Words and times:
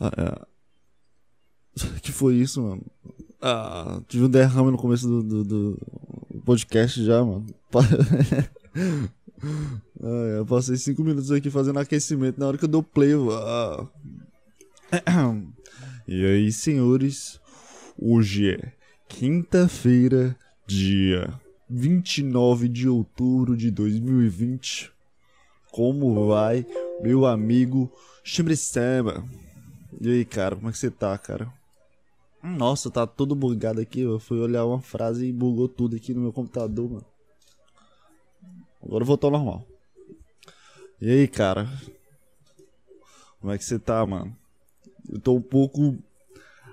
Ah, 0.00 0.12
é. 0.16 0.46
que 2.02 2.12
foi 2.12 2.34
isso, 2.34 2.62
mano? 2.62 2.84
Ah, 3.40 4.00
tive 4.08 4.24
um 4.24 4.30
derrame 4.30 4.70
no 4.72 4.78
começo 4.78 5.06
do, 5.06 5.22
do, 5.22 5.44
do 5.44 5.78
podcast 6.44 7.04
já, 7.04 7.24
mano. 7.24 7.46
ah, 10.02 10.36
eu 10.36 10.46
passei 10.46 10.76
cinco 10.76 11.02
minutos 11.02 11.30
aqui 11.30 11.50
fazendo 11.50 11.78
aquecimento. 11.78 12.38
Na 12.38 12.46
hora 12.48 12.58
que 12.58 12.64
eu 12.64 12.68
dou 12.68 12.82
play, 12.82 13.12
ah. 13.32 13.86
E 16.08 16.24
aí, 16.24 16.50
senhores, 16.50 17.38
hoje 17.98 18.54
é 18.54 18.72
quinta-feira, 19.06 20.34
dia 20.66 21.38
29 21.68 22.66
de 22.68 22.88
outubro 22.88 23.54
de 23.54 23.70
2020. 23.70 24.90
Como 25.70 26.26
vai, 26.28 26.66
meu 27.02 27.26
amigo 27.26 27.92
Chimbricema? 28.24 29.22
E 30.00 30.10
aí, 30.10 30.24
cara, 30.24 30.56
como 30.56 30.68
é 30.68 30.72
que 30.72 30.78
você 30.78 30.90
tá, 30.90 31.16
cara? 31.16 31.52
Nossa, 32.42 32.90
tá 32.90 33.06
todo 33.06 33.34
bugado 33.34 33.80
aqui. 33.80 34.00
Eu 34.00 34.20
fui 34.20 34.38
olhar 34.38 34.64
uma 34.64 34.80
frase 34.80 35.26
e 35.26 35.32
bugou 35.32 35.68
tudo 35.68 35.96
aqui 35.96 36.14
no 36.14 36.20
meu 36.20 36.32
computador, 36.32 36.90
mano. 36.90 37.06
Agora 38.82 39.04
voltou 39.04 39.28
ao 39.28 39.32
normal. 39.32 39.66
E 41.00 41.10
aí, 41.10 41.28
cara? 41.28 41.68
Como 43.40 43.52
é 43.52 43.58
que 43.58 43.64
você 43.64 43.78
tá, 43.78 44.04
mano? 44.06 44.36
Eu 45.08 45.20
tô 45.20 45.34
um 45.34 45.42
pouco 45.42 45.96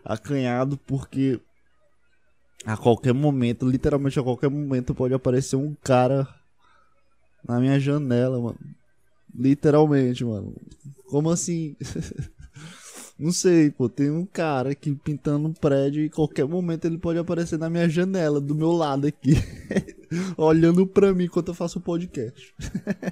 acanhado 0.03 0.77
porque 0.77 1.39
a 2.65 2.75
qualquer 2.75 3.13
momento, 3.13 3.67
literalmente 3.67 4.19
a 4.19 4.23
qualquer 4.23 4.49
momento, 4.49 4.93
pode 4.93 5.13
aparecer 5.13 5.55
um 5.55 5.75
cara 5.83 6.27
na 7.43 7.59
minha 7.59 7.79
janela, 7.79 8.39
mano. 8.39 8.59
Literalmente, 9.33 10.23
mano. 10.25 10.55
Como 11.07 11.29
assim? 11.29 11.75
Não 13.17 13.31
sei, 13.31 13.71
pô. 13.71 13.87
Tem 13.87 14.11
um 14.11 14.25
cara 14.25 14.71
aqui 14.71 14.93
pintando 14.93 15.47
um 15.47 15.53
prédio 15.53 16.03
e 16.03 16.09
qualquer 16.09 16.45
momento 16.45 16.85
ele 16.85 16.97
pode 16.97 17.17
aparecer 17.17 17.57
na 17.57 17.69
minha 17.69 17.87
janela, 17.87 18.41
do 18.41 18.53
meu 18.53 18.71
lado 18.71 19.07
aqui. 19.07 19.33
olhando 20.37 20.85
pra 20.85 21.13
mim 21.13 21.25
enquanto 21.25 21.49
eu 21.49 21.53
faço 21.53 21.79
o 21.79 21.81
podcast. 21.81 22.53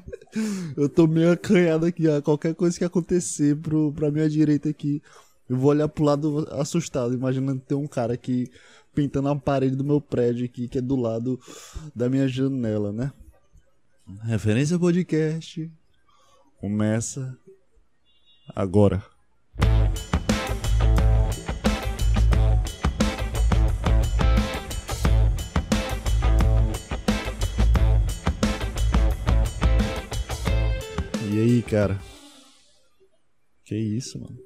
eu 0.75 0.89
tô 0.89 1.08
meio 1.08 1.31
acanhado 1.31 1.86
aqui, 1.86 2.08
ó. 2.08 2.22
Qualquer 2.22 2.53
coisa 2.53 2.77
que 2.77 2.83
acontecer 2.83 3.55
pro, 3.58 3.92
pra 3.94 4.11
minha 4.11 4.30
direita 4.30 4.69
aqui, 4.69 5.02
eu 5.50 5.58
vou 5.58 5.72
olhar 5.72 5.88
pro 5.88 6.03
lado 6.03 6.47
assustado, 6.52 7.14
imaginando 7.14 7.61
ter 7.61 7.75
um 7.75 7.88
cara 7.88 8.14
aqui 8.14 8.52
pintando 8.94 9.30
a 9.30 9.36
parede 9.36 9.75
do 9.75 9.83
meu 9.83 9.99
prédio 9.99 10.45
aqui, 10.45 10.67
que 10.67 10.77
é 10.77 10.81
do 10.81 10.95
lado 10.95 11.39
da 11.95 12.09
minha 12.09 12.27
janela, 12.27 12.92
né? 12.92 13.11
Referência 14.23 14.77
podcast 14.77 15.72
começa 16.59 17.38
agora. 18.55 19.12
E 31.31 31.39
aí, 31.39 31.61
cara? 31.63 31.99
Que 33.65 33.75
isso, 33.75 34.19
mano? 34.19 34.37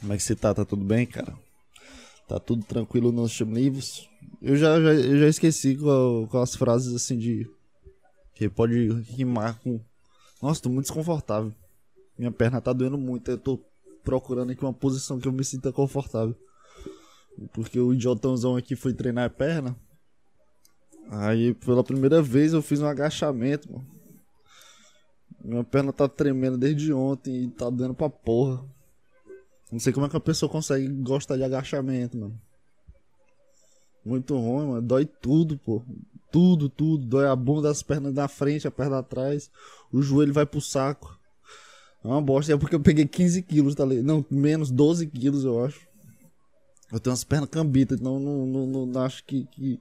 Como 0.00 0.12
é 0.12 0.16
que 0.16 0.22
você 0.22 0.34
tá? 0.34 0.54
Tá 0.54 0.64
tudo 0.64 0.84
bem, 0.84 1.06
cara? 1.06 1.38
Tá 2.28 2.40
tudo 2.40 2.64
tranquilo 2.64 3.12
nos 3.12 3.32
chamnivos? 3.32 4.08
Eu 4.42 4.56
já, 4.56 4.80
já, 4.80 4.94
eu 4.94 5.18
já 5.18 5.28
esqueci 5.28 5.76
com, 5.76 6.26
com 6.30 6.38
as 6.38 6.54
frases 6.54 6.94
assim 6.94 7.18
de. 7.18 7.48
Que 8.34 8.48
pode 8.48 8.88
rimar 9.02 9.58
com. 9.60 9.80
Nossa, 10.42 10.62
tô 10.62 10.68
muito 10.68 10.86
desconfortável. 10.86 11.52
Minha 12.18 12.32
perna 12.32 12.60
tá 12.60 12.72
doendo 12.72 12.98
muito. 12.98 13.30
Eu 13.30 13.38
tô 13.38 13.60
procurando 14.06 14.52
aqui 14.52 14.64
uma 14.64 14.72
posição 14.72 15.18
que 15.18 15.26
eu 15.26 15.32
me 15.32 15.44
sinta 15.44 15.72
confortável. 15.72 16.36
Porque 17.52 17.78
o 17.78 17.92
idiotãozão 17.92 18.56
aqui 18.56 18.76
foi 18.76 18.94
treinar 18.94 19.26
a 19.26 19.30
perna. 19.30 19.76
Aí 21.10 21.52
pela 21.54 21.82
primeira 21.82 22.22
vez 22.22 22.52
eu 22.52 22.62
fiz 22.62 22.80
um 22.80 22.86
agachamento, 22.86 23.70
mano. 23.70 23.86
Minha 25.44 25.64
perna 25.64 25.92
tá 25.92 26.08
tremendo 26.08 26.56
desde 26.56 26.92
ontem 26.92 27.44
e 27.44 27.50
tá 27.50 27.68
dando 27.68 27.94
pra 27.94 28.08
porra. 28.08 28.64
Não 29.70 29.80
sei 29.80 29.92
como 29.92 30.06
é 30.06 30.08
que 30.08 30.16
a 30.16 30.20
pessoa 30.20 30.50
consegue 30.50 30.88
gostar 30.88 31.36
de 31.36 31.42
agachamento, 31.42 32.16
mano. 32.16 32.40
Muito 34.04 34.36
ruim, 34.36 34.68
mano. 34.68 34.82
Dói 34.82 35.04
tudo, 35.04 35.58
pô. 35.58 35.84
Tudo, 36.30 36.68
tudo. 36.68 37.04
Dói 37.04 37.26
a 37.26 37.34
bunda 37.34 37.62
das 37.68 37.82
pernas 37.82 38.14
da 38.14 38.28
frente, 38.28 38.68
a 38.68 38.70
perna 38.70 38.98
atrás. 38.98 39.50
O 39.92 40.00
joelho 40.00 40.32
vai 40.32 40.46
pro 40.46 40.60
saco. 40.60 41.15
É 42.06 42.08
uma 42.08 42.22
bosta. 42.22 42.52
É 42.52 42.56
porque 42.56 42.76
eu 42.76 42.80
peguei 42.80 43.04
15 43.04 43.42
quilos, 43.42 43.74
tá 43.74 43.84
ligado? 43.84 44.04
Não, 44.04 44.24
menos 44.30 44.70
12 44.70 45.08
quilos, 45.08 45.44
eu 45.44 45.64
acho. 45.64 45.80
Eu 46.92 47.00
tenho 47.00 47.12
umas 47.12 47.24
pernas 47.24 47.50
cambitas, 47.50 47.98
então 47.98 48.20
não, 48.20 48.46
não, 48.46 48.86
não, 48.86 49.02
acho 49.02 49.24
que, 49.24 49.44
que, 49.46 49.80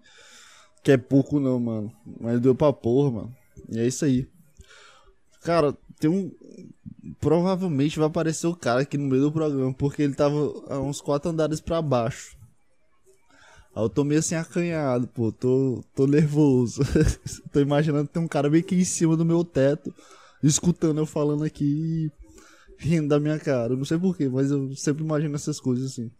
que 0.83 0.91
é 0.91 0.97
pouco, 0.97 1.39
não, 1.39 1.59
mano. 1.59 1.93
Mas 2.19 2.41
deu 2.41 2.55
pra 2.55 2.73
porra, 2.73 3.11
mano. 3.11 3.35
E 3.69 3.79
é 3.79 3.85
isso 3.85 4.03
aí. 4.05 4.27
Cara, 5.43 5.77
tem 5.99 6.09
um. 6.09 6.31
Provavelmente 7.19 7.99
vai 7.99 8.07
aparecer 8.07 8.47
o 8.47 8.55
cara 8.55 8.81
aqui 8.81 8.97
no 8.97 9.07
meio 9.07 9.21
do 9.21 9.31
programa, 9.31 9.71
porque 9.71 10.01
ele 10.01 10.15
tava 10.15 10.35
a 10.67 10.79
uns 10.79 10.99
quatro 10.99 11.29
andares 11.29 11.61
para 11.61 11.79
baixo. 11.79 12.35
Aí 13.75 13.83
eu 13.83 13.89
tô 13.89 14.03
meio 14.03 14.19
assim 14.19 14.33
acanhado, 14.33 15.05
pô, 15.07 15.31
tô, 15.31 15.83
tô 15.93 16.07
nervoso. 16.07 16.81
tô 17.53 17.59
imaginando 17.59 18.07
que 18.07 18.13
tem 18.13 18.23
um 18.23 18.27
cara 18.27 18.49
bem 18.49 18.61
aqui 18.61 18.73
em 18.73 18.85
cima 18.85 19.15
do 19.15 19.23
meu 19.23 19.43
teto, 19.43 19.93
escutando 20.47 20.99
eu 20.99 21.05
falando 21.05 21.43
aqui 21.43 21.65
e 21.65 22.11
rindo 22.77 23.09
da 23.09 23.19
minha 23.19 23.39
cara. 23.39 23.75
Não 23.75 23.85
sei 23.85 23.97
porquê, 23.97 24.29
mas 24.29 24.51
eu 24.51 24.75
sempre 24.75 25.03
imagino 25.03 25.35
essas 25.35 25.59
coisas 25.59 25.91
assim. 25.91 26.11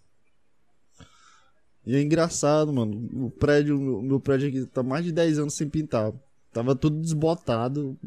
E 1.86 1.96
é 1.96 2.02
engraçado, 2.02 2.74
mano. 2.74 3.26
O 3.26 3.30
prédio, 3.30 3.78
o 3.78 4.02
meu 4.02 4.20
prédio 4.20 4.50
aqui 4.50 4.66
tá 4.66 4.82
mais 4.82 5.06
de 5.06 5.12
10 5.12 5.40
anos 5.40 5.54
sem 5.54 5.70
pintar. 5.70 6.12
Tava 6.52 6.76
tudo 6.76 7.00
desbotado 7.00 7.98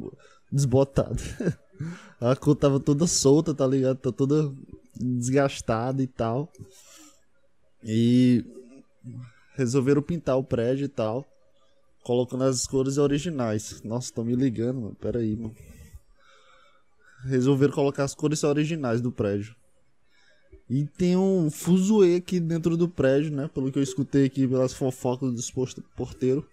desbotado. 0.50 1.16
A 2.20 2.34
cor 2.34 2.56
tava 2.56 2.80
toda 2.80 3.06
solta, 3.06 3.54
tá 3.54 3.66
ligado? 3.66 3.98
Tá 3.98 4.10
toda 4.10 4.52
desgastada 4.96 6.02
e 6.02 6.06
tal. 6.06 6.50
E 7.84 8.44
resolveram 9.54 10.02
pintar 10.02 10.36
o 10.36 10.42
prédio 10.42 10.86
e 10.86 10.88
tal. 10.88 11.24
Colocando 12.02 12.44
as 12.44 12.66
cores 12.66 12.98
originais. 12.98 13.80
Nossa, 13.82 14.12
tô 14.12 14.24
me 14.24 14.34
ligando, 14.34 14.80
mano. 14.80 14.96
Pera 14.96 15.20
aí, 15.20 15.36
mano. 15.36 15.54
Resolveram 17.24 17.72
colocar 17.72 18.04
as 18.04 18.14
cores 18.14 18.44
originais 18.44 19.00
do 19.00 19.10
prédio. 19.10 19.54
E 20.70 20.84
tem 20.84 21.16
um 21.16 21.50
fuzuê 21.50 22.16
aqui 22.16 22.38
dentro 22.38 22.76
do 22.76 22.88
prédio, 22.88 23.32
né? 23.32 23.48
Pelo 23.52 23.72
que 23.72 23.78
eu 23.78 23.82
escutei 23.82 24.26
aqui 24.26 24.46
pelas 24.46 24.72
fofocas 24.72 25.32
do 25.32 25.82
porteiro 25.96 26.46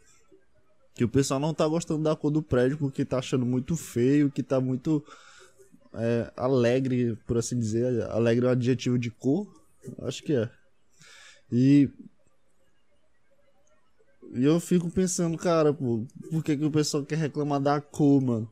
que 0.96 1.04
o 1.04 1.10
pessoal 1.10 1.40
não 1.40 1.54
tá 1.54 1.68
gostando 1.68 2.02
da 2.02 2.16
cor 2.16 2.32
do 2.32 2.42
prédio 2.42 2.78
porque 2.78 3.04
tá 3.04 3.20
achando 3.20 3.46
muito 3.46 3.76
feio, 3.76 4.32
que 4.32 4.42
tá 4.42 4.62
muito 4.62 5.04
é, 5.94 6.32
alegre, 6.38 7.18
por 7.28 7.38
assim 7.38 7.60
dizer. 7.60 8.04
Alegre 8.10 8.46
é 8.46 8.50
um 8.50 8.52
adjetivo 8.54 8.98
de 8.98 9.12
cor? 9.12 9.46
Acho 10.04 10.24
que 10.24 10.34
é. 10.34 10.50
E. 11.52 11.90
E 14.34 14.44
eu 14.44 14.60
fico 14.60 14.90
pensando, 14.90 15.38
cara, 15.38 15.74
pô, 15.74 16.06
por 16.32 16.44
que, 16.44 16.58
que 16.58 16.66
o 16.66 16.72
pessoal 16.72 17.06
quer 17.06 17.18
reclamar 17.18 17.60
da 17.62 17.80
cor, 17.80 18.22
mano? 18.22 18.50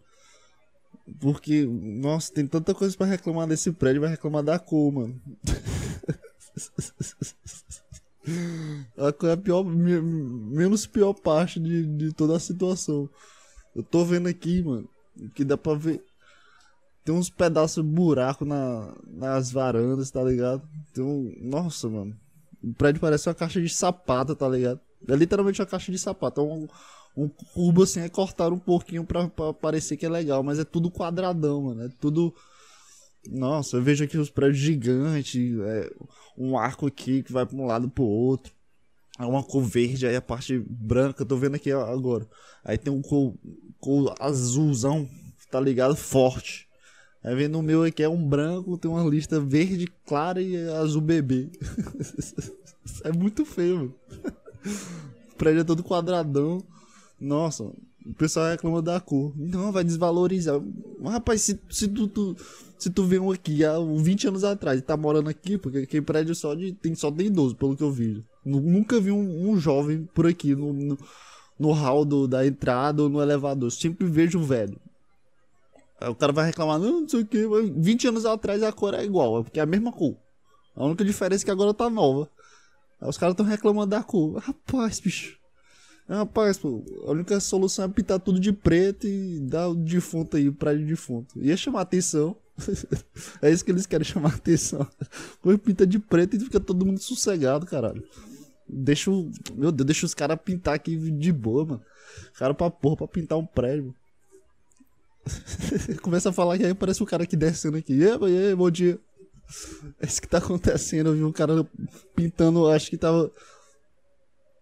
Porque, 1.20 1.66
nossa, 1.66 2.34
tem 2.34 2.48
tanta 2.48 2.74
coisa 2.74 2.96
para 2.96 3.08
reclamar 3.08 3.48
desse 3.48 3.72
prédio, 3.72 4.02
vai 4.02 4.10
reclamar 4.10 4.44
da 4.44 4.58
cor, 4.58 4.92
mano. 4.92 5.22
É 8.96 9.32
a 9.34 9.38
pior, 9.38 9.66
menos 9.66 10.88
pior 10.88 11.14
parte 11.14 11.60
de, 11.60 11.86
de 11.86 12.14
toda 12.14 12.38
a 12.38 12.40
situação. 12.40 13.10
Eu 13.76 13.84
tô 13.84 14.06
vendo 14.06 14.28
aqui, 14.28 14.64
mano, 14.64 14.88
que 15.36 15.44
dá 15.44 15.58
pra 15.58 15.74
ver. 15.74 16.02
Tem 17.04 17.14
uns 17.14 17.30
pedaços 17.30 17.84
de 17.84 17.90
buraco 17.90 18.46
na, 18.46 18.96
nas 19.06 19.52
varandas, 19.52 20.10
tá 20.10 20.24
ligado? 20.24 20.62
Tem 20.94 21.04
um. 21.04 21.36
Nossa, 21.42 21.90
mano. 21.90 22.16
O 22.64 22.74
prédio 22.74 23.02
parece 23.02 23.28
uma 23.28 23.36
caixa 23.36 23.62
de 23.62 23.68
sapato, 23.68 24.36
tá 24.36 24.48
ligado? 24.48 24.80
É 25.06 25.16
literalmente 25.16 25.60
uma 25.60 25.68
caixa 25.68 25.92
de 25.92 26.00
sapato. 26.00 26.40
É 26.40 26.44
um, 26.46 26.68
um 27.16 27.28
cubo 27.28 27.84
assim, 27.84 28.00
é 28.02 28.10
cortar 28.10 28.52
um 28.52 28.60
pouquinho 28.60 29.04
pra, 29.04 29.28
pra 29.28 29.54
parecer 29.54 29.98
que 29.98 30.06
é 30.06 30.10
legal, 30.10 30.44
mas 30.44 30.60
é 30.60 30.64
tudo 30.64 30.92
quadradão, 30.92 31.64
mano. 31.64 31.84
É 31.84 31.90
tudo 32.00 32.34
nossa, 33.30 33.78
eu 33.78 33.82
vejo 33.82 34.04
aqui 34.04 34.18
os 34.18 34.30
prédios 34.30 34.60
gigantes, 34.60 35.58
é, 35.60 35.90
um 36.38 36.58
arco 36.58 36.88
aqui 36.88 37.24
que 37.24 37.32
vai 37.32 37.46
para 37.46 37.56
um 37.56 37.66
lado 37.66 37.90
para 37.90 38.04
o 38.04 38.08
outro. 38.08 38.54
É 39.20 39.26
uma 39.26 39.44
cor 39.44 39.64
verde, 39.64 40.08
aí 40.08 40.16
a 40.16 40.22
parte 40.22 40.60
branca, 40.68 41.26
tô 41.26 41.38
vendo 41.38 41.56
aqui 41.56 41.72
agora. 41.72 42.28
Aí 42.64 42.78
tem 42.78 42.92
um 42.92 43.02
cor, 43.02 43.36
cor 43.80 44.14
azulzão, 44.20 45.08
tá 45.52 45.60
ligado? 45.60 45.96
Forte. 45.96 46.68
Aí 47.24 47.34
vendo 47.36 47.60
o 47.60 47.64
meu 47.64 47.84
aqui 47.84 48.04
é 48.04 48.10
um 48.10 48.28
branco, 48.28 48.78
tem 48.78 48.90
uma 48.92 49.04
lista 49.04 49.40
verde 49.40 49.88
clara 50.06 50.42
e 50.42 50.58
azul 50.70 51.02
bebê. 51.02 51.50
é 53.06 53.12
muito 53.12 53.46
feio, 53.46 53.78
mano. 53.78 53.96
O 55.34 55.36
prédio 55.36 55.62
é 55.62 55.64
todo 55.64 55.84
quadradão. 55.84 56.64
Nossa, 57.24 57.64
o 57.64 58.14
pessoal 58.18 58.50
reclama 58.50 58.82
da 58.82 59.00
cor. 59.00 59.32
Não, 59.38 59.72
vai 59.72 59.82
desvalorizar. 59.82 60.60
Rapaz, 61.02 61.42
se, 61.42 61.58
se 61.70 61.88
tu, 61.88 62.06
tu 62.06 62.36
Se 62.78 62.90
tu 62.90 63.04
um 63.04 63.32
aqui 63.32 63.64
há 63.64 63.80
20 63.80 64.28
anos 64.28 64.44
atrás 64.44 64.78
e 64.78 64.82
tá 64.82 64.98
morando 64.98 65.30
aqui, 65.30 65.58
porque 65.58 65.80
aqui 65.80 66.02
prédio 66.02 66.36
só 66.36 66.54
de, 66.54 66.74
tem, 66.74 66.94
só 66.94 67.10
tem 67.10 67.28
idoso, 67.28 67.56
pelo 67.56 67.78
que 67.78 67.84
eu 67.84 67.92
vi. 67.92 68.22
Nunca 68.44 69.00
vi 69.00 69.10
um, 69.10 69.50
um 69.50 69.58
jovem 69.58 70.04
por 70.14 70.28
aqui 70.28 70.54
no, 70.54 70.74
no, 70.74 70.98
no 71.58 71.72
hall 71.72 72.04
do, 72.04 72.28
da 72.28 72.46
entrada 72.46 73.04
ou 73.04 73.10
no 73.10 73.22
elevador. 73.22 73.72
Sempre 73.72 74.06
vejo 74.06 74.38
um 74.38 74.44
velho. 74.44 74.78
Aí 76.02 76.10
o 76.10 76.16
cara 76.16 76.34
vai 76.34 76.48
reclamar, 76.48 76.78
não, 76.78 77.02
não 77.02 77.08
sei 77.08 77.22
o 77.22 77.26
que. 77.26 77.48
20 77.48 78.10
anos 78.10 78.26
atrás 78.26 78.62
a 78.62 78.74
cor 78.74 78.94
é 78.94 79.06
igual, 79.06 79.40
é 79.40 79.44
porque 79.44 79.62
é 79.62 79.64
a 79.64 79.66
mesma 79.66 79.94
cor. 79.94 80.18
A 80.76 80.84
única 80.84 81.06
diferença 81.06 81.44
é 81.44 81.46
que 81.46 81.52
agora 81.52 81.74
tá 81.74 81.90
nova. 81.90 82.30
Aí 83.00 83.08
os 83.08 83.18
caras 83.18 83.32
estão 83.32 83.46
reclamando 83.46 83.92
da 83.92 84.04
cor. 84.04 84.40
Rapaz, 84.40 85.00
bicho. 85.00 85.42
Rapaz, 86.08 86.58
pô, 86.58 86.84
a 87.08 87.12
única 87.12 87.40
solução 87.40 87.86
é 87.86 87.88
pintar 87.88 88.20
tudo 88.20 88.40
de 88.40 88.52
preto 88.52 89.08
e 89.08 89.40
dar 89.40 89.70
o 89.70 89.76
defunto 89.76 90.36
aí, 90.36 90.50
o 90.50 90.54
prédio 90.54 90.86
defunto. 90.86 91.40
Ia 91.42 91.56
chamar 91.56 91.82
atenção. 91.82 92.36
é 93.42 93.50
isso 93.50 93.64
que 93.64 93.72
eles 93.72 93.86
querem 93.86 94.06
chamar 94.06 94.36
atenção. 94.36 94.86
Pô, 95.42 95.58
pinta 95.58 95.88
de 95.88 96.00
preto 96.00 96.36
e 96.36 96.40
fica 96.40 96.60
todo 96.60 96.86
mundo 96.86 97.00
sossegado, 97.00 97.66
caralho. 97.66 98.04
Deixa 98.68 99.10
o. 99.10 99.32
Meu 99.56 99.72
Deus, 99.72 99.86
deixa 99.86 100.06
os 100.06 100.14
caras 100.14 100.40
pintar 100.44 100.76
aqui 100.76 100.96
de 100.96 101.32
boa, 101.32 101.66
mano. 101.66 101.82
Cara 102.38 102.54
pra 102.54 102.70
porra 102.70 102.98
pra 102.98 103.08
pintar 103.08 103.38
um 103.38 103.46
prédio. 103.46 103.94
Começa 106.02 106.30
a 106.30 106.34
falar 106.34 106.58
que 106.58 106.66
aí 106.66 106.74
parece 106.74 107.02
o 107.02 107.06
cara 107.06 107.24
aqui 107.24 107.36
descendo 107.36 107.78
aqui. 107.78 107.94
E 107.94 108.06
aí, 108.06 108.56
bom 108.56 108.70
dia. 108.70 109.00
É 110.00 110.06
isso 110.06 110.22
que 110.22 110.28
tá 110.28 110.38
acontecendo. 110.38 111.10
Eu 111.10 111.14
vi 111.14 111.24
um 111.24 111.32
cara 111.32 111.68
pintando, 112.16 112.68
acho 112.68 112.90
que 112.90 112.98
tava. 112.98 113.32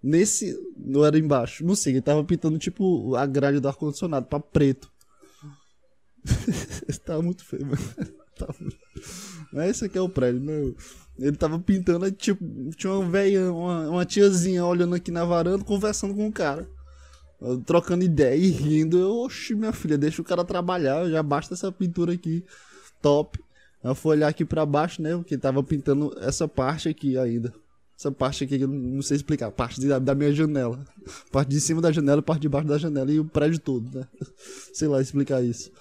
Nesse. 0.03 0.57
Não 0.77 1.05
era 1.05 1.17
embaixo. 1.17 1.65
Não 1.65 1.75
sei, 1.75 1.93
ele 1.93 2.01
tava 2.01 2.23
pintando 2.23 2.57
tipo 2.57 3.15
a 3.15 3.25
grade 3.25 3.59
do 3.59 3.67
ar-condicionado 3.67 4.25
pra 4.25 4.39
preto. 4.39 4.91
tava 7.05 7.21
muito 7.21 7.43
feio, 7.45 7.65
mano. 7.65 7.77
Mas 9.53 9.71
esse 9.71 9.85
aqui 9.85 9.97
é 9.97 10.01
o 10.01 10.09
prédio, 10.09 10.41
meu. 10.41 10.75
Ele 11.19 11.35
tava 11.35 11.59
pintando, 11.59 12.09
tipo, 12.11 12.43
tinha 12.75 12.93
uma 12.93 13.09
velha, 13.09 13.51
uma, 13.51 13.89
uma 13.89 14.05
tiazinha 14.05 14.65
olhando 14.65 14.95
aqui 14.95 15.11
na 15.11 15.25
varanda, 15.25 15.63
conversando 15.63 16.15
com 16.15 16.27
o 16.27 16.31
cara 16.31 16.67
trocando 17.65 18.03
ideia 18.03 18.35
e 18.35 18.49
rindo. 18.49 18.97
Eu, 18.97 19.17
oxe, 19.17 19.55
minha 19.55 19.73
filha, 19.73 19.97
deixa 19.97 20.21
o 20.21 20.25
cara 20.25 20.43
trabalhar, 20.43 21.09
já 21.09 21.21
basta 21.23 21.53
essa 21.53 21.71
pintura 21.71 22.13
aqui, 22.13 22.43
top. 23.01 23.39
Eu 23.83 23.95
fui 23.95 24.11
olhar 24.11 24.27
aqui 24.27 24.45
pra 24.45 24.65
baixo, 24.65 25.01
né, 25.01 25.15
porque 25.15 25.37
tava 25.37 25.63
pintando 25.63 26.13
essa 26.19 26.47
parte 26.47 26.87
aqui 26.87 27.17
ainda. 27.17 27.53
Essa 28.01 28.11
parte 28.11 28.43
aqui 28.43 28.57
que 28.57 28.63
eu 28.63 28.67
não 28.67 29.03
sei 29.03 29.17
explicar, 29.17 29.51
parte 29.51 29.79
da, 29.87 30.15
minha 30.15 30.33
janela. 30.33 30.83
Parte 31.31 31.49
de 31.49 31.61
cima 31.61 31.79
da 31.79 31.91
janela, 31.91 32.19
parte 32.19 32.41
de 32.41 32.49
baixo 32.49 32.67
da 32.67 32.79
janela 32.79 33.11
e 33.11 33.19
o 33.19 33.25
prédio 33.25 33.59
todo, 33.59 33.95
né. 33.95 34.07
Sei 34.73 34.87
lá 34.87 34.99
explicar 34.99 35.43
isso. 35.43 35.71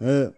É, 0.00 0.32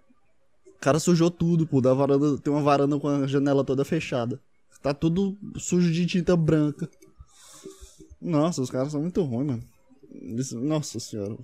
o 0.66 0.80
cara 0.80 0.98
sujou 0.98 1.30
tudo, 1.30 1.64
pô, 1.64 1.80
da 1.80 1.94
varanda, 1.94 2.36
tem 2.38 2.52
uma 2.52 2.60
varanda 2.60 2.98
com 2.98 3.06
a 3.06 3.24
janela 3.28 3.62
toda 3.62 3.84
fechada. 3.84 4.40
Tá 4.82 4.92
tudo 4.92 5.38
sujo 5.56 5.92
de 5.92 6.06
tinta 6.06 6.36
branca. 6.36 6.90
Nossa, 8.20 8.60
os 8.60 8.68
caras 8.68 8.90
são 8.90 9.00
muito 9.00 9.22
ruins, 9.22 9.46
mano. 9.46 9.62
Nossa 10.66 10.98
senhora. 10.98 11.38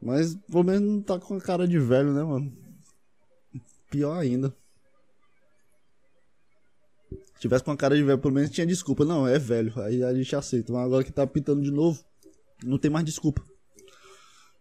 Mas 0.00 0.34
pelo 0.50 0.64
menos 0.64 0.90
não 0.90 1.02
tá 1.02 1.18
com 1.18 1.34
a 1.34 1.40
cara 1.40 1.68
de 1.68 1.78
velho, 1.78 2.14
né, 2.14 2.24
mano? 2.24 2.50
Pior 3.90 4.16
ainda. 4.16 4.56
Se 7.38 7.42
tivesse 7.42 7.62
com 7.62 7.70
a 7.70 7.76
cara 7.76 7.96
de 7.96 8.02
velho, 8.02 8.18
pelo 8.18 8.34
menos 8.34 8.50
tinha 8.50 8.66
desculpa. 8.66 9.04
Não, 9.04 9.26
é 9.26 9.38
velho. 9.38 9.72
Aí 9.80 10.02
a 10.02 10.12
gente 10.12 10.34
aceita. 10.34 10.72
Mas 10.72 10.84
agora 10.84 11.04
que 11.04 11.12
tá 11.12 11.26
pintando 11.26 11.62
de 11.62 11.70
novo, 11.70 12.02
não 12.64 12.78
tem 12.78 12.90
mais 12.90 13.04
desculpa. 13.04 13.42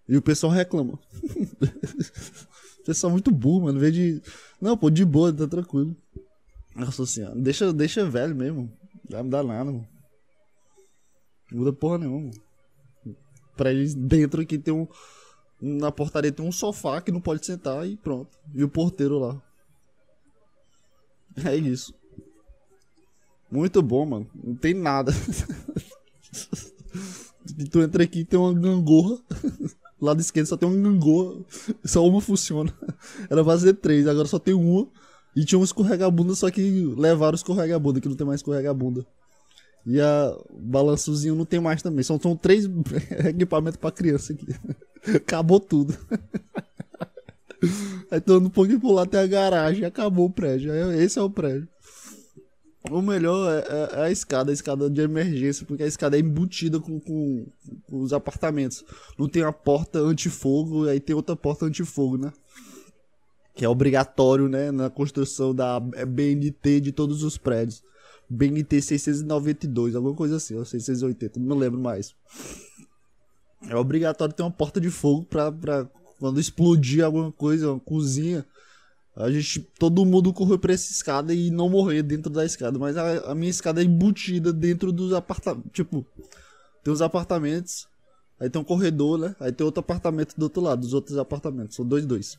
E 0.07 0.15
o 0.15 0.21
pessoal 0.21 0.51
reclama. 0.53 0.93
o 2.79 2.83
pessoal 2.85 3.09
é 3.09 3.13
muito 3.13 3.31
burro, 3.31 3.65
mano. 3.65 3.79
Vez 3.79 3.93
de. 3.93 4.21
Não, 4.61 4.77
pô, 4.77 4.89
de 4.89 5.03
boa, 5.03 5.33
tá 5.33 5.47
tranquilo. 5.47 5.95
Nossa 6.75 7.05
senhora. 7.05 7.35
Deixa, 7.35 7.73
deixa 7.73 8.05
velho 8.05 8.35
mesmo. 8.35 8.71
Não 9.09 9.17
vai 9.17 9.23
me 9.23 9.29
dar 9.29 9.43
nada, 9.43 9.65
mano. 9.65 9.87
Não 11.51 11.59
muda 11.59 11.73
porra 11.73 11.97
nenhuma, 11.97 12.27
mano 12.27 12.47
pra 13.57 13.71
eles 13.71 13.95
dentro 13.95 14.41
aqui 14.41 14.57
tem 14.57 14.73
um. 14.73 14.87
Na 15.59 15.91
portaria 15.91 16.31
tem 16.31 16.45
um 16.45 16.51
sofá 16.51 17.01
que 17.01 17.11
não 17.11 17.19
pode 17.19 17.43
sentar 17.43 17.85
e 17.87 17.97
pronto. 17.97 18.37
E 18.53 18.63
o 18.63 18.69
porteiro 18.69 19.17
lá. 19.17 19.41
É 21.43 21.55
isso. 21.55 21.93
Muito 23.49 23.81
bom, 23.81 24.05
mano. 24.05 24.27
Não 24.43 24.55
tem 24.55 24.73
nada. 24.73 25.13
tu 27.71 27.81
entra 27.81 28.03
aqui 28.03 28.23
tem 28.25 28.39
uma 28.39 28.53
gangorra. 28.53 29.17
Lado 29.99 30.21
esquerdo 30.21 30.47
só 30.47 30.57
tem 30.57 30.69
uma 30.69 30.77
gangorra. 30.77 31.39
Só 31.83 32.05
uma 32.07 32.21
funciona. 32.21 32.73
Era 33.29 33.43
pra 33.43 33.45
fazer 33.45 33.73
três, 33.73 34.07
agora 34.07 34.27
só 34.27 34.37
tem 34.37 34.53
uma. 34.53 34.87
E 35.35 35.45
tinha 35.45 35.57
um 35.57 35.63
escorrega-bunda, 35.63 36.35
só 36.35 36.49
que 36.49 36.61
levaram 36.97 37.33
o 37.33 37.35
escorrega-bunda, 37.35 38.01
que 38.01 38.09
não 38.09 38.15
tem 38.15 38.25
mais 38.25 38.39
escorrega-bunda. 38.39 39.05
E 39.85 40.01
a 40.01 40.35
balançozinho 40.51 41.35
não 41.35 41.45
tem 41.45 41.59
mais 41.59 41.81
também. 41.81 42.03
São, 42.03 42.19
são 42.19 42.35
três 42.35 42.65
equipamentos 43.25 43.77
pra 43.77 43.91
criança 43.91 44.33
aqui. 44.33 44.47
Acabou 45.15 45.59
tudo. 45.59 45.97
Aí 48.11 48.19
todo 48.19 48.41
mundo 48.41 48.51
pode 48.51 48.77
pular 48.79 49.03
até 49.03 49.19
a 49.19 49.27
garagem. 49.27 49.85
Acabou 49.85 50.25
o 50.25 50.29
prédio. 50.29 50.73
Esse 50.93 51.19
é 51.19 51.21
o 51.21 51.29
prédio. 51.29 51.67
O 52.91 53.01
melhor 53.01 53.51
é, 53.51 53.59
é, 53.59 53.99
é, 53.99 54.03
a 54.05 54.11
escada, 54.11 54.51
a 54.51 54.53
escada 54.53 54.89
de 54.89 55.01
emergência, 55.01 55.65
porque 55.65 55.83
a 55.83 55.87
escada 55.87 56.17
é 56.17 56.19
embutida 56.19 56.79
com, 56.79 56.99
com, 56.99 57.45
com 57.89 58.01
os 58.01 58.13
apartamentos. 58.13 58.83
Não 59.17 59.27
tem 59.27 59.43
a 59.43 59.51
porta 59.51 59.99
antifogo, 59.99 60.87
aí 60.87 60.99
tem 60.99 61.15
outra 61.15 61.35
porta 61.35 61.65
antifogo, 61.65 62.17
né? 62.17 62.31
Que 63.53 63.65
é 63.65 63.69
obrigatório, 63.69 64.47
né, 64.47 64.71
na 64.71 64.89
construção 64.89 65.53
da 65.53 65.79
BNT 65.79 66.79
de 66.79 66.91
todos 66.91 67.23
os 67.23 67.37
prédios. 67.37 67.83
BNT 68.29 68.81
692, 68.81 69.95
alguma 69.95 70.13
coisa 70.13 70.35
assim, 70.35 70.55
ou 70.55 70.65
680, 70.65 71.39
não 71.39 71.57
lembro 71.57 71.79
mais. 71.79 72.13
É 73.67 73.75
obrigatório 73.75 74.33
ter 74.33 74.43
uma 74.43 74.51
porta 74.51 74.79
de 74.79 74.89
fogo 74.89 75.25
pra, 75.25 75.51
pra 75.51 75.89
quando 76.19 76.39
explodir 76.39 77.03
alguma 77.03 77.31
coisa, 77.31 77.71
uma 77.71 77.79
cozinha, 77.79 78.45
a 79.19 79.31
gente, 79.31 79.61
todo 79.79 80.05
mundo 80.05 80.31
correr 80.31 80.59
pra 80.59 80.73
essa 80.73 80.91
escada 80.91 81.33
e 81.33 81.49
não 81.49 81.67
morrer 81.67 82.03
dentro 82.03 82.31
da 82.31 82.45
escada. 82.45 82.77
Mas 82.77 82.95
a, 82.95 83.31
a 83.31 83.35
minha 83.35 83.49
escada 83.49 83.81
é 83.81 83.83
embutida 83.83 84.53
dentro 84.53 84.91
dos 84.91 85.11
apartamentos. 85.11 85.71
Tipo, 85.73 86.05
tem 86.83 86.93
os 86.93 87.01
apartamentos, 87.01 87.87
aí 88.39 88.47
tem 88.47 88.61
um 88.61 88.63
corredor, 88.63 89.17
né? 89.17 89.35
Aí 89.39 89.51
tem 89.51 89.65
outro 89.65 89.79
apartamento 89.79 90.35
do 90.37 90.43
outro 90.43 90.61
lado, 90.61 90.81
dos 90.81 90.93
outros 90.93 91.17
apartamentos. 91.17 91.75
São 91.75 91.83
dois, 91.83 92.05
dois. 92.05 92.37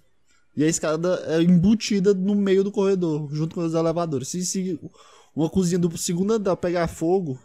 E 0.56 0.62
a 0.62 0.68
escada 0.68 1.20
é 1.26 1.42
embutida 1.42 2.14
no 2.14 2.36
meio 2.36 2.62
do 2.62 2.70
corredor, 2.70 3.28
junto 3.34 3.56
com 3.56 3.60
os 3.62 3.74
elevadores. 3.74 4.28
Se, 4.28 4.46
se 4.46 4.78
uma 5.34 5.50
cozinha 5.50 5.80
do 5.80 5.98
segundo 5.98 6.34
andar 6.34 6.56
pegar 6.56 6.86
fogo, 6.86 7.40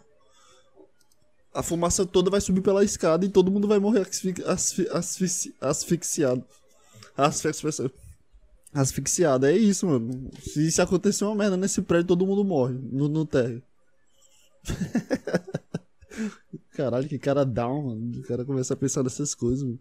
a 1.52 1.62
fumaça 1.62 2.06
toda 2.06 2.30
vai 2.30 2.40
subir 2.40 2.60
pela 2.60 2.84
escada 2.84 3.26
e 3.26 3.28
todo 3.28 3.50
mundo 3.50 3.66
vai 3.66 3.80
morrer 3.80 4.00
asfixi 4.00 4.44
asfixi 4.90 5.54
asfixiado. 5.60 6.44
Asfixiado. 7.16 8.03
Asfixiado. 8.74 9.46
É 9.46 9.56
isso, 9.56 9.86
mano. 9.86 10.30
Se, 10.40 10.70
se 10.70 10.82
acontecer 10.82 11.24
uma 11.24 11.34
merda 11.34 11.56
nesse 11.56 11.80
prédio, 11.80 12.08
todo 12.08 12.26
mundo 12.26 12.44
morre 12.44 12.74
no, 12.74 13.08
no 13.08 13.24
térreo. 13.24 13.62
Caralho, 16.74 17.08
que 17.08 17.18
cara 17.18 17.44
down, 17.44 17.86
mano. 17.86 18.18
O 18.18 18.22
cara 18.24 18.44
começa 18.44 18.74
a 18.74 18.76
pensar 18.76 19.02
nessas 19.02 19.34
coisas, 19.34 19.62
mano. 19.62 19.80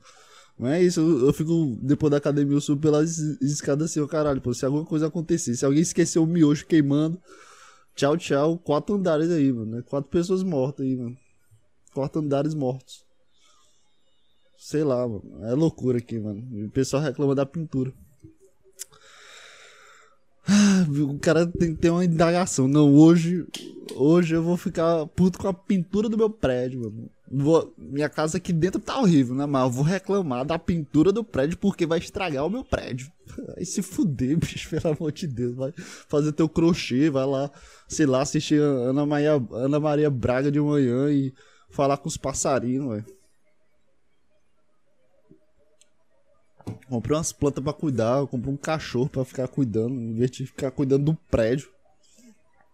Mas 0.57 0.73
é 0.73 0.83
isso, 0.83 0.99
eu, 0.99 1.25
eu, 1.25 1.33
fico, 1.33 1.75
depois 1.81 2.11
da 2.11 2.17
academia, 2.17 2.55
eu 2.55 2.61
subo 2.61 2.79
pelas 2.79 3.17
escadas 3.41 3.89
assim, 3.89 3.99
ó, 3.99 4.05
caralho, 4.05 4.39
pô, 4.39 4.53
se 4.53 4.63
alguma 4.63 4.85
coisa 4.85 5.07
acontecer, 5.07 5.55
se 5.55 5.65
alguém 5.65 5.81
esquecer 5.81 6.19
o 6.19 6.27
miojo 6.27 6.67
queimando, 6.67 7.19
Tchau, 7.95 8.17
tchau. 8.17 8.57
Quatro 8.57 8.95
andares 8.95 9.29
aí, 9.29 9.51
mano. 9.51 9.77
Né? 9.77 9.81
Quatro 9.83 10.09
pessoas 10.09 10.43
mortas 10.43 10.85
aí, 10.85 10.95
mano. 10.95 11.17
Quatro 11.93 12.21
andares 12.21 12.53
mortos. 12.53 13.05
Sei 14.57 14.83
lá, 14.83 15.07
mano. 15.07 15.43
É 15.43 15.53
loucura 15.53 15.99
aqui, 15.99 16.19
mano. 16.19 16.41
O 16.65 16.71
pessoal 16.71 17.03
reclama 17.03 17.35
da 17.35 17.45
pintura. 17.45 17.93
Ah, 20.47 20.85
o 20.89 21.17
cara 21.19 21.47
tem 21.47 21.73
que 21.73 21.81
ter 21.81 21.89
uma 21.89 22.05
indagação. 22.05 22.67
Não, 22.67 22.93
hoje. 22.93 23.45
Hoje 23.95 24.35
eu 24.35 24.41
vou 24.41 24.57
ficar 24.57 25.05
puto 25.07 25.37
com 25.37 25.47
a 25.47 25.53
pintura 25.53 26.09
do 26.09 26.17
meu 26.17 26.29
prédio, 26.29 26.81
mano. 26.81 27.09
Vou, 27.35 27.73
minha 27.77 28.09
casa 28.09 28.37
aqui 28.37 28.53
dentro 28.53 28.79
tá 28.79 28.99
horrível, 28.99 29.35
né? 29.35 29.45
Mas 29.45 29.63
eu 29.63 29.69
vou 29.71 29.83
reclamar 29.83 30.45
da 30.45 30.57
pintura 30.59 31.11
do 31.11 31.23
prédio 31.23 31.57
porque 31.57 31.85
vai 31.85 31.99
estragar 31.99 32.45
o 32.45 32.49
meu 32.49 32.63
prédio. 32.63 33.11
Aí 33.57 33.65
se 33.65 33.81
fuder, 33.81 34.37
bicho, 34.37 34.69
pelo 34.69 34.95
amor 34.95 35.11
de 35.11 35.27
Deus. 35.27 35.55
Vai 35.55 35.73
fazer 36.07 36.31
teu 36.31 36.47
crochê, 36.47 37.09
vai 37.09 37.25
lá, 37.25 37.51
sei 37.87 38.05
lá, 38.05 38.21
assistir 38.21 38.59
Ana 38.61 39.05
Maria, 39.05 39.41
Ana 39.51 39.79
Maria 39.79 40.09
Braga 40.09 40.51
de 40.51 40.61
manhã 40.61 41.11
e 41.11 41.33
falar 41.69 41.97
com 41.97 42.07
os 42.07 42.17
passarinhos, 42.17 42.87
velho. 42.89 43.05
Comprei 46.87 47.17
umas 47.17 47.31
plantas 47.31 47.63
para 47.63 47.73
cuidar, 47.73 48.27
comprei 48.27 48.53
um 48.53 48.57
cachorro 48.57 49.09
para 49.09 49.25
ficar 49.25 49.47
cuidando, 49.47 49.93
em 49.93 50.13
vez 50.13 50.31
de 50.31 50.45
ficar 50.45 50.71
cuidando 50.71 51.11
do 51.11 51.17
prédio. 51.29 51.69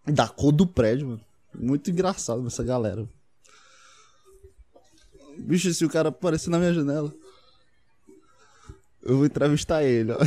Da 0.05 0.27
cor 0.27 0.51
do 0.51 0.67
prédio, 0.67 1.07
mano. 1.07 1.21
Muito 1.53 1.89
engraçado 1.89 2.45
essa 2.47 2.63
galera. 2.63 3.07
Bicho, 5.37 5.73
se 5.73 5.85
o 5.85 5.89
cara 5.89 6.09
aparecer 6.09 6.49
na 6.49 6.59
minha 6.59 6.73
janela, 6.73 7.13
eu 9.01 9.17
vou 9.17 9.25
entrevistar 9.25 9.83
ele, 9.83 10.11
ó. 10.11 10.17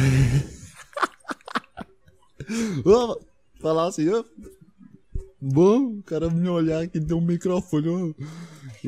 falar 3.61 3.87
assim, 3.87 4.09
ó. 4.09 4.25
Bom, 5.40 5.99
o 5.99 6.02
cara 6.02 6.31
me 6.31 6.49
olhar 6.49 6.83
aqui, 6.83 7.00
tem 7.00 7.16
um 7.16 7.21
microfone, 7.21 7.88
um, 7.88 8.14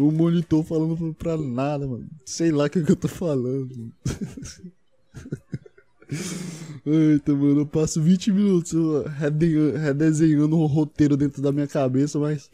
um 0.00 0.10
monitor 0.10 0.64
falando 0.64 1.14
pra 1.14 1.36
nada, 1.36 1.86
mano. 1.86 2.08
Sei 2.24 2.50
lá 2.50 2.64
o 2.64 2.70
que, 2.70 2.82
que 2.82 2.92
eu 2.92 2.96
tô 2.96 3.08
falando. 3.08 3.92
Eita, 6.86 7.34
mano, 7.34 7.60
eu 7.60 7.66
passo 7.66 8.02
20 8.02 8.32
minutos 8.32 8.74
redesenhando 9.80 10.58
um 10.58 10.66
roteiro 10.66 11.16
dentro 11.16 11.40
da 11.40 11.50
minha 11.52 11.66
cabeça, 11.66 12.18
mas. 12.18 12.50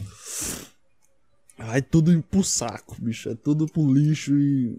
Vai 1.59 1.83
tudo 1.83 2.23
pro 2.31 2.43
saco, 2.43 2.97
bicho. 3.01 3.29
É 3.29 3.35
tudo 3.35 3.67
pro 3.67 3.93
lixo 3.93 4.35
e. 4.39 4.79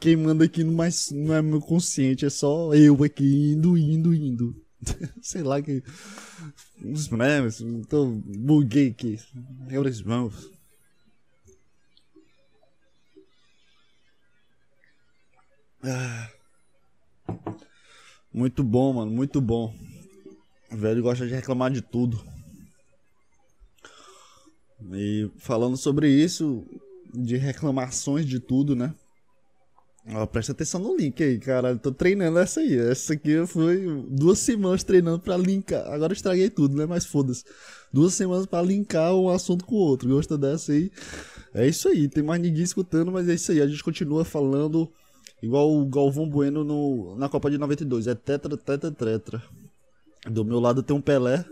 Quem 0.00 0.16
manda 0.16 0.44
aqui 0.44 0.64
não, 0.64 0.72
mais, 0.72 1.10
não 1.10 1.34
é 1.34 1.42
meu 1.42 1.60
consciente, 1.60 2.24
é 2.24 2.30
só 2.30 2.74
eu 2.74 3.02
aqui 3.04 3.52
indo, 3.52 3.76
indo, 3.76 4.14
indo. 4.14 4.56
Sei 5.20 5.42
lá 5.42 5.60
que. 5.60 5.82
Os 6.84 7.08
memes, 7.08 7.60
então 7.60 8.20
buguei 8.26 8.88
aqui. 8.88 9.18
Meus 9.68 9.98
irmãos. 9.98 10.50
Ah. 15.84 16.30
Muito 18.32 18.62
bom, 18.62 18.94
mano, 18.94 19.10
muito 19.10 19.40
bom. 19.40 19.74
O 20.70 20.76
velho 20.76 21.02
gosta 21.02 21.26
de 21.26 21.34
reclamar 21.34 21.70
de 21.70 21.82
tudo. 21.82 22.24
E 24.92 25.30
falando 25.36 25.76
sobre 25.76 26.08
isso, 26.08 26.64
de 27.12 27.36
reclamações 27.36 28.26
de 28.26 28.40
tudo, 28.40 28.74
né? 28.74 28.94
Ó, 30.08 30.26
presta 30.26 30.52
atenção 30.52 30.80
no 30.80 30.96
link 30.96 31.22
aí, 31.22 31.38
cara. 31.38 31.76
Tô 31.76 31.92
treinando 31.92 32.38
essa 32.38 32.60
aí. 32.60 32.76
Essa 32.76 33.12
aqui 33.12 33.46
foi 33.46 34.04
duas 34.08 34.38
semanas 34.40 34.82
treinando 34.82 35.20
pra 35.20 35.36
linkar. 35.36 35.86
Agora 35.92 36.12
estraguei 36.12 36.50
tudo, 36.50 36.76
né? 36.76 36.86
Mas 36.86 37.06
foda-se. 37.06 37.44
Duas 37.92 38.14
semanas 38.14 38.46
pra 38.46 38.62
linkar 38.62 39.14
um 39.14 39.28
assunto 39.28 39.64
com 39.64 39.76
o 39.76 39.78
outro. 39.78 40.08
Gosta 40.08 40.36
dessa 40.36 40.72
aí? 40.72 40.90
É 41.54 41.68
isso 41.68 41.88
aí. 41.88 42.08
Tem 42.08 42.22
mais 42.22 42.40
ninguém 42.40 42.64
escutando, 42.64 43.12
mas 43.12 43.28
é 43.28 43.34
isso 43.34 43.52
aí. 43.52 43.60
A 43.60 43.66
gente 43.66 43.84
continua 43.84 44.24
falando 44.24 44.90
igual 45.42 45.70
o 45.70 45.84
Galvão 45.86 46.28
Bueno 46.28 46.64
no, 46.64 47.16
na 47.16 47.28
Copa 47.28 47.50
de 47.50 47.58
92. 47.58 48.06
É 48.06 48.14
tetra, 48.14 48.56
tetra, 48.56 48.90
tetra. 48.90 49.42
Do 50.26 50.44
meu 50.44 50.60
lado 50.60 50.82
tem 50.82 50.96
um 50.96 51.00
Pelé. 51.00 51.44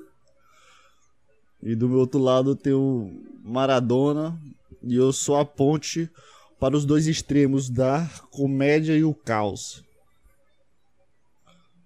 E 1.62 1.74
do 1.74 1.88
meu 1.88 1.98
outro 1.98 2.20
lado 2.20 2.54
tem 2.54 2.72
o 2.72 3.10
Maradona. 3.42 4.38
E 4.82 4.94
eu 4.94 5.12
sou 5.12 5.36
a 5.36 5.44
ponte 5.44 6.08
para 6.58 6.76
os 6.76 6.84
dois 6.84 7.06
extremos 7.06 7.68
da 7.68 8.08
comédia 8.30 8.96
e 8.96 9.04
o 9.04 9.12
caos. 9.12 9.82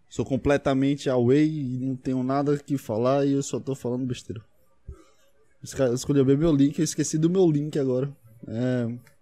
Sou 0.09 0.25
completamente 0.25 1.11
away 1.11 1.49
e 1.49 1.79
não 1.79 1.97
tenho 1.97 2.23
nada 2.23 2.57
que 2.57 2.79
falar 2.79 3.27
e 3.27 3.33
eu 3.33 3.43
só 3.43 3.59
tô 3.59 3.75
falando 3.75 4.07
besteira. 4.07 4.41
Escolhi 5.93 6.23
bem 6.23 6.37
meu 6.37 6.55
link, 6.55 6.79
eu 6.79 6.85
esqueci 6.85 7.17
do 7.17 7.31
meu 7.31 7.51
link 7.51 7.79
agora. 7.79 8.15
É... 8.47 9.14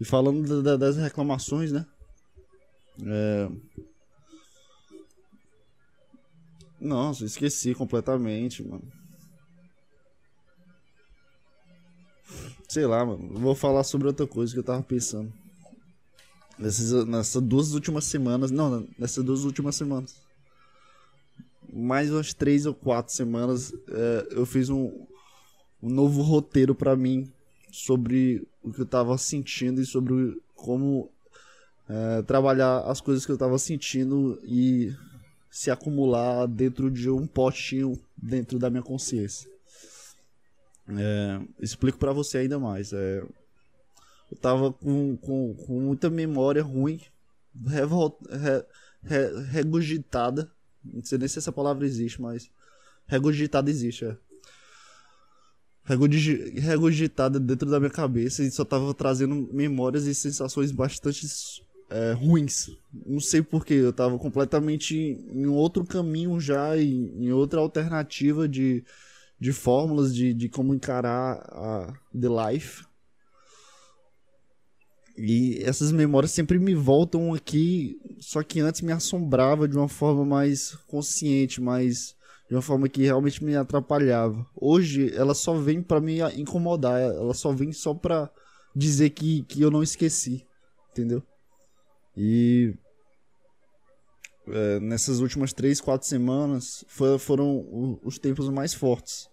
E 0.00 0.04
falando 0.04 0.62
da, 0.62 0.76
das 0.76 0.96
reclamações, 0.96 1.72
né? 1.72 1.86
É... 3.02 3.48
Nossa, 6.80 7.24
esqueci 7.24 7.74
completamente, 7.74 8.62
mano. 8.62 8.82
Sei 12.68 12.86
lá, 12.86 13.04
mano. 13.06 13.38
Vou 13.38 13.54
falar 13.54 13.84
sobre 13.84 14.08
outra 14.08 14.26
coisa 14.26 14.52
que 14.52 14.58
eu 14.58 14.64
tava 14.64 14.82
pensando. 14.82 15.32
Nessas, 16.58 17.06
nessas 17.06 17.42
duas 17.42 17.72
últimas 17.72 18.04
semanas. 18.04 18.50
Não, 18.50 18.86
nessas 18.98 19.24
duas 19.24 19.44
últimas 19.44 19.76
semanas. 19.76 20.16
Mais 21.72 22.10
umas 22.10 22.34
três 22.34 22.66
ou 22.66 22.74
quatro 22.74 23.14
semanas. 23.14 23.72
É, 23.88 24.28
eu 24.32 24.44
fiz 24.44 24.68
um, 24.68 25.06
um 25.82 25.88
novo 25.88 26.20
roteiro 26.20 26.74
para 26.74 26.96
mim. 26.96 27.32
Sobre 27.76 28.46
o 28.62 28.72
que 28.72 28.80
eu 28.80 28.86
tava 28.86 29.18
sentindo 29.18 29.80
e 29.80 29.86
sobre 29.86 30.40
como 30.54 31.10
é, 31.88 32.22
trabalhar 32.22 32.78
as 32.82 33.00
coisas 33.00 33.26
que 33.26 33.32
eu 33.32 33.36
tava 33.36 33.58
sentindo 33.58 34.40
e 34.44 34.94
se 35.50 35.72
acumular 35.72 36.46
dentro 36.46 36.88
de 36.88 37.10
um 37.10 37.26
potinho 37.26 37.98
dentro 38.16 38.60
da 38.60 38.70
minha 38.70 38.82
consciência. 38.82 39.50
É, 40.88 41.40
explico 41.60 41.98
para 41.98 42.12
você 42.12 42.38
ainda 42.38 42.60
mais. 42.60 42.92
É, 42.92 43.24
eu 44.30 44.38
tava 44.40 44.72
com, 44.72 45.16
com, 45.16 45.54
com, 45.54 45.80
muita 45.80 46.08
memória 46.08 46.62
ruim, 46.62 47.00
revol, 47.66 48.16
re, 48.30 48.64
re, 49.02 49.42
regurgitada. 49.50 50.48
Não 50.84 51.04
sei 51.04 51.18
nem 51.18 51.26
se 51.26 51.38
essa 51.38 51.50
palavra 51.50 51.84
existe, 51.84 52.22
mas 52.22 52.48
regurgitada 53.06 53.68
existe. 53.68 54.04
É. 54.04 54.16
Regurgitada 55.84 57.38
dentro 57.38 57.70
da 57.70 57.78
minha 57.78 57.90
cabeça 57.90 58.42
e 58.42 58.50
só 58.50 58.64
tava 58.64 58.92
trazendo 58.94 59.48
memórias 59.52 60.06
e 60.06 60.14
sensações 60.14 60.72
bastante 60.72 61.26
é, 61.90 62.12
ruins. 62.12 62.70
Não 63.06 63.20
sei 63.20 63.42
porquê, 63.42 63.74
eu 63.74 63.92
tava 63.92 64.18
completamente 64.18 64.96
em 64.96 65.46
outro 65.46 65.84
caminho 65.84 66.40
já, 66.40 66.76
em, 66.78 67.26
em 67.26 67.32
outra 67.32 67.60
alternativa 67.60 68.48
de 68.48 68.82
de 69.38 69.52
fórmulas 69.52 70.14
de, 70.14 70.32
de 70.32 70.48
como 70.48 70.74
encarar 70.74 71.34
a 71.52 71.92
The 72.18 72.28
Life. 72.28 72.86
E 75.16 75.62
essas 75.62 75.92
memórias 75.92 76.32
sempre 76.32 76.58
me 76.58 76.74
voltam 76.74 77.34
aqui, 77.34 78.00
só 78.18 78.42
que 78.42 78.60
antes 78.60 78.80
me 78.80 78.90
assombrava 78.90 79.68
de 79.68 79.76
uma 79.76 79.88
forma 79.88 80.24
mais 80.24 80.74
consciente, 80.88 81.60
mais 81.60 82.13
de 82.48 82.54
uma 82.54 82.62
forma 82.62 82.88
que 82.88 83.02
realmente 83.02 83.42
me 83.42 83.56
atrapalhava. 83.56 84.46
Hoje 84.54 85.14
ela 85.14 85.34
só 85.34 85.54
vem 85.54 85.82
para 85.82 86.00
me 86.00 86.20
incomodar, 86.36 87.00
ela 87.00 87.34
só 87.34 87.52
vem 87.52 87.72
só 87.72 87.94
para 87.94 88.30
dizer 88.74 89.10
que, 89.10 89.42
que 89.44 89.62
eu 89.62 89.70
não 89.70 89.82
esqueci, 89.82 90.46
entendeu? 90.90 91.22
E 92.16 92.74
é, 94.48 94.80
nessas 94.80 95.20
últimas 95.20 95.52
três, 95.52 95.80
quatro 95.80 96.06
semanas 96.06 96.84
foi, 96.88 97.18
foram 97.18 97.98
os 98.04 98.18
tempos 98.18 98.48
mais 98.48 98.74
fortes. 98.74 99.28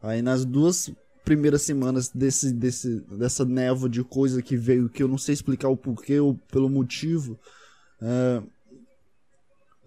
Aí 0.00 0.22
nas 0.22 0.44
duas 0.44 0.90
primeiras 1.24 1.62
semanas 1.62 2.08
desse, 2.08 2.52
desse, 2.52 3.00
dessa 3.16 3.44
névoa 3.44 3.88
de 3.88 4.02
coisa 4.04 4.40
que 4.40 4.56
veio, 4.56 4.88
que 4.88 5.02
eu 5.02 5.08
não 5.08 5.18
sei 5.18 5.34
explicar 5.34 5.68
o 5.68 5.76
porquê 5.76 6.20
ou 6.20 6.34
pelo 6.50 6.70
motivo, 6.70 7.38
é, 8.00 8.42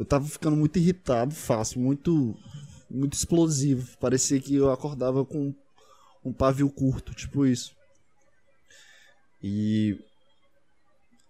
eu 0.02 0.06
tava 0.06 0.26
ficando 0.26 0.58
muito 0.58 0.80
irritado 0.80 1.32
fácil, 1.32 1.80
muito, 1.80 2.36
muito 2.90 3.14
explosivo. 3.14 3.96
Parecia 4.00 4.42
que 4.42 4.56
eu 4.56 4.72
acordava 4.72 5.24
com 5.24 5.54
um 6.26 6.34
pavio 6.34 6.72
curto, 6.72 7.14
tipo 7.14 7.46
isso. 7.46 7.72
E 9.44 9.96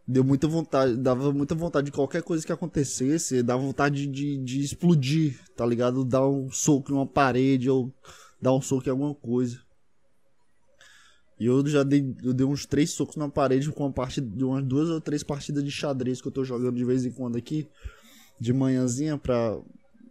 deu 0.08 0.24
muita 0.24 0.48
vontade, 0.48 0.96
dava 0.96 1.34
muita 1.34 1.54
vontade 1.54 1.88
de 1.88 1.92
qualquer 1.92 2.24
coisa 2.24 2.46
que 2.46 2.52
acontecesse, 2.54 3.44
dava 3.44 3.62
vontade 3.62 4.08
de, 4.08 4.38
de, 4.38 4.62
explodir, 4.62 5.38
tá 5.54 5.66
ligado? 5.66 6.06
Dar 6.06 6.26
um 6.26 6.50
soco 6.50 6.94
em 6.94 6.96
uma 6.96 7.06
parede 7.06 7.70
ou 7.70 7.94
dar 8.42 8.54
um 8.54 8.62
soco 8.62 8.88
em 8.88 8.92
alguma 8.92 9.14
coisa. 9.14 9.60
E 11.38 11.46
eu 11.46 11.68
já 11.68 11.84
dei, 11.84 12.16
eu 12.24 12.34
dei 12.34 12.48
uns 12.48 12.66
três 12.66 12.92
socos 12.92 13.18
na 13.18 13.28
parede 13.28 13.70
com 13.70 13.84
uma 13.84 13.92
parte 13.92 14.22
de 14.22 14.46
umas 14.46 14.64
duas 14.64 14.88
ou 14.88 15.02
três 15.02 15.24
partidas 15.24 15.62
de 15.62 15.72
xadrez 15.72 16.22
que 16.22 16.30
eu 16.30 16.32
tô 16.32 16.46
jogando 16.46 16.78
de 16.78 16.86
vez 16.86 17.04
em 17.06 17.12
quando 17.12 17.36
aqui, 17.36 17.68
de 18.42 18.52
manhãzinha 18.52 19.20
para 19.20 19.56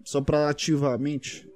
só 0.05 0.21
para 0.21 0.49
ativar 0.49 0.95
a 0.95 0.99
mente. 0.99 1.51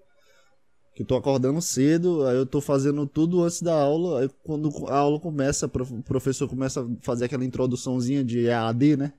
Que 0.92 1.02
eu 1.02 1.06
tô 1.06 1.14
acordando 1.14 1.62
cedo, 1.62 2.26
aí 2.26 2.36
eu 2.36 2.44
tô 2.44 2.60
fazendo 2.60 3.06
tudo 3.06 3.44
antes 3.44 3.62
da 3.62 3.72
aula, 3.72 4.20
aí 4.22 4.30
quando 4.42 4.70
a 4.88 4.96
aula 4.96 5.20
começa, 5.20 5.66
o 5.66 6.02
professor 6.02 6.48
começa 6.48 6.82
a 6.82 6.86
fazer 7.00 7.26
aquela 7.26 7.44
introduçãozinha 7.44 8.24
de 8.24 8.46
EAD, 8.46 8.96
né? 8.96 9.12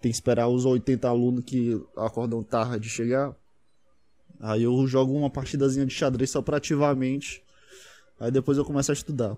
Tem 0.00 0.10
que 0.10 0.16
esperar 0.16 0.48
os 0.48 0.64
80 0.64 1.06
alunos 1.06 1.44
que 1.44 1.78
acordam 1.96 2.42
tarde 2.42 2.88
chegar. 2.88 3.36
Aí 4.40 4.62
eu 4.62 4.86
jogo 4.86 5.12
uma 5.12 5.30
partidazinha 5.30 5.84
de 5.84 5.92
xadrez 5.92 6.30
só 6.30 6.40
pra 6.40 6.56
ativar 6.56 6.90
a 6.90 6.94
mente. 6.94 7.42
Aí 8.18 8.30
depois 8.30 8.56
eu 8.56 8.64
começo 8.64 8.90
a 8.90 8.94
estudar. 8.94 9.36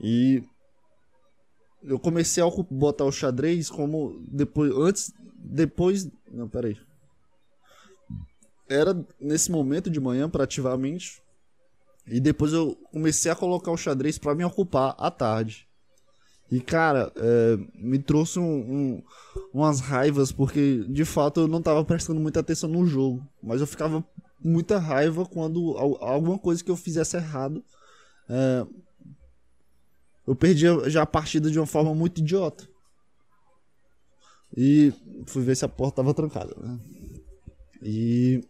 E 0.00 0.42
eu 1.82 1.98
comecei 1.98 2.42
a 2.42 2.50
botar 2.70 3.04
o 3.04 3.12
xadrez 3.12 3.70
como 3.70 4.20
depois 4.28 4.72
antes 4.76 5.12
depois, 5.42 6.08
não, 6.30 6.48
peraí. 6.48 6.76
Era 8.68 8.94
nesse 9.18 9.50
momento 9.50 9.90
de 9.90 9.98
manhã 9.98 10.28
para 10.28 10.44
ativar 10.44 10.74
a 10.74 10.78
mente. 10.78 11.20
E 12.06 12.20
depois 12.20 12.52
eu 12.52 12.76
comecei 12.92 13.30
a 13.30 13.36
colocar 13.36 13.70
o 13.70 13.76
xadrez 13.76 14.18
para 14.18 14.34
me 14.34 14.44
ocupar 14.44 14.94
à 14.98 15.10
tarde. 15.10 15.66
E, 16.50 16.60
cara, 16.60 17.12
é, 17.16 17.56
me 17.74 17.98
trouxe 17.98 18.38
um, 18.38 18.44
um, 18.44 19.02
umas 19.52 19.80
raivas, 19.80 20.32
porque 20.32 20.84
de 20.88 21.04
fato 21.04 21.40
eu 21.40 21.48
não 21.48 21.62
tava 21.62 21.84
prestando 21.84 22.20
muita 22.20 22.40
atenção 22.40 22.68
no 22.68 22.86
jogo. 22.86 23.26
Mas 23.42 23.60
eu 23.60 23.66
ficava 23.66 24.04
muita 24.42 24.78
raiva 24.78 25.24
quando 25.24 25.76
alguma 25.78 26.38
coisa 26.38 26.62
que 26.62 26.70
eu 26.70 26.76
fizesse 26.76 27.16
errado. 27.16 27.64
É, 28.28 28.66
eu 30.26 30.34
perdia 30.34 30.88
já 30.88 31.02
a 31.02 31.06
partida 31.06 31.50
de 31.50 31.58
uma 31.58 31.66
forma 31.66 31.94
muito 31.94 32.20
idiota. 32.20 32.68
E 34.56 34.92
fui 35.26 35.42
ver 35.42 35.56
se 35.56 35.64
a 35.64 35.68
porta 35.68 35.96
tava 35.96 36.14
trancada, 36.14 36.54
né? 36.60 36.78
E. 37.82 38.40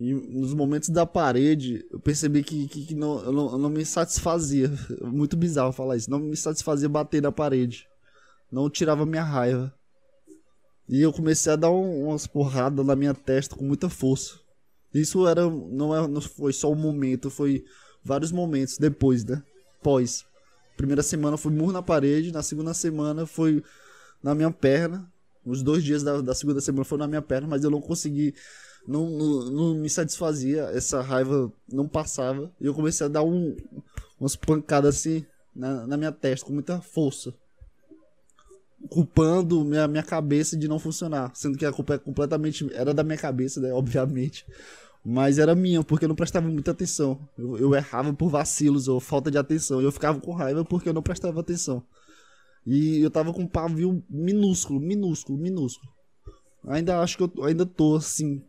E 0.00 0.12
nos 0.12 0.52
momentos 0.52 0.88
da 0.88 1.06
parede, 1.06 1.86
eu 1.90 2.00
percebi 2.00 2.42
que, 2.42 2.66
que, 2.66 2.86
que 2.86 2.94
não, 2.96 3.22
eu 3.22 3.32
não, 3.32 3.52
eu 3.52 3.58
não 3.58 3.70
me 3.70 3.84
satisfazia. 3.84 4.68
Muito 5.02 5.36
bizarro 5.36 5.72
falar 5.72 5.96
isso. 5.96 6.10
Não 6.10 6.18
me 6.18 6.36
satisfazia 6.36 6.88
bater 6.88 7.22
na 7.22 7.30
parede. 7.30 7.86
Não 8.50 8.68
tirava 8.68 9.06
minha 9.06 9.22
raiva. 9.22 9.72
E 10.88 11.00
eu 11.00 11.12
comecei 11.12 11.52
a 11.52 11.56
dar 11.56 11.70
um, 11.70 12.08
umas 12.08 12.26
porradas 12.26 12.84
na 12.84 12.96
minha 12.96 13.14
testa 13.14 13.54
com 13.54 13.64
muita 13.64 13.88
força. 13.88 14.38
Isso 14.92 15.26
era 15.26 15.48
não, 15.48 15.94
é, 15.94 16.06
não 16.06 16.20
foi 16.20 16.52
só 16.52 16.70
um 16.70 16.76
momento, 16.76 17.30
foi 17.30 17.64
vários 18.02 18.30
momentos 18.30 18.78
depois, 18.78 19.24
né? 19.24 19.42
Pós. 19.82 20.24
Primeira 20.76 21.02
semana 21.02 21.36
foi 21.36 21.52
murro 21.52 21.72
na 21.72 21.82
parede, 21.82 22.32
na 22.32 22.42
segunda 22.42 22.74
semana 22.74 23.26
foi 23.26 23.62
na 24.22 24.34
minha 24.34 24.50
perna. 24.50 25.10
Os 25.44 25.62
dois 25.62 25.84
dias 25.84 26.02
da, 26.02 26.20
da 26.20 26.34
segunda 26.34 26.60
semana 26.60 26.84
foram 26.84 27.00
na 27.00 27.08
minha 27.08 27.22
perna, 27.22 27.46
mas 27.46 27.62
eu 27.62 27.70
não 27.70 27.80
consegui, 27.80 28.34
não, 28.86 29.08
não, 29.10 29.50
não 29.50 29.74
me 29.74 29.90
satisfazia, 29.90 30.62
essa 30.72 31.00
raiva 31.02 31.52
não 31.70 31.86
passava. 31.86 32.50
E 32.60 32.66
eu 32.66 32.74
comecei 32.74 33.06
a 33.06 33.08
dar 33.08 33.22
um, 33.22 33.54
umas 34.18 34.34
pancadas 34.34 34.96
assim 34.96 35.24
na, 35.54 35.86
na 35.86 35.96
minha 35.96 36.12
testa, 36.12 36.46
com 36.46 36.52
muita 36.52 36.80
força 36.80 37.34
culpando 38.88 39.64
minha, 39.64 39.88
minha 39.88 40.02
cabeça 40.02 40.56
de 40.56 40.68
não 40.68 40.78
funcionar, 40.78 41.30
sendo 41.34 41.56
que 41.56 41.64
a 41.64 41.72
culpa 41.72 41.94
é 41.94 41.98
completamente 41.98 42.68
era 42.74 42.92
da 42.92 43.02
minha 43.02 43.18
cabeça, 43.18 43.60
né, 43.60 43.72
obviamente, 43.72 44.46
mas 45.04 45.38
era 45.38 45.54
minha 45.54 45.82
porque 45.82 46.04
eu 46.04 46.08
não 46.08 46.16
prestava 46.16 46.48
muita 46.48 46.70
atenção. 46.70 47.18
Eu, 47.36 47.58
eu 47.58 47.74
errava 47.74 48.12
por 48.12 48.28
vacilos 48.28 48.88
ou 48.88 49.00
falta 49.00 49.30
de 49.30 49.38
atenção, 49.38 49.80
eu 49.80 49.92
ficava 49.92 50.20
com 50.20 50.32
raiva 50.32 50.64
porque 50.64 50.88
eu 50.88 50.94
não 50.94 51.02
prestava 51.02 51.40
atenção. 51.40 51.82
E 52.66 53.00
eu 53.00 53.10
tava 53.10 53.32
com 53.32 53.42
um 53.42 53.48
pavio 53.48 54.02
minúsculo, 54.08 54.80
minúsculo, 54.80 55.38
minúsculo. 55.38 55.92
Ainda 56.66 57.00
acho 57.00 57.18
que 57.18 57.22
eu 57.22 57.44
ainda 57.44 57.66
tô 57.66 57.96
assim, 57.96 58.42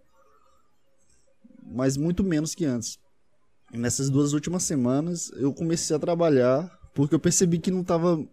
mas 1.65 1.97
muito 1.97 2.23
menos 2.23 2.55
que 2.55 2.63
antes. 2.63 2.97
nessas 3.73 4.09
duas 4.09 4.31
últimas 4.31 4.63
semanas 4.63 5.31
eu 5.35 5.53
comecei 5.53 5.95
a 5.95 5.99
trabalhar 5.99 6.71
porque 6.93 7.13
eu 7.13 7.19
percebi 7.19 7.59
que 7.59 7.69
não 7.69 7.83
tava 7.83 8.25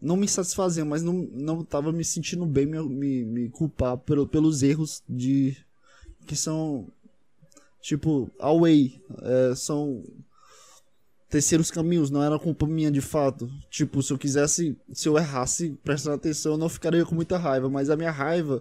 não 0.00 0.16
me 0.16 0.28
satisfazia, 0.28 0.84
mas 0.84 1.02
não, 1.02 1.14
não 1.32 1.64
tava 1.64 1.92
me 1.92 2.04
sentindo 2.04 2.44
bem 2.46 2.66
me, 2.66 2.80
me, 2.82 3.24
me 3.24 3.50
culpar 3.50 3.96
pelo, 3.98 4.26
pelos 4.26 4.62
erros 4.62 5.02
de. 5.08 5.56
que 6.26 6.36
são. 6.36 6.88
Tipo, 7.86 8.28
away. 8.40 9.00
É, 9.22 9.54
são 9.54 10.02
terceiros 11.30 11.70
caminhos, 11.70 12.10
não 12.10 12.20
era 12.20 12.36
culpa 12.36 12.66
minha 12.66 12.90
de 12.90 13.00
fato. 13.00 13.48
Tipo, 13.70 14.02
se 14.02 14.12
eu 14.12 14.18
quisesse, 14.18 14.76
se 14.92 15.08
eu 15.08 15.16
errasse 15.16 15.70
prestando 15.84 16.16
atenção, 16.16 16.52
eu 16.52 16.58
não 16.58 16.68
ficaria 16.68 17.04
com 17.04 17.14
muita 17.14 17.38
raiva, 17.38 17.70
mas 17.70 17.88
a 17.88 17.96
minha 17.96 18.10
raiva 18.10 18.60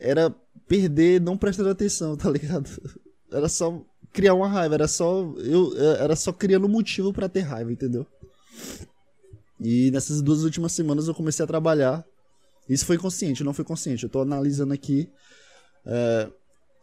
era 0.00 0.34
perder 0.66 1.20
não 1.20 1.36
prestando 1.36 1.68
atenção, 1.68 2.16
tá 2.16 2.30
ligado? 2.30 2.70
Era 3.30 3.50
só 3.50 3.84
criar 4.14 4.32
uma 4.32 4.48
raiva, 4.48 4.74
era 4.74 4.88
só 4.88 5.20
eu 5.36 5.76
era 5.76 6.16
só 6.16 6.32
criando 6.32 6.66
motivo 6.66 7.12
para 7.12 7.28
ter 7.28 7.42
raiva, 7.42 7.70
entendeu? 7.70 8.06
E 9.60 9.90
nessas 9.90 10.22
duas 10.22 10.44
últimas 10.44 10.72
semanas 10.72 11.06
eu 11.06 11.14
comecei 11.14 11.44
a 11.44 11.46
trabalhar. 11.46 12.02
Isso 12.66 12.86
foi 12.86 12.96
consciente, 12.96 13.44
não 13.44 13.52
foi 13.52 13.66
consciente. 13.66 14.04
Eu 14.04 14.08
tô 14.08 14.22
analisando 14.22 14.72
aqui 14.72 15.10
é, 15.84 16.30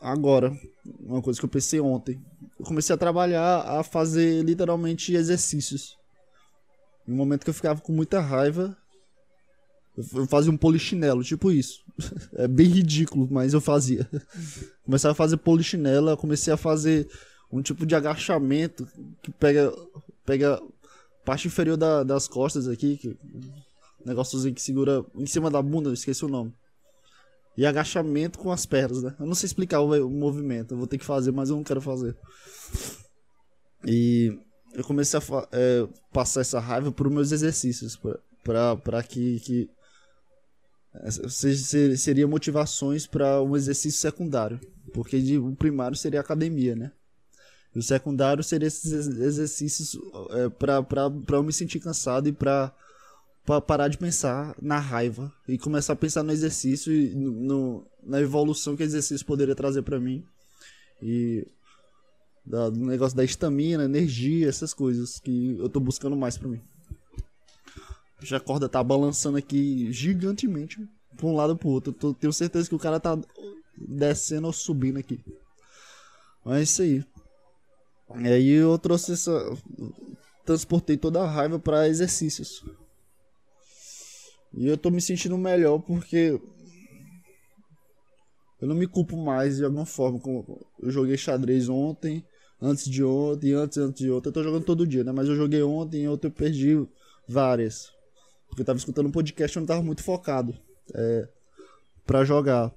agora, 0.06 0.56
uma 1.00 1.22
coisa 1.22 1.40
que 1.40 1.46
eu 1.46 1.50
pensei 1.50 1.80
ontem. 1.80 2.22
Eu 2.60 2.66
comecei 2.66 2.94
a 2.94 2.98
trabalhar, 2.98 3.62
a 3.62 3.84
fazer 3.84 4.44
literalmente 4.44 5.14
exercícios. 5.14 5.98
No 7.08 7.16
momento 7.16 7.44
que 7.44 7.50
eu 7.50 7.54
ficava 7.54 7.82
com 7.82 7.92
muita 7.92 8.20
raiva, 8.20 8.78
eu 9.98 10.28
fazia 10.28 10.52
um 10.52 10.58
polichinelo, 10.58 11.24
tipo 11.24 11.52
isso. 11.52 11.84
É 12.36 12.48
bem 12.48 12.68
ridículo, 12.68 13.28
mas 13.32 13.54
eu 13.54 13.62
fazia. 13.62 14.08
Começava 14.86 15.14
a 15.14 15.16
fazer 15.16 15.38
polichinelo, 15.38 16.16
comecei 16.18 16.54
a 16.54 16.58
fazer 16.58 17.10
um 17.52 17.62
tipo 17.62 17.86
de 17.86 17.96
agachamento 17.96 18.88
que 19.24 19.32
pega, 19.32 19.74
pega 20.26 20.62
parte 21.24 21.48
inferior 21.48 21.78
da, 21.78 22.04
das 22.04 22.28
costas 22.28 22.68
aqui, 22.68 22.98
que, 22.98 23.18
negóciozinho 24.06 24.54
que 24.54 24.62
segura 24.62 25.04
em 25.16 25.26
cima 25.26 25.50
da 25.50 25.62
bunda, 25.62 25.90
eu 25.90 25.94
esqueci 25.94 26.24
o 26.26 26.30
nome. 26.30 26.54
E 27.58 27.66
agachamento 27.66 28.38
com 28.38 28.52
as 28.52 28.66
pernas, 28.66 29.02
né? 29.02 29.16
Eu 29.20 29.26
não 29.26 29.36
sei 29.36 29.48
explicar 29.48 29.80
o, 29.80 30.06
o 30.06 30.10
movimento, 30.10 30.74
eu 30.74 30.78
vou 30.78 30.88
ter 30.88 30.98
que 30.98 31.06
fazer, 31.06 31.32
mas 31.32 31.50
eu 31.50 31.56
não 31.56 31.64
quero 31.64 31.82
fazer. 31.82 32.16
E 33.86 34.38
eu 34.74 34.84
comecei 34.84 35.20
a 35.20 35.48
é, 35.52 35.88
passar 36.12 36.42
essa 36.42 36.60
raiva 36.60 36.92
por 36.92 37.10
meus 37.10 37.32
exercícios, 37.32 38.00
para 38.44 39.04
que, 39.04 39.40
que 39.40 39.70
é, 40.96 41.96
seria 41.96 42.28
motivações 42.28 43.08
para 43.08 43.42
um 43.42 43.56
exercício 43.56 44.00
secundário, 44.00 44.60
porque 44.94 45.22
de, 45.22 45.38
o 45.38 45.56
primário 45.56 45.98
seria 45.98 46.20
academia, 46.20 46.76
né? 46.76 46.92
E 47.74 47.80
o 47.80 47.84
secundário 47.84 48.44
seria 48.44 48.68
esses 48.68 48.92
exercícios 48.92 49.98
é, 50.32 50.50
para 50.50 51.12
eu 51.34 51.44
me 51.44 51.52
sentir 51.52 51.80
cansado 51.80 52.30
e 52.30 52.32
para 52.32 52.74
parar 53.46 53.88
de 53.88 53.98
pensar 53.98 54.56
na 54.62 54.80
raiva 54.80 55.32
e 55.48 55.58
começar 55.58 55.94
a 55.94 55.96
pensar 55.96 56.24
no 56.24 56.32
exercício 56.32 56.92
e 56.92 57.14
no, 57.14 57.86
na 58.04 58.20
evolução 58.20 58.76
que 58.76 58.82
o 58.82 58.86
exercício 58.86 59.26
poderia 59.26 59.56
trazer 59.56 59.84
para 59.84 60.00
mim. 60.00 60.24
E 61.02 61.48
da, 62.46 62.70
do 62.70 62.80
negócio 62.80 63.16
da 63.16 63.24
estamina, 63.24 63.86
energia, 63.86 64.48
essas 64.48 64.74
coisas 64.74 65.20
que 65.20 65.58
eu 65.58 65.70
tô 65.70 65.80
buscando 65.80 66.16
mais 66.16 66.38
para 66.38 66.50
mim. 66.50 66.62
Já 68.22 68.38
a 68.38 68.40
corda 68.40 68.68
tá 68.68 68.84
balançando 68.84 69.38
aqui 69.38 69.92
gigantemente 69.92 70.80
pra 71.16 71.28
um 71.28 71.36
lado 71.36 71.56
pro 71.56 71.70
outro. 71.70 71.94
Tô, 71.94 72.14
tenho 72.14 72.34
certeza 72.34 72.68
que 72.68 72.76
o 72.76 72.80
cara 72.80 73.00
tá 73.00 73.18
descendo 73.78 74.48
ou 74.48 74.54
subindo 74.54 74.98
aqui. 74.98 75.20
Mas 76.44 76.58
é 76.58 76.64
isso 76.64 76.82
aí. 76.82 77.06
E 78.24 78.28
aí 78.28 78.50
eu 78.50 78.78
trouxe 78.78 79.14
essa. 79.14 79.58
Transportei 80.46 80.96
toda 80.96 81.22
a 81.22 81.30
raiva 81.30 81.58
para 81.60 81.88
exercícios. 81.88 82.64
E 84.56 84.68
eu 84.68 84.78
tô 84.78 84.90
me 84.90 85.02
sentindo 85.02 85.38
melhor 85.38 85.80
porque. 85.80 86.40
Eu 88.62 88.68
não 88.70 88.76
me 88.76 88.88
culpo 88.88 89.18
mais 89.18 89.58
de 89.58 89.66
alguma 89.66 89.86
forma. 89.86 90.20
Eu 90.80 90.90
joguei 90.90 91.18
xadrez 91.18 91.68
ontem, 91.68 92.26
antes 92.62 92.86
de 92.86 93.04
ontem, 93.04 93.52
antes, 93.52 93.78
antes 93.78 94.02
de 94.02 94.10
ontem. 94.10 94.30
Eu 94.30 94.34
tô 94.34 94.42
jogando 94.42 94.64
todo 94.64 94.88
dia, 94.88 95.04
né? 95.04 95.12
Mas 95.12 95.28
eu 95.28 95.36
joguei 95.36 95.62
ontem 95.62 96.04
e 96.04 96.08
ontem 96.08 96.28
eu 96.28 96.32
perdi 96.32 96.88
várias. 97.28 97.92
Porque 98.48 98.62
eu 98.62 98.66
tava 98.66 98.80
escutando 98.80 99.08
um 99.08 99.12
podcast 99.12 99.56
e 99.56 99.58
eu 99.58 99.62
não 99.62 99.68
tava 99.68 99.84
muito 99.84 100.04
focado. 100.04 100.56
É, 100.94 101.28
pra 102.06 102.24
jogar. 102.24 102.72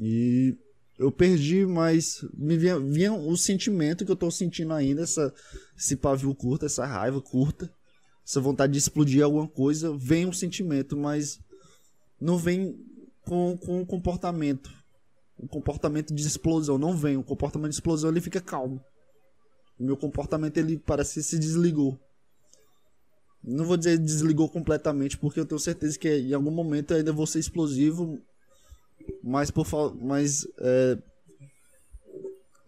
E 0.00 0.56
eu 0.98 1.12
perdi, 1.12 1.64
mas 1.64 2.24
me 2.34 2.56
vinha, 2.56 2.78
vinha 2.80 3.12
o 3.12 3.36
sentimento 3.36 4.04
que 4.04 4.10
eu 4.10 4.16
tô 4.16 4.30
sentindo 4.30 4.72
ainda, 4.72 5.02
essa, 5.02 5.32
esse 5.76 5.96
pavio 5.96 6.34
curto, 6.34 6.66
essa 6.66 6.84
raiva 6.84 7.20
curta, 7.20 7.72
essa 8.28 8.42
vontade 8.42 8.74
de 8.74 8.78
explodir 8.78 9.24
alguma 9.24 9.48
coisa, 9.48 9.96
vem 9.96 10.26
um 10.26 10.32
sentimento, 10.34 10.94
mas 10.94 11.40
não 12.20 12.36
vem 12.36 12.78
com, 13.22 13.56
com 13.56 13.80
um 13.80 13.86
comportamento. 13.86 14.70
O 15.38 15.48
comportamento 15.48 16.14
de 16.14 16.26
explosão 16.26 16.76
não 16.76 16.94
vem, 16.94 17.16
o 17.16 17.24
comportamento 17.24 17.70
de 17.70 17.76
explosão 17.76 18.10
ele 18.10 18.20
fica 18.20 18.38
calmo. 18.38 18.84
O 19.78 19.84
meu 19.84 19.96
comportamento 19.96 20.58
ele 20.58 20.76
parece 20.76 21.14
que 21.14 21.22
se 21.22 21.38
desligou. 21.38 21.98
Não 23.42 23.64
vou 23.64 23.78
dizer 23.78 23.96
desligou 23.96 24.46
completamente, 24.46 25.16
porque 25.16 25.40
eu 25.40 25.46
tenho 25.46 25.58
certeza 25.58 25.98
que 25.98 26.14
em 26.14 26.34
algum 26.34 26.50
momento 26.50 26.90
eu 26.90 26.98
ainda 26.98 27.12
vou 27.14 27.26
ser 27.26 27.38
explosivo, 27.38 28.20
mas 29.22 29.50
por 29.50 29.66
mas 30.02 30.46
é, 30.58 30.98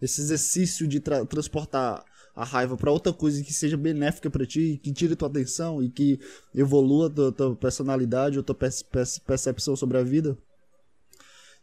esse 0.01 0.21
exercício 0.21 0.87
de 0.87 0.99
tra 0.99 1.23
transportar 1.23 2.03
a 2.35 2.43
raiva 2.43 2.77
para 2.77 2.91
outra 2.91 3.11
coisa 3.11 3.43
que 3.43 3.53
seja 3.53 3.77
benéfica 3.77 4.29
para 4.29 4.45
ti, 4.45 4.79
que 4.81 4.93
tire 4.93 5.15
tua 5.15 5.27
atenção 5.27 5.83
e 5.83 5.89
que 5.89 6.19
evolua 6.53 7.09
tua, 7.09 7.31
tua 7.31 7.55
personalidade 7.55 8.37
ou 8.37 8.43
tua 8.43 8.55
percepção 8.55 9.75
sobre 9.75 9.97
a 9.97 10.03
vida. 10.03 10.37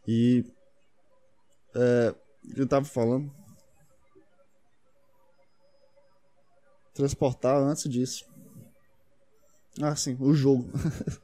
E 0.06 0.44
é, 1.74 2.14
eu 2.56 2.66
tava 2.66 2.84
falando 2.84 3.32
transportar 6.94 7.56
antes 7.56 7.88
disso. 7.88 8.24
Ah, 9.80 9.94
sim, 9.94 10.16
o 10.18 10.34
jogo. 10.34 10.68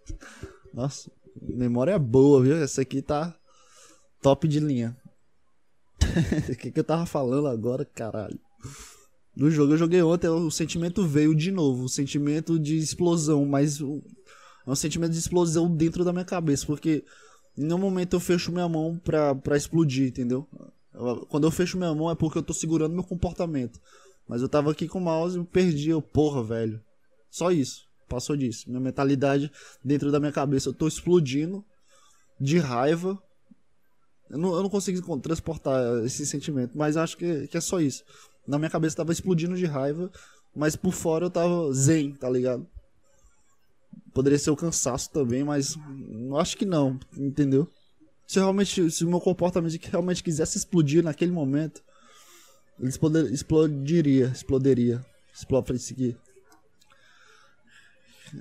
Nossa, 0.73 1.11
memória 1.41 1.99
boa, 1.99 2.43
viu? 2.43 2.57
Essa 2.57 2.83
aqui 2.83 3.03
tá 3.03 3.37
top 4.23 4.47
de 4.47 4.61
linha. 4.61 4.97
O 6.49 6.57
que, 6.57 6.71
que 6.71 6.79
eu 6.79 6.85
tava 6.85 7.07
falando 7.07 7.49
agora, 7.49 7.85
caralho? 7.85 8.39
No 9.37 9.51
jogo 9.51 9.73
eu 9.73 9.77
joguei 9.77 10.01
ontem, 10.03 10.29
o 10.29 10.51
sentimento 10.51 11.07
veio 11.07 11.35
de 11.35 11.51
novo. 11.51 11.85
O 11.85 11.89
sentimento 11.89 12.59
de 12.59 12.79
explosão, 12.79 13.45
mas 13.45 13.81
é 13.81 14.71
um 14.71 14.75
sentimento 14.75 15.13
de 15.13 15.19
explosão 15.19 15.75
dentro 15.75 16.05
da 16.05 16.13
minha 16.13 16.25
cabeça. 16.25 16.65
Porque 16.67 17.05
em 17.57 17.65
nenhum 17.65 17.79
momento 17.79 18.15
eu 18.15 18.21
fecho 18.21 18.53
minha 18.53 18.69
mão 18.69 18.99
pra, 18.99 19.35
pra 19.35 19.57
explodir, 19.57 20.09
entendeu? 20.09 20.47
Quando 21.29 21.47
eu 21.47 21.51
fecho 21.51 21.77
minha 21.77 21.93
mão 21.95 22.11
é 22.11 22.15
porque 22.15 22.39
eu 22.39 22.43
tô 22.43 22.53
segurando 22.53 22.95
meu 22.95 23.03
comportamento. 23.03 23.81
Mas 24.29 24.41
eu 24.41 24.49
tava 24.49 24.71
aqui 24.71 24.87
com 24.87 24.99
o 24.99 25.03
mouse 25.03 25.39
e 25.39 25.45
perdi. 25.45 25.91
Eu, 25.91 26.01
porra, 26.01 26.43
velho. 26.43 26.81
Só 27.29 27.51
isso. 27.51 27.83
Passou 28.09 28.37
disso. 28.37 28.69
Minha 28.69 28.81
mentalidade 28.81 29.51
dentro 29.85 30.13
da 30.13 30.21
minha 30.21 30.33
cabeça. 30.33 30.69
Eu 30.69 30.73
tô 30.73 30.87
explodindo 30.87 31.65
de 32.41 32.59
raiva. 32.59 33.21
Eu 34.31 34.39
não, 34.39 34.55
eu 34.55 34.63
não 34.63 34.71
consigo 34.71 35.19
transportar 35.19 36.05
esse 36.05 36.25
sentimento, 36.27 36.77
mas 36.77 36.97
acho 36.97 37.17
que, 37.17 37.47
que 37.47 37.57
é 37.57 37.61
só 37.61 37.81
isso. 37.81 38.03
Na 38.47 38.59
minha 38.59 38.71
cabeça 38.71 38.97
tava 38.97 39.13
explodindo 39.13 39.57
de 39.57 39.67
raiva, 39.67 40.11
mas 40.55 40.77
por 40.77 40.93
fora 40.93 41.27
eu 41.27 41.31
tava 41.31 41.73
zen, 41.73 42.13
tá 42.13 42.29
ligado? 42.29 42.67
Poderia 44.13 44.39
ser 44.39 44.51
o 44.51 44.57
cansaço 44.57 45.11
também, 45.11 45.43
mas 45.43 45.77
acho 46.39 46.57
que 46.57 46.65
não, 46.65 46.99
entendeu? 47.17 47.69
Se 48.27 48.39
realmente, 48.39 48.91
se 48.91 49.05
o 49.05 49.09
meu 49.09 49.21
comportamento 49.21 49.75
realmente 49.85 50.23
quisesse 50.23 50.57
explodir 50.57 51.03
naquele 51.03 51.33
momento, 51.33 51.83
ele 52.79 52.89
explodir, 52.89 53.33
explodiria, 53.33 54.27
explodiria, 54.27 55.05
explodiria. 55.33 56.17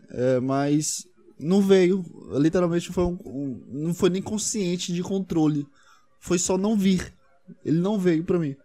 É, 0.10 0.40
mas 0.40 1.08
não 1.40 1.62
veio, 1.62 2.04
literalmente 2.40 2.92
foi 2.92 3.04
um, 3.04 3.20
um, 3.26 3.64
não 3.68 3.94
foi 3.94 4.10
nem 4.10 4.22
consciente 4.22 4.94
de 4.94 5.04
controle, 5.04 5.68
foi 6.20 6.40
só 6.40 6.58
não 6.58 6.78
vir. 6.78 7.14
Ele 7.66 7.80
não 7.80 8.00
veio 8.00 8.24
para 8.24 8.40
mim. 8.40 8.56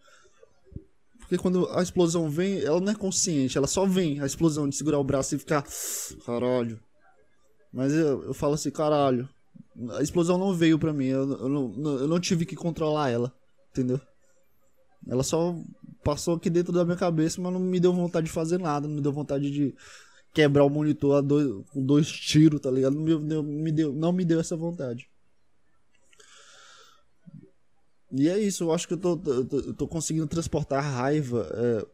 Porque 1.29 1.37
quando 1.37 1.69
a 1.73 1.83
explosão 1.83 2.31
vem, 2.31 2.63
ela 2.63 2.81
não 2.81 2.91
é 2.91 2.95
consciente, 2.95 3.59
ela 3.59 3.67
só 3.67 3.85
vem, 3.85 4.19
a 4.19 4.25
explosão 4.25 4.67
de 4.67 4.75
segurar 4.75 4.99
o 4.99 5.05
braço 5.05 5.35
e 5.35 5.39
ficar. 5.39 5.63
Caralho. 6.25 6.81
Mas 7.71 7.93
eu, 7.93 8.25
eu 8.25 8.33
falo 8.33 8.55
assim, 8.55 8.71
caralho. 8.71 9.29
A 9.91 10.03
explosão 10.03 10.39
não 10.39 10.55
veio 10.55 10.79
pra 10.79 10.91
mim, 10.91 11.05
eu, 11.05 11.31
eu, 11.33 11.49
não, 11.51 11.99
eu 11.99 12.09
não 12.09 12.19
tive 12.19 12.47
que 12.47 12.57
controlar 12.57 13.11
ela, 13.11 13.31
entendeu? 13.71 14.01
Ela 15.07 15.23
só 15.23 15.55
passou 16.03 16.37
aqui 16.37 16.49
dentro 16.49 16.73
da 16.73 16.83
minha 16.83 16.97
cabeça, 16.97 17.39
mas 17.43 17.53
não 17.53 17.61
me 17.61 17.79
deu 17.79 17.93
vontade 17.93 18.27
de 18.27 18.33
fazer 18.33 18.59
nada, 18.59 18.89
não 18.89 18.95
me 18.95 19.03
deu 19.03 19.13
vontade 19.13 19.51
de 19.51 19.75
quebrar 20.33 20.65
o 20.65 20.71
monitor 20.71 21.23
dois, 21.23 21.67
com 21.71 21.85
dois 21.85 22.11
tiros, 22.11 22.59
tá 22.59 22.71
ligado? 22.71 22.95
Não 22.95 23.43
me 23.43 23.71
deu, 23.71 23.93
não 23.93 24.13
me 24.13 24.25
deu 24.25 24.41
essa 24.41 24.57
vontade. 24.57 25.11
E 28.11 28.29
é 28.29 28.39
isso, 28.39 28.65
eu 28.65 28.73
acho 28.73 28.89
que 28.89 28.95
eu 28.95 28.99
tô, 28.99 29.21
eu 29.27 29.45
tô, 29.45 29.75
tô 29.75 29.87
conseguindo 29.87 30.27
transportar 30.27 30.79
a 30.79 30.89
raiva, 30.89 31.47
é, 31.53 31.87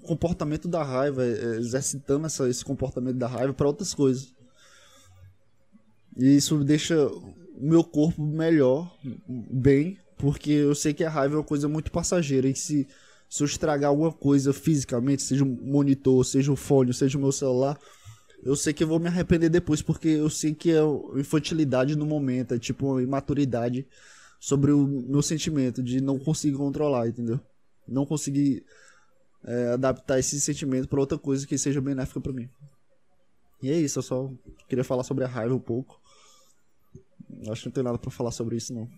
o 0.00 0.06
comportamento 0.06 0.66
da 0.66 0.82
raiva, 0.82 1.24
é, 1.24 1.56
exercitando 1.56 2.26
essa, 2.26 2.48
esse 2.48 2.64
comportamento 2.64 3.16
da 3.16 3.26
raiva 3.26 3.52
para 3.52 3.66
outras 3.66 3.92
coisas. 3.92 4.32
E 6.16 6.36
isso 6.36 6.62
deixa 6.64 7.06
o 7.06 7.34
meu 7.60 7.84
corpo 7.84 8.22
melhor, 8.22 8.96
bem, 9.28 9.98
porque 10.16 10.52
eu 10.52 10.74
sei 10.74 10.94
que 10.94 11.04
a 11.04 11.10
raiva 11.10 11.34
é 11.34 11.38
uma 11.38 11.44
coisa 11.44 11.68
muito 11.68 11.92
passageira. 11.92 12.48
E 12.48 12.56
se, 12.56 12.88
se 13.28 13.42
eu 13.42 13.46
estragar 13.46 13.90
alguma 13.90 14.12
coisa 14.12 14.52
fisicamente, 14.52 15.22
seja 15.22 15.44
um 15.44 15.58
monitor, 15.62 16.24
seja 16.24 16.50
o 16.50 16.54
um 16.54 16.56
fone, 16.56 16.94
seja 16.94 17.18
o 17.18 17.20
meu 17.20 17.32
celular, 17.32 17.78
eu 18.42 18.56
sei 18.56 18.72
que 18.72 18.82
eu 18.82 18.88
vou 18.88 18.98
me 18.98 19.06
arrepender 19.06 19.50
depois, 19.50 19.82
porque 19.82 20.08
eu 20.08 20.30
sei 20.30 20.54
que 20.54 20.70
é 20.70 20.80
infantilidade 21.16 21.94
no 21.94 22.06
momento, 22.06 22.54
é 22.54 22.58
tipo 22.58 23.00
imaturidade 23.00 23.86
sobre 24.42 24.72
o 24.72 24.88
meu 24.88 25.22
sentimento 25.22 25.80
de 25.80 26.00
não 26.00 26.18
conseguir 26.18 26.56
controlar, 26.56 27.06
entendeu? 27.06 27.38
Não 27.86 28.04
conseguir 28.04 28.66
é, 29.44 29.68
adaptar 29.68 30.18
esse 30.18 30.40
sentimento 30.40 30.88
para 30.88 30.98
outra 30.98 31.16
coisa 31.16 31.46
que 31.46 31.56
seja 31.56 31.80
benéfica 31.80 32.20
para 32.20 32.32
mim. 32.32 32.50
E 33.62 33.70
é 33.70 33.78
isso, 33.78 34.00
eu 34.00 34.02
só 34.02 34.32
queria 34.68 34.82
falar 34.82 35.04
sobre 35.04 35.22
a 35.22 35.28
raiva 35.28 35.54
um 35.54 35.60
pouco. 35.60 36.02
Acho 37.48 37.62
que 37.62 37.68
não 37.68 37.72
tem 37.72 37.84
nada 37.84 37.98
para 37.98 38.10
falar 38.10 38.32
sobre 38.32 38.56
isso 38.56 38.74
não. 38.74 38.90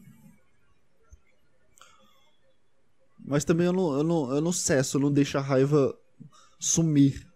Mas 3.22 3.44
também 3.44 3.66
eu 3.66 3.72
não, 3.74 3.98
eu 3.98 4.02
não, 4.02 4.35
eu 4.37 4.40
não 4.40 4.52
cesso, 4.52 4.96
eu 4.96 5.02
não 5.02 5.12
deixo 5.12 5.37
a 5.37 5.42
raiva 5.42 5.94
sumir. 6.59 7.30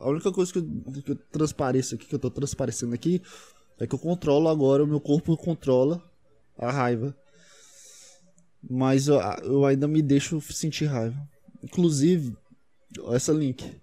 A 0.00 0.08
única 0.10 0.32
coisa 0.32 0.52
que 0.52 0.58
eu, 0.58 1.02
que 1.04 1.12
eu 1.12 1.16
transpareço 1.30 1.94
aqui, 1.94 2.06
que 2.06 2.14
eu 2.16 2.18
tô 2.18 2.28
transparecendo 2.28 2.92
aqui, 2.92 3.22
é 3.78 3.86
que 3.86 3.94
eu 3.94 4.00
controlo 4.00 4.48
agora, 4.48 4.82
o 4.82 4.86
meu 4.88 5.00
corpo 5.00 5.36
controla 5.36 6.09
a 6.60 6.70
raiva. 6.70 7.16
Mas 8.62 9.08
eu, 9.08 9.18
eu 9.42 9.64
ainda 9.64 9.88
me 9.88 10.02
deixo 10.02 10.40
sentir 10.40 10.86
raiva. 10.86 11.16
Inclusive, 11.62 12.36
essa 13.12 13.32
link. 13.32 13.80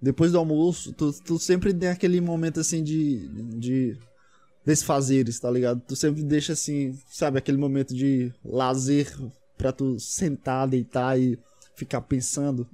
Depois 0.00 0.32
do 0.32 0.38
almoço, 0.38 0.92
tu, 0.92 1.12
tu 1.12 1.38
sempre 1.38 1.72
tem 1.72 1.88
aquele 1.88 2.20
momento 2.20 2.60
assim 2.60 2.82
de, 2.82 3.26
de 3.58 3.98
desfazeres, 4.64 5.40
tá 5.40 5.50
ligado? 5.50 5.80
Tu 5.80 5.96
sempre 5.96 6.22
deixa 6.22 6.52
assim, 6.52 6.98
sabe, 7.08 7.38
aquele 7.38 7.58
momento 7.58 7.94
de 7.94 8.32
lazer 8.44 9.12
pra 9.56 9.72
tu 9.72 9.98
sentar, 9.98 10.68
deitar 10.68 11.18
e 11.18 11.38
ficar 11.74 12.00
pensando. 12.02 12.68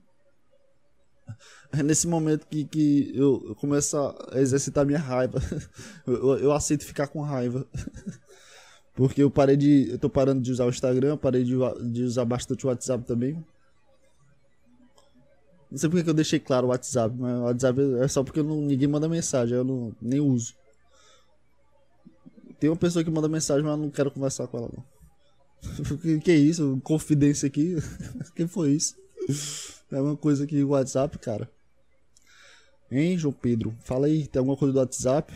É 1.73 1.83
nesse 1.83 2.09
momento 2.09 2.47
que, 2.49 2.65
que 2.65 3.13
eu, 3.15 3.55
começo 3.61 3.97
a 3.97 4.41
exercitar 4.41 4.85
minha 4.85 4.99
raiva. 4.99 5.39
Eu, 6.05 6.39
eu 6.39 6.53
aceito 6.53 6.85
ficar 6.85 7.07
com 7.07 7.21
raiva. 7.21 7.65
Porque 9.01 9.23
eu 9.23 9.31
parei 9.31 9.57
de. 9.57 9.93
Eu 9.93 9.99
tô 9.99 10.11
parando 10.11 10.43
de 10.43 10.53
usar 10.53 10.67
o 10.67 10.69
Instagram, 10.69 11.17
parei 11.17 11.43
de, 11.43 11.55
de 11.91 12.03
usar 12.03 12.27
bastante 12.27 12.67
o 12.67 12.69
WhatsApp 12.69 13.03
também. 13.07 13.33
Não 15.71 15.79
sei 15.79 15.89
porque 15.89 16.05
que 16.05 16.11
eu 16.11 16.15
deixei 16.15 16.39
claro 16.39 16.67
o 16.67 16.69
WhatsApp, 16.69 17.17
mas 17.19 17.35
o 17.39 17.45
WhatsApp 17.45 17.81
é 18.03 18.09
só 18.09 18.23
porque 18.23 18.43
não, 18.43 18.61
ninguém 18.61 18.87
manda 18.87 19.09
mensagem, 19.09 19.57
eu 19.57 19.65
não, 19.65 19.97
nem 20.03 20.21
uso. 20.21 20.55
Tem 22.59 22.69
uma 22.69 22.77
pessoa 22.77 23.03
que 23.03 23.11
manda 23.11 23.27
mensagem, 23.27 23.63
mas 23.63 23.73
eu 23.73 23.79
não 23.79 23.89
quero 23.89 24.11
conversar 24.11 24.47
com 24.49 24.59
ela 24.59 24.71
não. 24.71 25.97
que, 25.97 26.21
que 26.21 26.31
é 26.31 26.37
isso? 26.37 26.79
Confidência 26.85 27.47
aqui? 27.47 27.77
Quem 28.37 28.47
foi 28.47 28.73
isso? 28.73 28.97
É 29.91 29.99
uma 29.99 30.15
coisa 30.15 30.47
que 30.47 30.63
o 30.63 30.69
WhatsApp, 30.69 31.19
cara. 31.21 31.51
Hein, 32.93 33.17
João 33.17 33.33
Pedro? 33.33 33.75
Fala 33.81 34.09
aí, 34.09 34.27
tem 34.27 34.41
alguma 34.41 34.59
coisa 34.59 34.75
do 34.75 34.79
WhatsApp? 34.79 35.33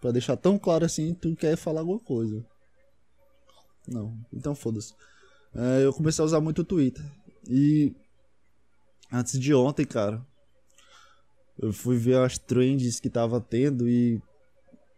Pra 0.00 0.10
deixar 0.10 0.36
tão 0.36 0.58
claro 0.58 0.84
assim, 0.84 1.14
tu 1.14 1.36
quer 1.36 1.56
falar 1.56 1.82
alguma 1.82 2.00
coisa. 2.00 2.44
Não, 3.86 4.16
então 4.32 4.54
foda-se. 4.54 4.94
É, 5.54 5.84
eu 5.84 5.92
comecei 5.92 6.22
a 6.22 6.26
usar 6.26 6.40
muito 6.40 6.60
o 6.62 6.64
Twitter. 6.64 7.04
E 7.48 7.94
antes 9.12 9.38
de 9.38 9.52
ontem, 9.52 9.84
cara, 9.84 10.24
eu 11.58 11.72
fui 11.72 11.96
ver 11.96 12.18
as 12.18 12.38
trends 12.38 13.00
que 13.00 13.10
tava 13.10 13.40
tendo 13.40 13.88
e 13.88 14.20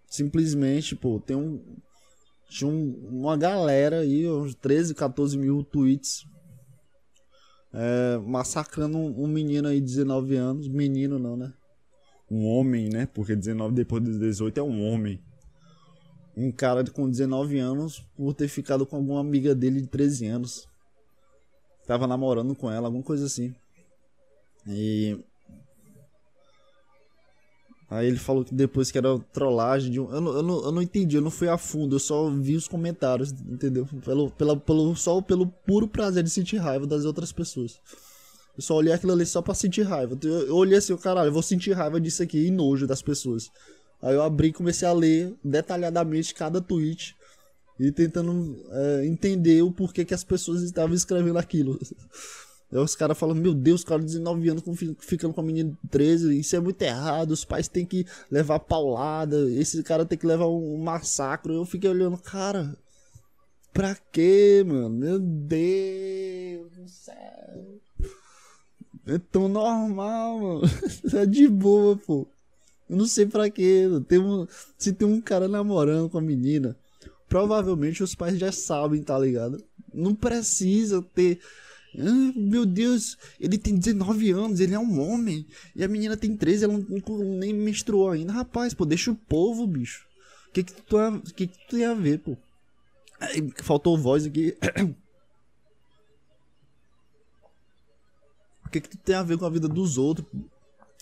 simplesmente, 0.06 0.94
pô, 0.94 1.20
tem 1.20 1.36
um. 1.36 1.60
Tinha 2.48 2.70
um, 2.70 3.08
uma 3.10 3.36
galera 3.36 4.00
aí, 4.00 4.28
uns 4.28 4.54
13, 4.54 4.94
14 4.94 5.36
mil 5.36 5.64
tweets. 5.64 6.26
É, 7.72 8.18
massacrando 8.18 8.96
um, 8.96 9.24
um 9.24 9.26
menino 9.26 9.66
aí 9.66 9.80
de 9.80 9.86
19 9.86 10.36
anos. 10.36 10.68
Menino 10.68 11.18
não, 11.18 11.36
né? 11.36 11.52
Um 12.30 12.46
homem, 12.46 12.88
né? 12.88 13.06
Porque 13.06 13.34
19 13.34 13.74
depois 13.74 14.04
de 14.04 14.16
18 14.18 14.58
é 14.58 14.62
um 14.62 14.86
homem 14.86 15.20
um 16.36 16.50
cara 16.50 16.84
com 16.90 17.08
19 17.08 17.58
anos 17.58 18.04
por 18.16 18.34
ter 18.34 18.48
ficado 18.48 18.84
com 18.84 18.96
alguma 18.96 19.20
amiga 19.20 19.54
dele 19.54 19.80
de 19.80 19.86
13 19.86 20.26
anos. 20.26 20.68
Tava 21.86 22.06
namorando 22.06 22.54
com 22.54 22.70
ela, 22.70 22.88
alguma 22.88 23.04
coisa 23.04 23.26
assim. 23.26 23.54
E. 24.66 25.18
Aí 27.90 28.06
ele 28.06 28.16
falou 28.16 28.44
que 28.44 28.54
depois 28.54 28.90
que 28.90 28.98
era 28.98 29.18
trollagem 29.32 29.92
de 29.92 30.00
um. 30.00 30.10
Eu 30.10 30.20
não, 30.20 30.32
eu, 30.32 30.42
não, 30.42 30.64
eu 30.64 30.72
não 30.72 30.82
entendi, 30.82 31.16
eu 31.16 31.22
não 31.22 31.30
fui 31.30 31.48
a 31.48 31.58
fundo, 31.58 31.96
eu 31.96 32.00
só 32.00 32.28
vi 32.30 32.56
os 32.56 32.66
comentários, 32.66 33.30
entendeu? 33.30 33.86
Pelo, 34.04 34.30
pela, 34.30 34.56
pelo, 34.56 34.96
só 34.96 35.20
pelo 35.20 35.46
puro 35.46 35.86
prazer 35.86 36.24
de 36.24 36.30
sentir 36.30 36.56
raiva 36.56 36.86
das 36.86 37.04
outras 37.04 37.30
pessoas. 37.30 37.80
Eu 38.56 38.62
só 38.62 38.76
olhei 38.76 38.92
aquilo 38.92 39.12
ali 39.12 39.26
só 39.26 39.42
pra 39.42 39.52
sentir 39.52 39.82
raiva. 39.82 40.18
Eu, 40.22 40.46
eu 40.46 40.56
olhei 40.56 40.78
assim, 40.78 40.96
caralho, 40.96 41.28
eu 41.28 41.32
vou 41.32 41.42
sentir 41.42 41.72
raiva 41.72 42.00
disso 42.00 42.22
aqui 42.22 42.46
e 42.46 42.50
nojo 42.50 42.86
das 42.86 43.02
pessoas. 43.02 43.50
Aí 44.04 44.14
eu 44.14 44.22
abri 44.22 44.48
e 44.48 44.52
comecei 44.52 44.86
a 44.86 44.92
ler 44.92 45.34
detalhadamente 45.42 46.34
cada 46.34 46.60
tweet 46.60 47.16
e 47.80 47.90
tentando 47.90 48.62
é, 48.70 49.06
entender 49.06 49.62
o 49.62 49.72
porquê 49.72 50.04
que 50.04 50.12
as 50.12 50.22
pessoas 50.22 50.62
estavam 50.62 50.94
escrevendo 50.94 51.38
aquilo. 51.38 51.80
Aí 52.70 52.78
os 52.78 52.94
caras 52.94 53.16
falam, 53.16 53.34
meu 53.34 53.54
Deus, 53.54 53.82
cara 53.82 54.00
de 54.00 54.06
19 54.06 54.46
anos 54.50 54.62
ficando 54.98 55.32
com 55.32 55.40
a 55.40 55.44
menina 55.44 55.70
de 55.70 55.88
13, 55.88 56.38
isso 56.38 56.54
é 56.54 56.60
muito 56.60 56.82
errado, 56.82 57.30
os 57.30 57.46
pais 57.46 57.66
têm 57.66 57.86
que 57.86 58.04
levar 58.30 58.58
paulada, 58.58 59.50
esse 59.52 59.82
cara 59.82 60.04
tem 60.04 60.18
que 60.18 60.26
levar 60.26 60.48
um, 60.48 60.76
massacre. 60.76 61.54
Eu 61.54 61.64
fiquei 61.64 61.88
olhando, 61.88 62.18
cara, 62.18 62.76
pra 63.72 63.96
quê, 64.12 64.62
mano? 64.66 64.90
Meu 64.90 65.18
Deus 65.18 66.72
do 66.72 66.88
céu. 66.88 67.80
É 69.06 69.18
tão 69.18 69.48
normal, 69.48 70.40
mano. 70.40 70.62
É 71.14 71.24
de 71.24 71.48
boa, 71.48 71.96
pô. 71.96 72.26
Eu 72.88 72.96
não 72.96 73.06
sei 73.06 73.26
pra 73.26 73.50
quê. 73.50 73.84
Tem 74.08 74.18
um, 74.18 74.46
se 74.76 74.92
tem 74.92 75.06
um 75.06 75.20
cara 75.20 75.48
namorando 75.48 76.10
com 76.10 76.18
a 76.18 76.22
menina, 76.22 76.76
provavelmente 77.28 78.02
os 78.02 78.14
pais 78.14 78.38
já 78.38 78.52
sabem, 78.52 79.02
tá 79.02 79.18
ligado? 79.18 79.62
Não 79.92 80.14
precisa 80.14 81.02
ter. 81.02 81.40
Ah, 81.98 82.32
meu 82.36 82.66
Deus, 82.66 83.16
ele 83.38 83.56
tem 83.56 83.76
19 83.76 84.30
anos, 84.32 84.60
ele 84.60 84.74
é 84.74 84.78
um 84.78 85.00
homem. 85.00 85.46
E 85.74 85.84
a 85.84 85.88
menina 85.88 86.16
tem 86.16 86.36
13, 86.36 86.64
ela 86.64 86.72
não, 86.72 87.18
nem 87.18 87.52
menstruou 87.52 88.10
ainda. 88.10 88.32
Rapaz, 88.32 88.74
pô, 88.74 88.84
deixa 88.84 89.10
o 89.10 89.16
povo, 89.16 89.66
bicho. 89.66 90.06
O 90.48 90.52
que 90.52 90.62
que 90.64 90.72
tu, 90.72 90.96
que 91.34 91.46
que 91.46 91.58
tu 91.58 91.76
tem 91.76 91.84
a 91.84 91.94
ver, 91.94 92.18
pô? 92.18 92.36
Faltou 93.62 93.98
voz 93.98 94.26
aqui. 94.26 94.56
O 98.66 98.70
que 98.74 98.80
que 98.80 98.88
tu 98.88 98.98
tem 98.98 99.14
a 99.14 99.22
ver 99.22 99.38
com 99.38 99.44
a 99.44 99.50
vida 99.50 99.68
dos 99.68 99.98
outros? 99.98 100.26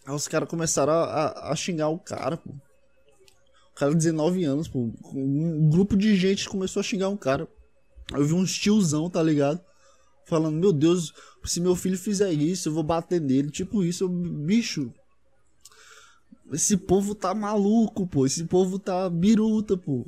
Aí 0.07 0.15
os 0.15 0.27
caras 0.27 0.49
começaram 0.49 0.93
a, 0.93 1.05
a, 1.05 1.53
a, 1.53 1.57
xingar 1.57 1.89
o 1.89 1.99
cara, 1.99 2.37
pô. 2.37 2.51
O 2.51 3.75
cara 3.75 3.95
19 3.95 4.45
anos, 4.45 4.69
pô. 4.69 4.91
Um 5.15 5.69
grupo 5.71 5.97
de 5.97 6.17
gente 6.17 6.49
começou 6.49 6.81
a 6.81 6.83
xingar 6.83 7.09
um 7.09 7.17
cara. 7.17 7.49
Eu 8.13 8.25
vi 8.25 8.35
uns 8.35 8.53
tiozão, 8.53 9.09
tá 9.09 9.23
ligado? 9.23 9.61
Falando, 10.27 10.57
meu 10.57 10.73
Deus, 10.73 11.13
se 11.45 11.61
meu 11.61 11.75
filho 11.75 11.97
fizer 11.97 12.33
isso, 12.33 12.69
eu 12.69 12.73
vou 12.73 12.83
bater 12.83 13.21
nele. 13.21 13.51
Tipo 13.51 13.85
isso, 13.85 14.05
eu, 14.05 14.09
bicho. 14.09 14.93
Esse 16.53 16.77
povo 16.77 17.15
tá 17.15 17.35
maluco, 17.35 18.07
pô. 18.07 18.27
Esse 18.27 18.45
povo 18.45 18.79
tá 18.79 19.09
biruta, 19.09 19.77
pô. 19.77 20.07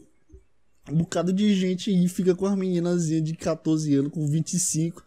Um 0.90 0.98
bocado 0.98 1.32
de 1.32 1.54
gente 1.54 1.90
aí 1.90 2.08
fica 2.08 2.34
com 2.34 2.44
as 2.44 2.56
meninazinhas 2.56 3.24
de 3.24 3.34
14 3.34 3.94
anos, 3.94 4.12
com 4.12 4.26
25, 4.26 5.00
com 5.00 5.06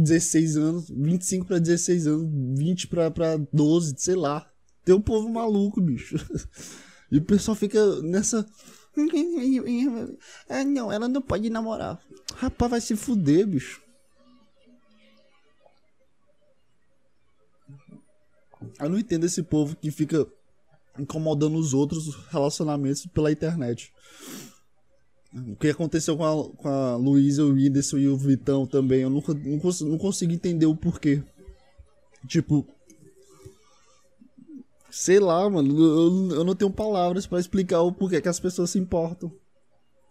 16 0.00 0.56
anos, 0.56 0.90
25 0.90 1.46
para 1.46 1.58
16 1.58 2.06
anos, 2.06 2.58
20 2.58 2.86
pra, 2.88 3.10
pra 3.10 3.36
12, 3.52 3.94
sei 3.98 4.14
lá. 4.14 4.50
Tem 4.84 4.94
um 4.94 5.00
povo 5.00 5.28
maluco, 5.28 5.80
bicho. 5.80 6.16
E 7.12 7.18
o 7.18 7.22
pessoal 7.22 7.54
fica 7.54 8.02
nessa. 8.02 8.44
Ah, 10.48 10.64
não, 10.64 10.90
ela 10.90 11.06
não 11.06 11.22
pode 11.22 11.48
namorar. 11.48 12.00
Rapaz, 12.34 12.70
vai 12.70 12.80
se 12.80 12.96
fuder, 12.96 13.46
bicho. 13.46 13.80
Eu 18.80 18.88
não 18.88 18.98
entendo 18.98 19.26
esse 19.26 19.44
povo 19.44 19.76
que 19.76 19.92
fica 19.92 20.26
incomodando 20.98 21.56
os 21.56 21.72
outros 21.72 22.14
relacionamentos 22.30 23.06
pela 23.06 23.30
internet. 23.30 23.92
O 25.34 25.56
que 25.56 25.68
aconteceu 25.68 26.16
com 26.16 26.24
a, 26.24 26.48
com 26.54 26.68
a 26.68 26.96
Luísa, 26.96 27.44
o 27.44 27.52
Whindersson 27.52 27.98
e 27.98 28.08
o 28.08 28.16
Vitão 28.16 28.66
também, 28.66 29.00
eu 29.00 29.10
nunca, 29.10 29.34
não, 29.34 29.58
cons 29.58 29.80
não 29.80 29.98
consigo 29.98 30.32
entender 30.32 30.66
o 30.66 30.76
porquê. 30.76 31.22
Tipo, 32.28 32.64
sei 34.88 35.18
lá, 35.18 35.50
mano, 35.50 35.76
eu, 35.76 36.36
eu 36.36 36.44
não 36.44 36.54
tenho 36.54 36.70
palavras 36.70 37.26
para 37.26 37.40
explicar 37.40 37.80
o 37.82 37.92
porquê 37.92 38.20
que 38.20 38.28
as 38.28 38.38
pessoas 38.38 38.70
se 38.70 38.78
importam. 38.78 39.32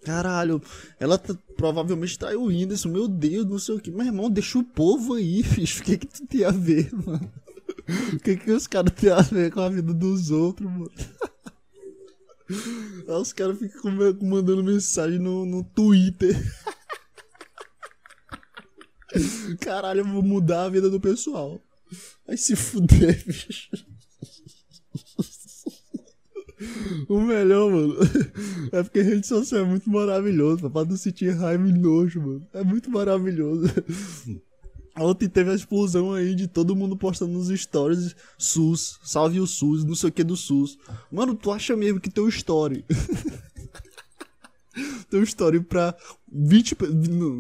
Caralho, 0.04 0.62
ela 1.00 1.18
provavelmente 1.56 2.20
traiu 2.20 2.42
o 2.42 2.48
Whindersson, 2.48 2.90
meu 2.90 3.08
Deus, 3.08 3.46
não 3.46 3.58
sei 3.58 3.76
o 3.76 3.80
que. 3.80 3.90
Meu 3.90 4.06
irmão, 4.06 4.30
deixa 4.30 4.60
o 4.60 4.64
povo 4.64 5.14
aí, 5.14 5.42
bicho. 5.56 5.82
O 5.82 5.86
que 5.86 5.98
que 5.98 6.08
tu 6.08 6.28
tem 6.28 6.44
a 6.44 6.52
ver, 6.52 6.92
mano? 6.94 7.32
O 8.14 8.20
que 8.20 8.38
que 8.38 8.52
os 8.52 8.66
caras 8.66 8.94
têm 8.94 9.12
a 9.12 9.22
ver 9.22 9.52
com 9.52 9.60
a 9.60 9.68
vida 9.68 9.94
dos 9.94 10.32
outros, 10.32 10.70
mano? 10.70 10.92
Aí 13.08 13.16
os 13.16 13.34
caras 13.34 13.60
ficam 13.60 13.92
mandando 14.22 14.64
mensagem 14.64 15.20
no, 15.20 15.46
no 15.46 15.64
Twitter. 15.64 16.36
Caralho, 19.60 20.02
eu 20.02 20.06
vou 20.06 20.24
mudar 20.24 20.66
a 20.66 20.70
vida 20.70 20.90
do 20.90 21.00
pessoal. 21.00 21.62
Vai 22.26 22.38
se 22.38 22.56
fuder, 22.56 23.24
bicho. 23.26 23.70
O 27.10 27.20
melhor, 27.20 27.70
mano, 27.70 27.96
é 28.72 28.82
porque 28.84 29.02
rede 29.02 29.28
social 29.28 29.62
é 29.62 29.66
muito 29.66 29.90
maravilhoso, 29.90 30.70
pra 30.70 30.86
não 30.86 30.96
sentir 30.96 31.30
raiva 31.32 31.68
e 31.68 31.74
nojo, 31.74 32.22
mano. 32.22 32.48
É 32.54 32.64
muito 32.64 32.90
maravilhoso. 32.90 33.68
Ontem 34.96 35.28
teve 35.28 35.50
a 35.50 35.56
explosão 35.56 36.14
aí 36.14 36.36
de 36.36 36.48
todo 36.48 36.76
mundo 36.76 36.96
postando 36.96 37.34
nos 37.34 37.50
stories 37.60 38.16
SUS, 38.38 39.00
salve 39.04 39.40
o 39.40 39.48
SUS, 39.48 39.84
não 39.84 39.96
sei 39.96 40.10
o 40.10 40.12
que 40.12 40.24
do 40.24 40.38
SUS. 40.38 40.78
Mano, 41.12 41.34
tu 41.34 41.52
acha 41.52 41.76
mesmo 41.76 42.00
que 42.00 42.12
teu 42.12 42.30
story. 42.30 42.86
teu 45.10 45.24
story 45.24 45.62
pra 45.62 45.96
20, 46.32 46.78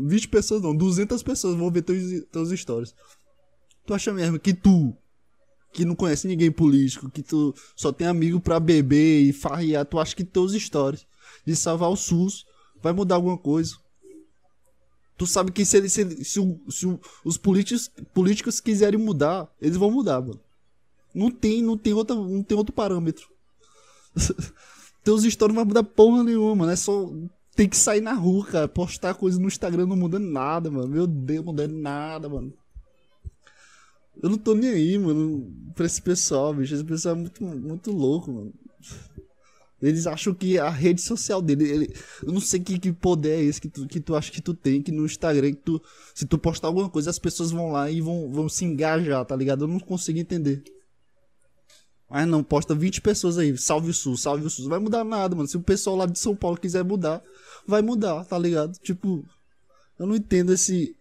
20 0.05 0.27
pessoas, 0.29 0.63
não, 0.63 0.75
200 0.75 1.21
pessoas 1.21 1.55
vão 1.55 1.69
ver 1.69 1.83
teus, 1.83 2.23
teus 2.31 2.59
stories. 2.59 2.95
Tu 3.85 3.93
acha 3.93 4.11
mesmo 4.11 4.39
que 4.39 4.53
tu, 4.53 4.95
que 5.71 5.85
não 5.85 5.95
conhece 5.95 6.27
ninguém 6.27 6.51
político, 6.51 7.09
que 7.09 7.21
tu 7.21 7.53
só 7.75 7.91
tem 7.91 8.07
amigo 8.07 8.39
pra 8.39 8.59
beber 8.59 9.21
e 9.21 9.31
farrear, 9.31 9.85
tu 9.85 9.99
acha 9.99 10.15
que 10.15 10.23
teus 10.23 10.53
stories 10.53 11.05
de 11.45 11.55
salvar 11.55 11.89
o 11.89 11.95
SUS 11.95 12.45
vai 12.81 12.93
mudar 12.93 13.15
alguma 13.15 13.37
coisa? 13.37 13.75
Tu 15.17 15.27
sabe 15.27 15.51
que 15.51 15.63
se, 15.63 15.89
se, 15.89 16.23
se, 16.23 16.59
se 16.69 16.99
os 17.23 17.37
políticos, 17.37 17.91
políticos 18.13 18.59
quiserem 18.59 18.99
mudar, 18.99 19.47
eles 19.61 19.77
vão 19.77 19.91
mudar, 19.91 20.21
mano. 20.21 20.39
Não 21.13 21.29
tem, 21.29 21.61
não 21.61 21.77
tem, 21.77 21.93
outra, 21.93 22.15
não 22.15 22.41
tem 22.41 22.57
outro 22.57 22.73
parâmetro. 22.73 23.27
Teus 25.03 25.23
stories 25.23 25.53
não 25.55 25.63
vai 25.63 25.65
mudar 25.65 25.83
porra 25.83 26.23
nenhuma, 26.23 26.55
mano. 26.55 26.71
É 26.71 26.75
só. 26.75 27.11
Tem 27.55 27.69
que 27.69 27.77
sair 27.77 28.01
na 28.01 28.13
rua, 28.13 28.45
cara. 28.45 28.67
Postar 28.67 29.13
coisa 29.13 29.39
no 29.39 29.47
Instagram 29.47 29.85
não 29.85 29.95
muda 29.95 30.17
nada, 30.17 30.71
mano. 30.71 30.87
Meu 30.87 31.05
Deus, 31.05 31.45
não 31.45 31.53
muda 31.53 31.67
nada, 31.67 32.27
mano. 32.27 32.51
Eu 34.21 34.29
não 34.29 34.37
tô 34.37 34.55
nem 34.55 34.69
aí, 34.69 34.97
mano, 34.97 35.51
pra 35.75 35.85
esse 35.85 36.01
pessoal, 36.01 36.53
bicho. 36.53 36.73
Esse 36.73 36.83
pessoal 36.83 37.15
é 37.15 37.17
muito, 37.19 37.43
muito 37.43 37.91
louco, 37.91 38.31
mano. 38.31 38.53
Eles 39.83 40.07
acham 40.07 40.33
que 40.33 40.57
a 40.57 40.69
rede 40.69 41.01
social 41.01 41.41
dele. 41.41 41.69
Ele, 41.69 41.95
eu 42.25 42.31
não 42.31 42.39
sei 42.39 42.59
que, 42.59 42.79
que 42.79 42.93
poder 42.93 43.39
é 43.39 43.43
esse 43.43 43.59
que 43.59 43.67
tu, 43.67 43.85
que 43.85 43.99
tu 43.99 44.15
acha 44.15 44.31
que 44.31 44.41
tu 44.41 44.53
tem, 44.53 44.81
que 44.81 44.91
no 44.91 45.05
Instagram, 45.05 45.51
que 45.51 45.61
tu, 45.61 45.81
se 46.15 46.25
tu 46.25 46.37
postar 46.37 46.69
alguma 46.69 46.89
coisa, 46.89 47.09
as 47.09 47.19
pessoas 47.19 47.51
vão 47.51 47.71
lá 47.71 47.91
e 47.91 47.99
vão, 47.99 48.31
vão 48.31 48.47
se 48.47 48.63
engajar, 48.63 49.25
tá 49.25 49.35
ligado? 49.35 49.65
Eu 49.65 49.67
não 49.67 49.79
consigo 49.79 50.17
entender. 50.17 50.63
Mas 52.09 52.27
não, 52.27 52.43
posta 52.43 52.73
20 52.73 53.01
pessoas 53.01 53.37
aí, 53.37 53.57
salve 53.57 53.89
o 53.89 53.93
SUS, 53.93 54.21
salve 54.21 54.45
o. 54.45 54.61
Não 54.61 54.69
vai 54.69 54.79
mudar 54.79 55.03
nada, 55.03 55.35
mano. 55.35 55.47
Se 55.47 55.57
o 55.57 55.61
pessoal 55.61 55.95
lá 55.95 56.05
de 56.05 56.17
São 56.17 56.35
Paulo 56.35 56.57
quiser 56.57 56.83
mudar, 56.83 57.21
vai 57.67 57.81
mudar, 57.81 58.23
tá 58.23 58.37
ligado? 58.37 58.77
Tipo, 58.79 59.25
eu 59.99 60.05
não 60.05 60.15
entendo 60.15 60.53
esse. 60.53 60.95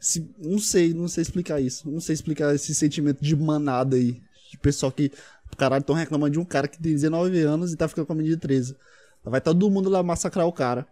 esse 0.00 0.28
não 0.38 0.58
sei, 0.58 0.92
não 0.92 1.08
sei 1.08 1.22
explicar 1.22 1.60
isso. 1.60 1.90
Não 1.90 2.00
sei 2.00 2.12
explicar 2.12 2.54
esse 2.54 2.74
sentimento 2.74 3.20
de 3.20 3.34
manada 3.34 3.96
aí. 3.96 4.20
De 4.50 4.58
pessoal 4.58 4.92
que 4.92 5.10
Caralho, 5.58 5.80
estão 5.80 5.96
reclamando 5.96 6.34
de 6.34 6.38
um 6.38 6.44
cara 6.44 6.68
que 6.68 6.80
tem 6.80 6.92
19 6.92 7.40
anos 7.40 7.72
e 7.72 7.76
tá 7.76 7.88
ficando 7.88 8.06
com 8.06 8.12
a 8.12 8.16
menina 8.16 8.36
de 8.36 8.40
13. 8.40 8.76
Vai 9.24 9.40
todo 9.40 9.68
mundo 9.68 9.90
lá 9.90 10.02
massacrar 10.04 10.46
o 10.46 10.52
cara. 10.52 10.86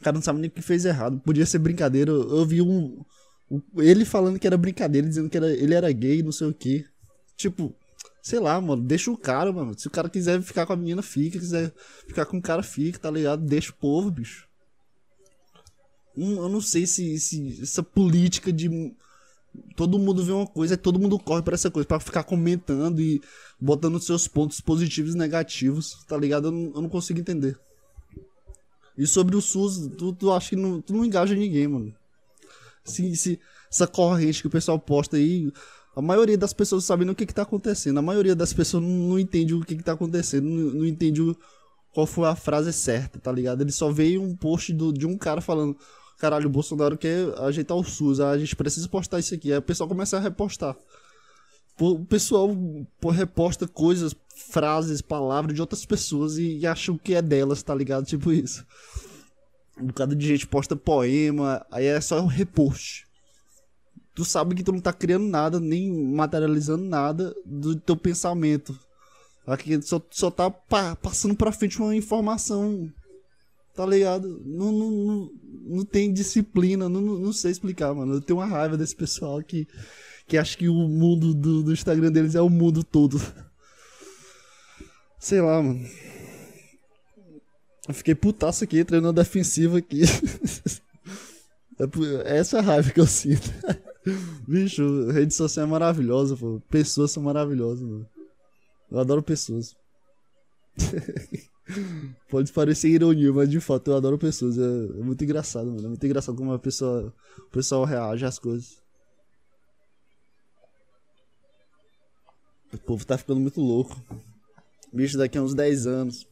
O 0.00 0.04
cara 0.04 0.14
não 0.14 0.22
sabe 0.22 0.38
nem 0.38 0.48
o 0.48 0.52
que 0.52 0.62
fez 0.62 0.84
errado. 0.84 1.18
Podia 1.18 1.44
ser 1.44 1.58
brincadeira. 1.58 2.12
Eu, 2.12 2.46
vi 2.46 2.62
um, 2.62 3.04
um, 3.50 3.60
Ele 3.76 4.04
falando 4.04 4.38
que 4.38 4.46
era 4.46 4.56
brincadeira, 4.56 5.06
dizendo 5.06 5.28
que 5.28 5.36
era, 5.36 5.50
ele 5.50 5.74
era 5.74 5.90
gay, 5.90 6.22
não 6.22 6.30
sei 6.30 6.46
o 6.46 6.54
que. 6.54 6.86
Tipo, 7.36 7.74
sei 8.22 8.38
lá, 8.38 8.60
mano. 8.60 8.84
Deixa 8.84 9.10
o 9.10 9.18
cara, 9.18 9.52
mano. 9.52 9.76
Se 9.76 9.88
o 9.88 9.90
cara 9.90 10.08
quiser 10.08 10.40
ficar 10.42 10.64
com 10.64 10.72
a 10.72 10.76
menina, 10.76 11.02
fica. 11.02 11.36
Quiser 11.36 11.72
ficar 12.06 12.24
com 12.24 12.38
o 12.38 12.42
cara, 12.42 12.62
fica, 12.62 13.00
tá 13.00 13.10
ligado? 13.10 13.44
Deixa 13.44 13.72
o 13.72 13.74
povo, 13.74 14.12
bicho. 14.12 14.46
eu 16.16 16.48
não 16.48 16.60
sei 16.60 16.86
se, 16.86 17.18
se 17.18 17.60
essa 17.60 17.82
política 17.82 18.52
de 18.52 18.94
todo 19.76 19.98
mundo 19.98 20.24
vê 20.24 20.32
uma 20.32 20.46
coisa 20.46 20.74
e 20.74 20.76
todo 20.76 20.98
mundo 20.98 21.18
corre 21.18 21.42
para 21.42 21.54
essa 21.54 21.70
coisa, 21.70 21.86
para 21.86 22.00
ficar 22.00 22.24
comentando 22.24 23.00
e 23.00 23.20
botando 23.60 24.00
seus 24.00 24.28
pontos 24.28 24.60
positivos 24.60 25.14
e 25.14 25.18
negativos, 25.18 26.04
tá 26.06 26.16
ligado? 26.16 26.48
Eu 26.48 26.52
não, 26.52 26.72
eu 26.74 26.82
não 26.82 26.88
consigo 26.88 27.20
entender. 27.20 27.58
E 28.96 29.06
sobre 29.06 29.36
o 29.36 29.40
SUS, 29.40 29.88
tu, 29.96 30.12
tu 30.12 30.32
acha 30.32 30.50
que 30.50 30.56
não, 30.56 30.80
tu 30.80 30.92
não 30.92 31.04
engaja 31.04 31.34
ninguém, 31.34 31.68
mano. 31.68 31.94
Se, 32.84 33.14
se, 33.16 33.40
essa 33.70 33.86
corrente 33.86 34.40
que 34.40 34.48
o 34.48 34.50
pessoal 34.50 34.78
posta 34.78 35.16
aí, 35.16 35.52
a 35.94 36.02
maioria 36.02 36.36
das 36.36 36.52
pessoas 36.52 36.84
sabendo 36.84 37.12
o 37.12 37.14
que, 37.14 37.26
que 37.26 37.34
tá 37.34 37.42
acontecendo. 37.42 37.98
A 37.98 38.02
maioria 38.02 38.34
das 38.34 38.52
pessoas 38.52 38.82
não, 38.82 38.90
não 38.90 39.18
entende 39.18 39.54
o 39.54 39.60
que, 39.60 39.76
que 39.76 39.84
tá 39.84 39.92
acontecendo, 39.92 40.48
não, 40.48 40.74
não 40.74 40.86
entende 40.86 41.22
o, 41.22 41.36
qual 41.92 42.06
foi 42.06 42.28
a 42.28 42.36
frase 42.36 42.72
certa, 42.72 43.18
tá 43.18 43.32
ligado? 43.32 43.62
Ele 43.62 43.72
só 43.72 43.90
veio 43.90 44.22
um 44.22 44.36
post 44.36 44.72
do, 44.72 44.92
de 44.92 45.06
um 45.06 45.16
cara 45.16 45.40
falando 45.40 45.76
caralho, 46.18 46.46
o 46.46 46.50
Bolsonaro 46.50 46.98
quer 46.98 47.32
ajeitar 47.38 47.76
o 47.76 47.84
SUS, 47.84 48.20
a 48.20 48.36
gente 48.36 48.56
precisa 48.56 48.88
postar 48.88 49.18
isso 49.20 49.34
aqui. 49.34 49.52
Aí 49.52 49.58
o 49.58 49.62
pessoal 49.62 49.88
começa 49.88 50.16
a 50.16 50.20
repostar. 50.20 50.76
O 51.80 52.04
pessoal 52.04 52.50
reposta 53.12 53.68
coisas, 53.68 54.14
frases, 54.50 55.00
palavras 55.00 55.54
de 55.54 55.60
outras 55.60 55.86
pessoas 55.86 56.36
e, 56.36 56.58
e 56.58 56.66
acham 56.66 56.98
que 56.98 57.14
é 57.14 57.22
delas, 57.22 57.62
tá 57.62 57.72
ligado? 57.74 58.04
Tipo 58.04 58.32
isso. 58.32 58.66
Um 59.80 59.86
bocado 59.86 60.16
de 60.16 60.26
gente 60.26 60.46
posta 60.46 60.74
poema, 60.74 61.64
aí 61.70 61.86
é 61.86 62.00
só 62.00 62.20
um 62.20 62.26
repost. 62.26 63.06
Tu 64.12 64.24
sabe 64.24 64.56
que 64.56 64.64
tu 64.64 64.72
não 64.72 64.80
tá 64.80 64.92
criando 64.92 65.28
nada, 65.28 65.60
nem 65.60 65.88
materializando 66.12 66.82
nada 66.84 67.32
do 67.46 67.76
teu 67.76 67.96
pensamento. 67.96 68.76
Aqui 69.46 69.80
só, 69.80 70.02
só 70.10 70.32
tá 70.32 70.50
pa 70.50 70.96
passando 70.96 71.36
pra 71.36 71.52
frente 71.52 71.80
uma 71.80 71.94
informação 71.94 72.92
Tá 73.78 73.86
ligado? 73.86 74.42
Não, 74.44 74.72
não, 74.72 74.90
não, 74.90 75.30
não 75.66 75.84
tem 75.84 76.12
disciplina, 76.12 76.88
não, 76.88 77.00
não 77.00 77.32
sei 77.32 77.52
explicar, 77.52 77.94
mano. 77.94 78.14
Eu 78.14 78.20
tenho 78.20 78.40
uma 78.40 78.44
raiva 78.44 78.76
desse 78.76 78.96
pessoal 78.96 79.40
que, 79.40 79.68
que 80.26 80.36
acha 80.36 80.58
que 80.58 80.68
o 80.68 80.74
mundo 80.74 81.32
do, 81.32 81.62
do 81.62 81.72
Instagram 81.72 82.10
deles 82.10 82.34
é 82.34 82.40
o 82.40 82.48
mundo 82.48 82.82
todo. 82.82 83.20
Sei 85.16 85.40
lá, 85.40 85.62
mano. 85.62 85.80
Eu 87.86 87.94
fiquei 87.94 88.16
putaço 88.16 88.64
aqui, 88.64 88.84
treinando 88.84 89.12
defensiva 89.12 89.78
aqui. 89.78 90.02
É 92.24 92.38
essa 92.38 92.60
raiva 92.60 92.90
que 92.90 92.98
eu 92.98 93.06
sinto. 93.06 93.48
Bicho, 94.48 95.12
rede 95.12 95.32
social 95.32 95.64
é 95.64 95.68
maravilhosa, 95.70 96.36
pô. 96.36 96.60
Pessoas 96.68 97.12
são 97.12 97.22
maravilhosas, 97.22 97.86
mano. 97.86 98.04
Eu 98.90 98.98
adoro 98.98 99.22
pessoas. 99.22 99.76
Pode 102.28 102.52
parecer 102.52 102.88
ironia, 102.88 103.32
mas 103.32 103.48
de 103.50 103.60
fato 103.60 103.90
eu 103.90 103.96
adoro 103.96 104.18
pessoas. 104.18 104.58
É, 104.58 104.62
é, 104.62 105.02
muito 105.02 105.22
engraçado, 105.22 105.66
mano. 105.66 105.84
É 105.84 105.88
muito 105.88 106.04
engraçado 106.04 106.36
como 106.36 106.52
a 106.52 106.58
pessoa, 106.58 107.14
o 107.38 107.50
pessoal 107.50 107.84
reage 107.84 108.24
às 108.24 108.38
coisas. 108.38 108.82
O 112.72 112.78
povo 112.78 113.04
tá 113.04 113.16
ficando 113.16 113.40
muito 113.40 113.60
louco. 113.60 113.96
Bicho, 114.92 115.18
daqui 115.18 115.38
a 115.38 115.42
uns 115.42 115.54
10 115.54 115.86
anos. 115.86 116.26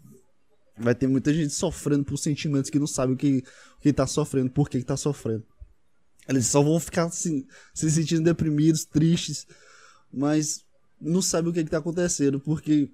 vai 0.79 0.94
ter 0.94 1.07
muita 1.07 1.33
gente 1.33 1.53
sofrendo 1.53 2.05
por 2.05 2.18
sentimentos 2.18 2.70
que 2.70 2.79
não 2.79 2.87
sabe 2.87 3.12
o 3.12 3.16
que, 3.16 3.42
o 3.79 3.81
que 3.81 3.92
tá 3.92 4.07
sofrendo, 4.07 4.51
por 4.51 4.68
que, 4.68 4.79
que 4.79 4.85
tá 4.85 4.96
sofrendo. 4.96 5.44
Eles 6.29 6.46
só 6.46 6.62
vão 6.62 6.79
ficar 6.81 7.05
assim, 7.05 7.46
se 7.72 7.90
sentindo 7.90 8.22
deprimidos, 8.22 8.85
tristes, 8.85 9.46
mas 10.12 10.64
não 11.01 11.22
sabe 11.22 11.49
o 11.49 11.53
que, 11.53 11.62
que 11.62 11.70
tá 11.70 11.79
acontecendo, 11.79 12.40
porque 12.40 12.90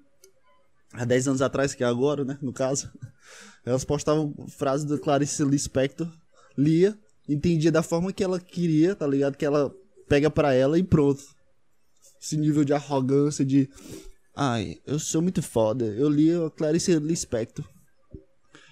há 0.93 1.05
10 1.05 1.29
anos 1.29 1.41
atrás, 1.41 1.73
que 1.73 1.83
é 1.83 1.87
agora, 1.87 2.23
né, 2.23 2.37
no 2.41 2.53
caso, 2.53 2.91
elas 3.65 3.83
postavam 3.83 4.33
frases 4.47 4.85
da 4.85 4.97
Clarice 4.97 5.43
Lispector, 5.43 6.07
lia, 6.57 6.97
entendia 7.27 7.71
da 7.71 7.83
forma 7.83 8.13
que 8.13 8.23
ela 8.23 8.39
queria, 8.39 8.95
tá 8.95 9.07
ligado? 9.07 9.37
Que 9.37 9.45
ela 9.45 9.73
pega 10.07 10.29
para 10.29 10.53
ela 10.53 10.77
e 10.77 10.83
pronto. 10.83 11.23
Esse 12.21 12.37
nível 12.37 12.63
de 12.63 12.73
arrogância, 12.73 13.45
de. 13.45 13.69
Ai, 14.35 14.79
eu 14.85 14.99
sou 14.99 15.21
muito 15.21 15.41
foda. 15.41 15.85
Eu 15.85 16.09
li 16.09 16.31
a 16.31 16.49
Clarice 16.49 16.97
Lispector. 16.99 17.65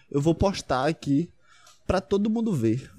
Eu 0.10 0.22
vou 0.22 0.34
postar 0.34 0.88
aqui 0.88 1.30
pra 1.86 2.02
todo 2.02 2.30
mundo 2.30 2.54
ver. 2.54 2.92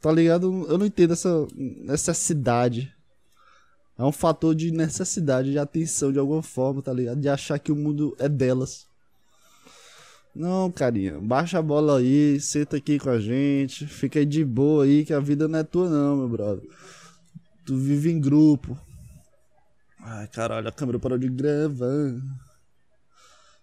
Tá 0.00 0.12
ligado? 0.12 0.66
Eu 0.68 0.78
não 0.78 0.86
entendo 0.86 1.12
essa 1.12 1.46
necessidade. 1.54 2.94
É 3.98 4.04
um 4.04 4.12
fator 4.12 4.54
de 4.54 4.70
necessidade, 4.70 5.50
de 5.50 5.58
atenção 5.58 6.12
de 6.12 6.18
alguma 6.18 6.42
forma, 6.42 6.82
tá 6.82 6.92
ligado? 6.92 7.20
De 7.20 7.28
achar 7.28 7.58
que 7.58 7.72
o 7.72 7.76
mundo 7.76 8.14
é 8.18 8.28
delas. 8.28 8.86
Não, 10.34 10.70
carinha, 10.70 11.18
baixa 11.18 11.58
a 11.58 11.62
bola 11.62 11.98
aí, 11.98 12.38
senta 12.38 12.76
aqui 12.76 12.98
com 12.98 13.08
a 13.08 13.18
gente, 13.18 13.86
fica 13.86 14.18
aí 14.18 14.26
de 14.26 14.44
boa 14.44 14.84
aí, 14.84 15.02
que 15.02 15.14
a 15.14 15.20
vida 15.20 15.48
não 15.48 15.58
é 15.58 15.64
tua 15.64 15.88
não, 15.88 16.14
meu 16.14 16.28
brother. 16.28 16.68
Tu 17.64 17.74
vive 17.74 18.10
em 18.10 18.20
grupo. 18.20 18.78
Ai, 19.98 20.28
caralho, 20.28 20.68
a 20.68 20.72
câmera 20.72 20.98
parou 20.98 21.16
de 21.16 21.28
gravar. 21.28 22.20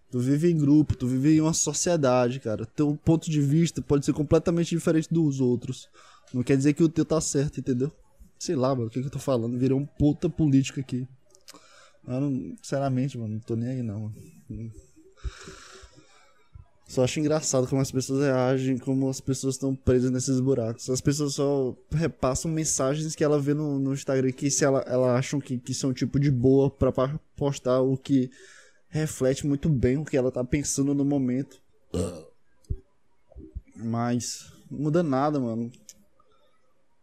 Tu 0.10 0.20
vive 0.20 0.52
em 0.52 0.58
grupo, 0.58 0.96
tu 0.96 1.08
vive 1.08 1.38
em 1.38 1.42
uma 1.42 1.54
sociedade, 1.54 2.40
cara. 2.40 2.66
Teu 2.66 3.00
ponto 3.06 3.30
de 3.30 3.40
vista 3.40 3.82
pode 3.82 4.04
ser 4.04 4.14
completamente 4.14 4.70
diferente 4.70 5.14
dos 5.14 5.40
outros. 5.40 5.88
Não 6.34 6.42
quer 6.42 6.58
dizer 6.58 6.74
que 6.74 6.84
o 6.84 6.90
teu 6.90 7.06
tá 7.06 7.22
certo, 7.22 7.60
entendeu? 7.60 7.92
Sei 8.44 8.58
lá, 8.58 8.76
mano, 8.76 8.88
o 8.88 8.90
que, 8.90 9.00
que 9.00 9.08
eu 9.08 9.10
tô 9.10 9.20
falando? 9.20 9.58
Virei 9.58 9.74
um 9.78 9.86
puta 9.86 10.30
político 10.30 10.78
aqui. 10.78 11.08
Não, 12.06 12.30
sinceramente, 12.62 13.18
mano, 13.18 13.36
não 13.36 13.40
tô 13.40 13.56
nem 13.56 13.70
aí 13.70 13.82
não. 13.82 14.14
Só 16.86 17.06
acho 17.06 17.22
engraçado 17.22 17.66
como 17.68 17.82
as 17.82 17.90
pessoas 17.90 18.22
reagem, 18.22 18.78
como 18.78 19.08
as 19.08 19.22
pessoas 19.22 19.56
estão 19.56 19.74
presas 19.74 20.12
nesses 20.12 20.42
buracos. 20.42 20.90
As 20.90 21.00
pessoas 21.00 21.36
só 21.36 21.74
repassam 21.90 22.52
mensagens 22.52 23.16
que 23.16 23.24
ela 23.24 23.40
vê 23.40 23.54
no, 23.54 23.80
no 23.80 23.94
Instagram 23.94 24.34
que 24.34 24.52
se 24.52 24.66
ela, 24.66 24.82
ela 24.88 25.16
acham 25.16 25.40
que, 25.40 25.58
que 25.58 25.74
são 25.74 25.94
tipo 25.94 26.20
de 26.20 26.30
boa 26.30 26.70
para 26.70 26.92
postar 27.38 27.80
o 27.80 27.96
que 27.96 28.30
reflete 28.90 29.48
muito 29.48 29.70
bem 29.70 29.96
o 29.96 30.04
que 30.04 30.18
ela 30.18 30.34
tá 30.34 30.44
pensando 30.44 30.94
no 30.94 31.06
momento. 31.06 31.62
Mas 33.74 34.52
não 34.70 34.80
muda 34.80 35.02
nada, 35.02 35.40
mano. 35.40 35.72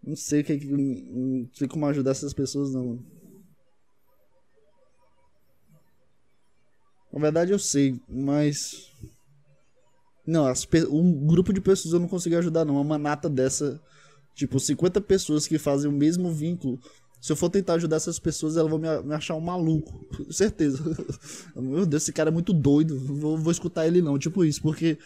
Não 0.02 0.16
sei 0.16 0.40
o 0.40 0.44
que, 0.44 0.56
não 0.64 1.48
sei 1.52 1.68
como 1.68 1.86
ajudar 1.86 2.12
essas 2.12 2.32
pessoas 2.32 2.72
não. 2.72 2.98
Na 7.12 7.20
verdade 7.20 7.52
eu 7.52 7.58
sei, 7.58 8.00
mas 8.08 8.90
não, 10.30 10.46
as, 10.46 10.66
um 10.90 11.26
grupo 11.26 11.52
de 11.52 11.60
pessoas 11.60 11.92
eu 11.92 11.98
não 11.98 12.06
consigo 12.06 12.36
ajudar, 12.36 12.64
não. 12.64 12.74
Uma 12.74 12.84
manata 12.84 13.28
dessa, 13.28 13.80
tipo, 14.34 14.60
50 14.60 15.00
pessoas 15.00 15.46
que 15.46 15.58
fazem 15.58 15.90
o 15.90 15.92
mesmo 15.92 16.32
vínculo. 16.32 16.78
Se 17.20 17.32
eu 17.32 17.36
for 17.36 17.50
tentar 17.50 17.74
ajudar 17.74 17.96
essas 17.96 18.18
pessoas, 18.18 18.56
elas 18.56 18.70
vão 18.70 18.78
me 18.78 19.14
achar 19.14 19.34
um 19.34 19.40
maluco. 19.40 20.06
Certeza. 20.30 20.82
Meu 21.56 21.84
Deus, 21.84 22.04
esse 22.04 22.12
cara 22.12 22.30
é 22.30 22.32
muito 22.32 22.52
doido. 22.52 22.96
Vou, 22.98 23.36
vou 23.36 23.50
escutar 23.50 23.88
ele 23.88 24.00
não. 24.00 24.18
Tipo 24.18 24.44
isso, 24.44 24.62
porque. 24.62 24.96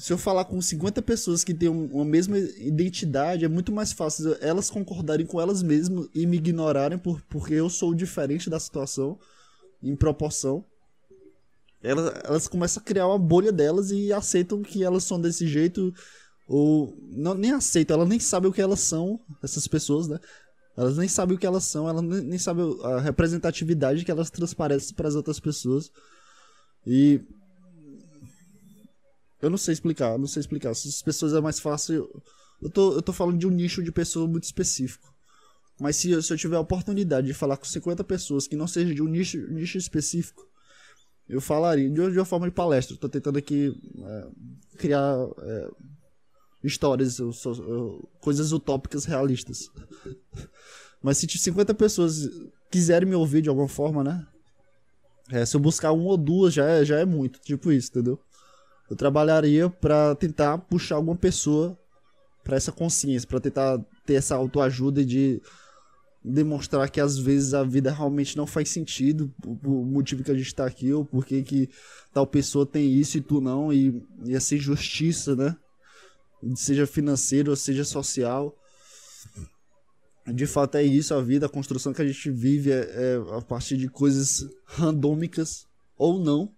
Se 0.00 0.12
eu 0.12 0.18
falar 0.18 0.46
com 0.46 0.60
50 0.60 1.02
pessoas 1.02 1.44
que 1.44 1.52
têm 1.52 1.68
uma 1.68 2.04
mesma 2.04 2.38
identidade, 2.38 3.44
é 3.44 3.48
muito 3.48 3.70
mais 3.70 3.92
fácil 3.92 4.36
elas 4.40 4.70
concordarem 4.70 5.26
com 5.26 5.40
elas 5.40 5.62
mesmas 5.62 6.08
e 6.14 6.26
me 6.26 6.38
ignorarem 6.38 6.98
por, 6.98 7.20
porque 7.28 7.54
eu 7.54 7.68
sou 7.68 7.94
diferente 7.94 8.48
da 8.48 8.58
situação 8.58 9.18
em 9.82 9.94
proporção 9.94 10.64
elas, 11.82 12.12
elas 12.24 12.48
começam 12.48 12.80
a 12.80 12.84
criar 12.84 13.06
uma 13.06 13.18
bolha 13.18 13.50
delas 13.50 13.90
e 13.90 14.12
aceitam 14.12 14.62
que 14.62 14.84
elas 14.84 15.04
são 15.04 15.20
desse 15.20 15.46
jeito. 15.46 15.92
Ou 16.46 16.96
não, 17.10 17.34
nem 17.34 17.52
aceitam, 17.52 17.96
elas 17.96 18.08
nem 18.08 18.18
sabem 18.18 18.50
o 18.50 18.52
que 18.52 18.60
elas 18.60 18.80
são, 18.80 19.20
essas 19.42 19.66
pessoas, 19.66 20.08
né? 20.08 20.18
Elas 20.76 20.96
nem 20.96 21.08
sabem 21.08 21.36
o 21.36 21.38
que 21.38 21.46
elas 21.46 21.64
são, 21.64 21.88
elas 21.88 22.02
nem, 22.02 22.20
nem 22.22 22.38
sabem 22.38 22.64
a 22.82 23.00
representatividade 23.00 24.04
que 24.04 24.10
elas 24.10 24.30
transparecem 24.30 24.94
para 24.94 25.08
as 25.08 25.14
outras 25.14 25.40
pessoas. 25.40 25.90
E. 26.86 27.20
Eu 29.40 29.50
não 29.50 29.58
sei 29.58 29.72
explicar, 29.72 30.18
não 30.18 30.26
sei 30.26 30.40
explicar. 30.40 30.70
Essas 30.70 31.02
pessoas 31.02 31.32
é 31.32 31.40
mais 31.40 31.58
fácil. 31.58 32.22
Eu 32.60 32.70
tô, 32.70 32.92
eu 32.92 33.02
tô 33.02 33.12
falando 33.12 33.38
de 33.38 33.46
um 33.46 33.50
nicho 33.50 33.82
de 33.82 33.90
pessoa 33.90 34.28
muito 34.28 34.44
específico. 34.44 35.14
Mas 35.80 35.96
se, 35.96 36.22
se 36.22 36.32
eu 36.32 36.36
tiver 36.36 36.56
a 36.56 36.60
oportunidade 36.60 37.26
de 37.26 37.34
falar 37.34 37.56
com 37.56 37.64
50 37.64 38.04
pessoas 38.04 38.46
que 38.46 38.54
não 38.54 38.66
seja 38.66 38.94
de 38.94 39.02
um 39.02 39.06
nicho, 39.06 39.38
nicho 39.50 39.78
específico, 39.78 40.46
eu 41.26 41.40
falaria 41.40 41.88
de, 41.88 42.00
uma 42.00 42.24
forma 42.24 42.46
de 42.46 42.54
palestra. 42.54 42.94
Estou 42.94 43.08
tentando 43.08 43.38
aqui 43.38 43.74
é, 44.04 44.28
criar 44.76 45.16
é, 45.38 45.70
histórias, 46.62 47.18
eu, 47.18 47.30
eu, 47.46 48.08
coisas 48.20 48.52
utópicas 48.52 49.06
realistas. 49.06 49.70
Mas 51.02 51.16
se 51.16 51.26
50 51.26 51.72
pessoas 51.74 52.28
quiserem 52.70 53.08
me 53.08 53.14
ouvir 53.14 53.40
de 53.40 53.48
alguma 53.48 53.68
forma, 53.68 54.04
né? 54.04 54.26
É, 55.30 55.46
se 55.46 55.56
eu 55.56 55.60
buscar 55.60 55.92
uma 55.92 56.10
ou 56.10 56.16
duas 56.16 56.52
já 56.52 56.66
é, 56.66 56.84
já 56.84 56.98
é 56.98 57.04
muito, 57.04 57.40
tipo 57.40 57.72
isso, 57.72 57.88
entendeu? 57.90 58.20
Eu 58.90 58.96
trabalharia 58.96 59.70
para 59.70 60.16
tentar 60.16 60.58
puxar 60.58 60.96
alguma 60.96 61.16
pessoa 61.16 61.78
para 62.42 62.56
essa 62.56 62.72
consciência, 62.72 63.28
para 63.28 63.38
tentar 63.38 63.78
ter 64.04 64.14
essa 64.14 64.34
autoajuda 64.34 65.04
de 65.04 65.40
demonstrar 66.24 66.90
que 66.90 67.00
às 67.00 67.16
vezes 67.16 67.54
a 67.54 67.62
vida 67.62 67.90
realmente 67.90 68.36
não 68.36 68.46
faz 68.46 68.68
sentido, 68.68 69.32
o 69.64 69.84
motivo 69.84 70.22
que 70.24 70.30
a 70.30 70.34
gente 70.34 70.48
está 70.48 70.66
aqui, 70.66 70.92
ou 70.92 71.04
porque 71.04 71.42
que 71.42 71.70
tal 72.12 72.26
pessoa 72.26 72.66
tem 72.66 72.92
isso 72.92 73.16
e 73.16 73.20
tu 73.20 73.40
não, 73.40 73.72
e, 73.72 74.04
e 74.24 74.34
essa 74.34 74.54
injustiça, 74.54 75.34
né? 75.34 75.56
Seja 76.56 76.86
financeira 76.86 77.50
ou 77.50 77.56
seja 77.56 77.84
social. 77.84 78.54
De 80.26 80.46
fato 80.46 80.76
é 80.76 80.82
isso 80.82 81.14
a 81.14 81.22
vida, 81.22 81.46
a 81.46 81.50
construção 81.50 81.92
que 81.92 82.02
a 82.02 82.06
gente 82.06 82.30
vive 82.30 82.70
é, 82.70 82.80
é 82.80 83.36
a 83.36 83.40
partir 83.40 83.76
de 83.76 83.88
coisas 83.88 84.46
randômicas 84.66 85.66
ou 85.96 86.18
não. 86.18 86.52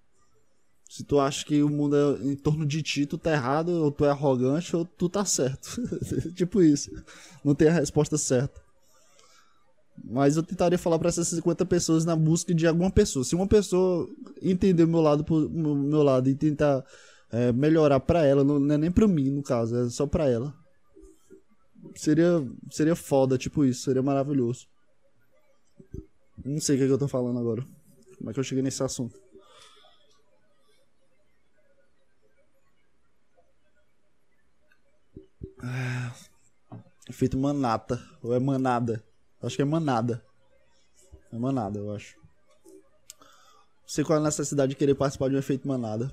Se 0.93 1.03
tu 1.05 1.19
acha 1.19 1.43
que 1.47 1.63
o 1.63 1.71
mundo 1.71 1.97
é 1.97 2.23
em 2.23 2.37
torno 2.37 2.67
de 2.67 2.83
ti, 2.83 3.07
tu 3.07 3.17
tá 3.17 3.33
errado, 3.33 3.71
ou 3.71 3.91
tu 3.91 4.05
é 4.05 4.11
arrogante, 4.11 4.77
ou 4.77 4.85
tu 4.85 5.09
tá 5.09 5.25
certo. 5.25 5.81
tipo 6.37 6.61
isso. 6.61 6.91
Não 7.43 7.55
tem 7.55 7.69
a 7.69 7.73
resposta 7.73 8.19
certa. 8.19 8.61
Mas 10.05 10.37
eu 10.37 10.43
tentaria 10.43 10.77
falar 10.77 10.99
para 10.99 11.09
essas 11.09 11.29
50 11.29 11.65
pessoas 11.65 12.05
na 12.05 12.15
busca 12.15 12.55
de 12.55 12.67
alguma 12.67 12.91
pessoa. 12.91 13.25
Se 13.25 13.35
uma 13.35 13.47
pessoa 13.47 14.07
entender 14.43 14.85
o 14.85 14.89
meu 14.89 15.01
lado, 15.01 15.25
pro, 15.25 15.49
meu 15.49 16.03
lado 16.03 16.29
e 16.29 16.35
tentar 16.35 16.85
é, 17.31 17.51
melhorar 17.53 18.01
para 18.01 18.27
ela, 18.27 18.45
não, 18.45 18.61
não, 18.61 18.75
é 18.75 18.77
nem 18.77 18.93
pra 18.93 19.09
mim, 19.09 19.31
no 19.31 19.43
caso, 19.43 19.75
é 19.75 19.89
só 19.89 20.07
pra 20.07 20.29
ela. 20.29 20.53
Seria, 21.95 22.47
seria 22.71 22.95
foda, 22.95 23.39
tipo 23.39 23.65
isso, 23.65 23.85
seria 23.85 24.03
maravilhoso. 24.03 24.67
Não 26.45 26.61
sei 26.61 26.77
o 26.77 26.79
que, 26.81 26.85
é 26.85 26.87
que 26.87 26.93
eu 26.93 26.99
tô 26.99 27.09
falando 27.09 27.39
agora. 27.39 27.65
Como 28.19 28.29
é 28.29 28.35
que 28.35 28.39
eu 28.39 28.45
cheguei 28.45 28.63
nesse 28.63 28.83
assunto? 28.83 29.32
Ah, 35.63 36.13
feito 37.13 37.39
manata, 37.39 38.03
ou 38.23 38.35
é 38.35 38.41
manada. 38.41 39.03
Acho 39.41 39.57
que 39.57 39.63
é 39.63 39.65
manada. 39.65 40.25
É 41.33 41.39
manada, 41.39 41.79
eu 41.79 41.93
acho. 41.93 42.17
Não 42.19 43.89
sei 43.89 44.05
qual 44.05 44.19
é 44.19 44.21
a 44.21 44.25
necessidade 44.25 44.71
de 44.71 44.77
querer 44.77 44.95
participar 44.95 45.29
de 45.29 45.37
um 45.37 45.39
efeito 45.39 45.69
manada. 45.69 46.13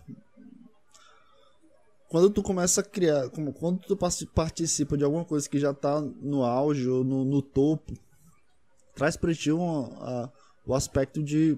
Quando 2.09 2.29
tu 2.29 2.43
começa 2.43 2.81
a 2.81 2.83
criar. 2.83 3.29
Quando 3.29 3.79
tu 3.79 3.97
participa 3.97 4.97
de 4.97 5.03
alguma 5.03 5.25
coisa 5.25 5.49
que 5.49 5.59
já 5.59 5.73
tá 5.73 6.01
no 6.01 6.43
auge 6.43 6.87
ou 6.87 7.03
no, 7.03 7.23
no 7.23 7.41
topo, 7.41 7.93
traz 8.95 9.15
pra 9.15 9.33
ti 9.33 9.51
um, 9.51 9.85
a, 10.01 10.29
o 10.65 10.75
aspecto 10.75 11.23
de 11.23 11.57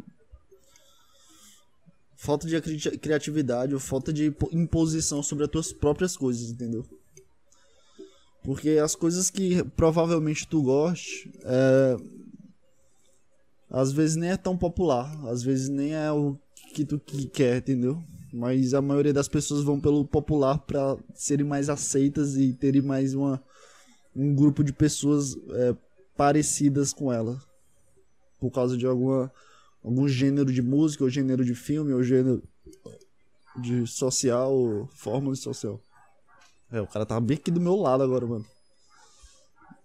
falta 2.15 2.47
de 2.47 2.61
criatividade 2.99 3.73
ou 3.73 3.79
falta 3.79 4.13
de 4.13 4.33
imposição 4.51 5.23
sobre 5.23 5.45
as 5.45 5.49
tuas 5.49 5.73
próprias 5.73 6.15
coisas, 6.15 6.51
entendeu? 6.51 6.85
Porque 8.43 8.69
as 8.71 8.95
coisas 8.95 9.29
que 9.29 9.63
provavelmente 9.75 10.47
tu 10.47 10.63
goste, 10.63 11.31
é, 11.43 11.97
às 13.69 13.91
vezes 13.91 14.15
nem 14.15 14.31
é 14.31 14.37
tão 14.37 14.57
popular, 14.57 15.09
às 15.27 15.43
vezes 15.43 15.69
nem 15.69 15.93
é 15.93 16.11
o 16.11 16.37
que 16.73 16.83
tu 16.83 16.99
que 16.99 17.27
quer, 17.27 17.57
entendeu? 17.57 18.01
Mas 18.33 18.73
a 18.73 18.81
maioria 18.81 19.13
das 19.13 19.27
pessoas 19.27 19.63
vão 19.63 19.79
pelo 19.79 20.05
popular 20.05 20.57
para 20.57 20.97
serem 21.13 21.45
mais 21.45 21.69
aceitas 21.69 22.35
e 22.35 22.53
terem 22.53 22.81
mais 22.81 23.13
uma, 23.13 23.41
um 24.15 24.33
grupo 24.33 24.63
de 24.63 24.73
pessoas 24.73 25.35
é, 25.51 25.75
parecidas 26.15 26.93
com 26.93 27.11
ela. 27.11 27.39
Por 28.39 28.49
causa 28.49 28.75
de 28.75 28.87
alguma, 28.87 29.31
algum 29.83 30.07
gênero 30.07 30.51
de 30.51 30.61
música, 30.61 31.03
ou 31.03 31.09
gênero 31.09 31.45
de 31.45 31.53
filme, 31.53 31.93
ou 31.93 32.01
gênero 32.01 32.41
de 33.57 33.85
social, 33.85 34.89
fórmula 34.93 35.35
de 35.35 35.41
social. 35.41 35.79
É, 36.71 36.79
o 36.79 36.87
cara 36.87 37.05
tava 37.05 37.19
bem 37.19 37.37
aqui 37.37 37.51
do 37.51 37.59
meu 37.59 37.75
lado 37.75 38.03
agora, 38.03 38.25
mano. 38.25 38.45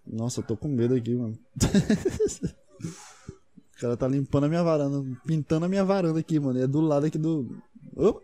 Nossa, 0.05 0.39
eu 0.39 0.45
tô 0.45 0.55
com 0.55 0.69
medo 0.69 0.95
aqui, 0.95 1.13
mano. 1.13 1.37
o 3.75 3.79
cara 3.79 3.97
tá 3.97 4.07
limpando 4.07 4.45
a 4.45 4.49
minha 4.49 4.63
varanda, 4.63 5.03
pintando 5.25 5.65
a 5.65 5.69
minha 5.69 5.83
varanda 5.83 6.19
aqui, 6.19 6.39
mano. 6.39 6.59
É 6.59 6.65
do 6.65 6.79
lado 6.79 7.05
aqui 7.05 7.17
do. 7.17 7.61
Oh! 7.95 8.21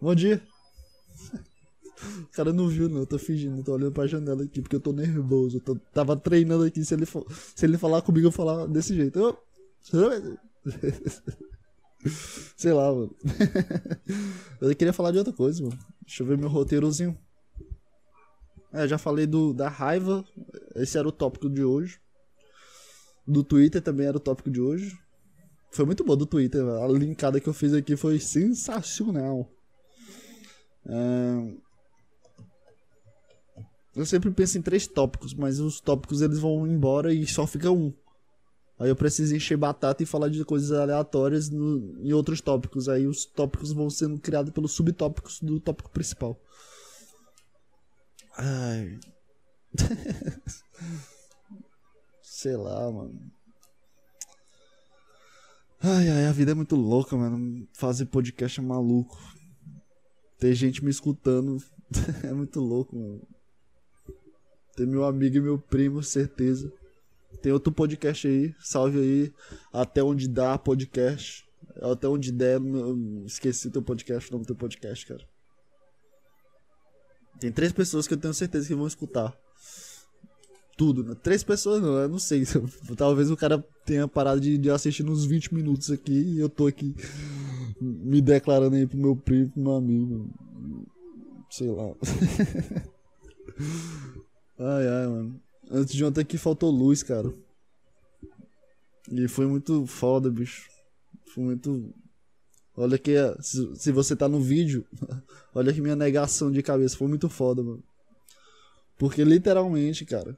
Bom 0.00 0.14
dia. 0.14 0.42
O 2.02 2.26
cara 2.34 2.52
não 2.52 2.66
viu, 2.66 2.88
não. 2.88 3.02
Eu 3.02 3.06
tô 3.06 3.16
fingindo, 3.16 3.58
eu 3.58 3.62
tô 3.62 3.74
olhando 3.74 3.92
pra 3.92 4.08
janela 4.08 4.42
aqui 4.42 4.60
porque 4.60 4.74
eu 4.74 4.80
tô 4.80 4.92
nervoso. 4.92 5.58
Eu 5.58 5.60
tô, 5.60 5.76
tava 5.94 6.16
treinando 6.16 6.64
aqui. 6.64 6.84
Se 6.84 6.94
ele, 6.94 7.06
for, 7.06 7.24
se 7.54 7.64
ele 7.64 7.78
falar 7.78 8.02
comigo, 8.02 8.26
eu 8.26 8.32
falar 8.32 8.66
desse 8.66 8.92
jeito. 8.92 9.20
Oh! 9.22 9.36
Sei 12.56 12.72
lá, 12.72 12.92
mano. 12.92 13.14
eu 14.60 14.74
queria 14.74 14.92
falar 14.92 15.12
de 15.12 15.18
outra 15.18 15.32
coisa, 15.32 15.62
mano. 15.62 15.78
Deixa 16.04 16.22
eu 16.22 16.26
ver 16.26 16.38
meu 16.38 16.48
roteirozinho. 16.48 17.16
É, 18.72 18.88
já 18.88 18.98
falei 18.98 19.26
do, 19.26 19.52
da 19.52 19.68
raiva. 19.68 20.24
Esse 20.76 20.98
era 20.98 21.06
o 21.06 21.12
tópico 21.12 21.48
de 21.48 21.62
hoje. 21.62 22.00
Do 23.26 23.44
Twitter 23.44 23.80
também 23.80 24.06
era 24.06 24.16
o 24.16 24.20
tópico 24.20 24.50
de 24.50 24.60
hoje. 24.60 24.98
Foi 25.70 25.84
muito 25.84 26.04
bom 26.04 26.16
do 26.16 26.26
Twitter. 26.26 26.62
A 26.64 26.88
linkada 26.88 27.40
que 27.40 27.48
eu 27.48 27.54
fiz 27.54 27.72
aqui 27.72 27.96
foi 27.96 28.18
sensacional. 28.18 29.48
É... 30.86 31.54
Eu 33.94 34.06
sempre 34.06 34.30
penso 34.30 34.56
em 34.56 34.62
três 34.62 34.86
tópicos, 34.86 35.34
mas 35.34 35.60
os 35.60 35.80
tópicos 35.80 36.22
eles 36.22 36.38
vão 36.38 36.66
embora 36.66 37.12
e 37.12 37.26
só 37.26 37.46
fica 37.46 37.70
um. 37.70 37.92
Aí 38.78 38.88
eu 38.88 38.96
preciso 38.96 39.36
encher 39.36 39.56
batata 39.56 40.02
e 40.02 40.06
falar 40.06 40.28
de 40.28 40.44
coisas 40.44 40.72
aleatórias 40.72 41.48
no, 41.48 41.96
em 42.00 42.12
outros 42.12 42.40
tópicos. 42.40 42.88
Aí 42.88 43.06
os 43.06 43.24
tópicos 43.24 43.72
vão 43.72 43.88
sendo 43.88 44.18
criados 44.18 44.52
pelos 44.52 44.72
subtópicos 44.72 45.40
do 45.40 45.60
tópico 45.60 45.90
principal. 45.90 46.40
Ai. 48.36 48.98
Sei 52.22 52.56
lá, 52.56 52.90
mano. 52.90 53.30
Ai, 55.80 56.08
ai, 56.08 56.26
a 56.26 56.32
vida 56.32 56.52
é 56.52 56.54
muito 56.54 56.76
louca, 56.76 57.16
mano. 57.16 57.68
Fazer 57.74 58.06
podcast 58.06 58.58
é 58.58 58.62
maluco. 58.62 59.16
Ter 60.38 60.54
gente 60.54 60.84
me 60.84 60.90
escutando 60.90 61.58
é 62.24 62.32
muito 62.32 62.60
louco, 62.60 62.96
mano. 62.96 63.22
Ter 64.74 64.86
meu 64.86 65.04
amigo 65.04 65.36
e 65.36 65.40
meu 65.40 65.58
primo, 65.58 66.02
certeza. 66.02 66.72
Tem 67.40 67.52
outro 67.52 67.72
podcast 67.72 68.26
aí, 68.26 68.54
salve 68.60 68.98
aí. 68.98 69.32
Até 69.72 70.02
onde 70.02 70.28
dá 70.28 70.58
podcast. 70.58 71.44
Até 71.80 72.06
onde 72.06 72.30
der, 72.30 72.60
esqueci 73.24 73.70
teu 73.70 73.82
podcast, 73.82 74.28
o 74.28 74.32
nome 74.32 74.44
do 74.44 74.48
teu 74.48 74.56
podcast, 74.56 75.06
cara. 75.06 75.24
Tem 77.40 77.50
três 77.50 77.72
pessoas 77.72 78.06
que 78.06 78.14
eu 78.14 78.18
tenho 78.18 78.34
certeza 78.34 78.68
que 78.68 78.74
vão 78.74 78.86
escutar. 78.86 79.36
Tudo, 80.76 81.02
né? 81.02 81.16
Três 81.22 81.42
pessoas 81.42 81.82
não, 81.82 81.98
eu 81.98 82.08
não 82.08 82.18
sei. 82.18 82.44
Talvez 82.96 83.30
o 83.30 83.36
cara 83.36 83.64
tenha 83.84 84.06
parado 84.06 84.40
de, 84.40 84.56
de 84.58 84.70
assistir 84.70 85.04
uns 85.08 85.24
20 85.24 85.54
minutos 85.54 85.90
aqui 85.90 86.12
e 86.12 86.38
eu 86.38 86.48
tô 86.48 86.66
aqui 86.66 86.94
me 87.80 88.20
declarando 88.20 88.76
aí 88.76 88.86
pro 88.86 88.96
meu 88.96 89.16
primo, 89.16 89.50
pro 89.50 89.62
meu 89.62 89.72
amigo. 89.74 90.30
Sei 91.50 91.68
lá. 91.68 91.92
ai, 94.58 94.88
ai, 94.88 95.06
mano. 95.08 95.40
Antes 95.70 95.94
de 95.94 96.04
ontem 96.04 96.20
aqui 96.20 96.36
faltou 96.36 96.70
luz, 96.70 97.02
cara. 97.02 97.32
E 99.10 99.28
foi 99.28 99.46
muito 99.46 99.86
foda, 99.86 100.30
bicho. 100.30 100.68
Foi 101.26 101.44
muito 101.44 101.94
Olha 102.76 102.98
que 102.98 103.14
se, 103.40 103.76
se 103.76 103.92
você 103.92 104.16
tá 104.16 104.28
no 104.28 104.40
vídeo, 104.40 104.86
olha 105.54 105.72
que 105.72 105.80
minha 105.80 105.96
negação 105.96 106.50
de 106.50 106.62
cabeça 106.62 106.96
foi 106.96 107.06
muito 107.06 107.28
foda, 107.28 107.62
mano. 107.62 107.82
Porque 108.96 109.22
literalmente, 109.24 110.04
cara, 110.04 110.36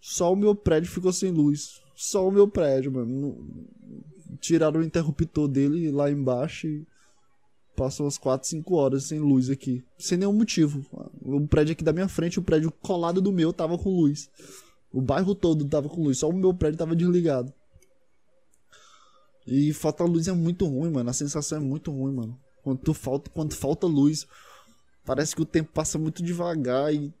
só 0.00 0.32
o 0.32 0.36
meu 0.36 0.54
prédio 0.54 0.90
ficou 0.90 1.12
sem 1.12 1.30
luz. 1.30 1.80
Só 1.94 2.28
o 2.28 2.30
meu 2.30 2.46
prédio, 2.46 2.92
mano. 2.92 3.66
Tiraram 4.40 4.80
o 4.80 4.84
interruptor 4.84 5.48
dele 5.48 5.90
lá 5.90 6.10
embaixo 6.10 6.66
e 6.66 6.86
passou 7.78 8.04
umas 8.06 8.18
4, 8.18 8.48
5 8.48 8.74
horas 8.74 9.04
sem 9.04 9.20
luz 9.20 9.48
aqui. 9.48 9.84
Sem 9.96 10.18
nenhum 10.18 10.32
motivo. 10.32 10.84
O 11.22 11.46
prédio 11.46 11.72
aqui 11.72 11.84
da 11.84 11.92
minha 11.92 12.08
frente, 12.08 12.38
o 12.38 12.42
prédio 12.42 12.72
colado 12.72 13.20
do 13.20 13.32
meu, 13.32 13.52
tava 13.52 13.78
com 13.78 13.88
luz. 13.88 14.28
O 14.92 15.00
bairro 15.00 15.34
todo 15.34 15.64
tava 15.66 15.88
com 15.88 16.02
luz, 16.02 16.18
só 16.18 16.28
o 16.28 16.32
meu 16.32 16.52
prédio 16.52 16.78
tava 16.78 16.96
desligado. 16.96 17.52
E 19.46 19.72
falta 19.72 20.04
luz 20.04 20.26
é 20.26 20.32
muito 20.32 20.66
ruim, 20.66 20.90
mano. 20.90 21.08
A 21.08 21.12
sensação 21.12 21.58
é 21.58 21.60
muito 21.60 21.92
ruim, 21.92 22.12
mano. 22.12 22.38
Quando 22.62 22.92
falta, 22.92 23.30
quando 23.30 23.54
falta 23.54 23.86
luz, 23.86 24.26
parece 25.06 25.34
que 25.34 25.42
o 25.42 25.46
tempo 25.46 25.70
passa 25.72 25.98
muito 25.98 26.22
devagar 26.22 26.92
e 26.92 27.14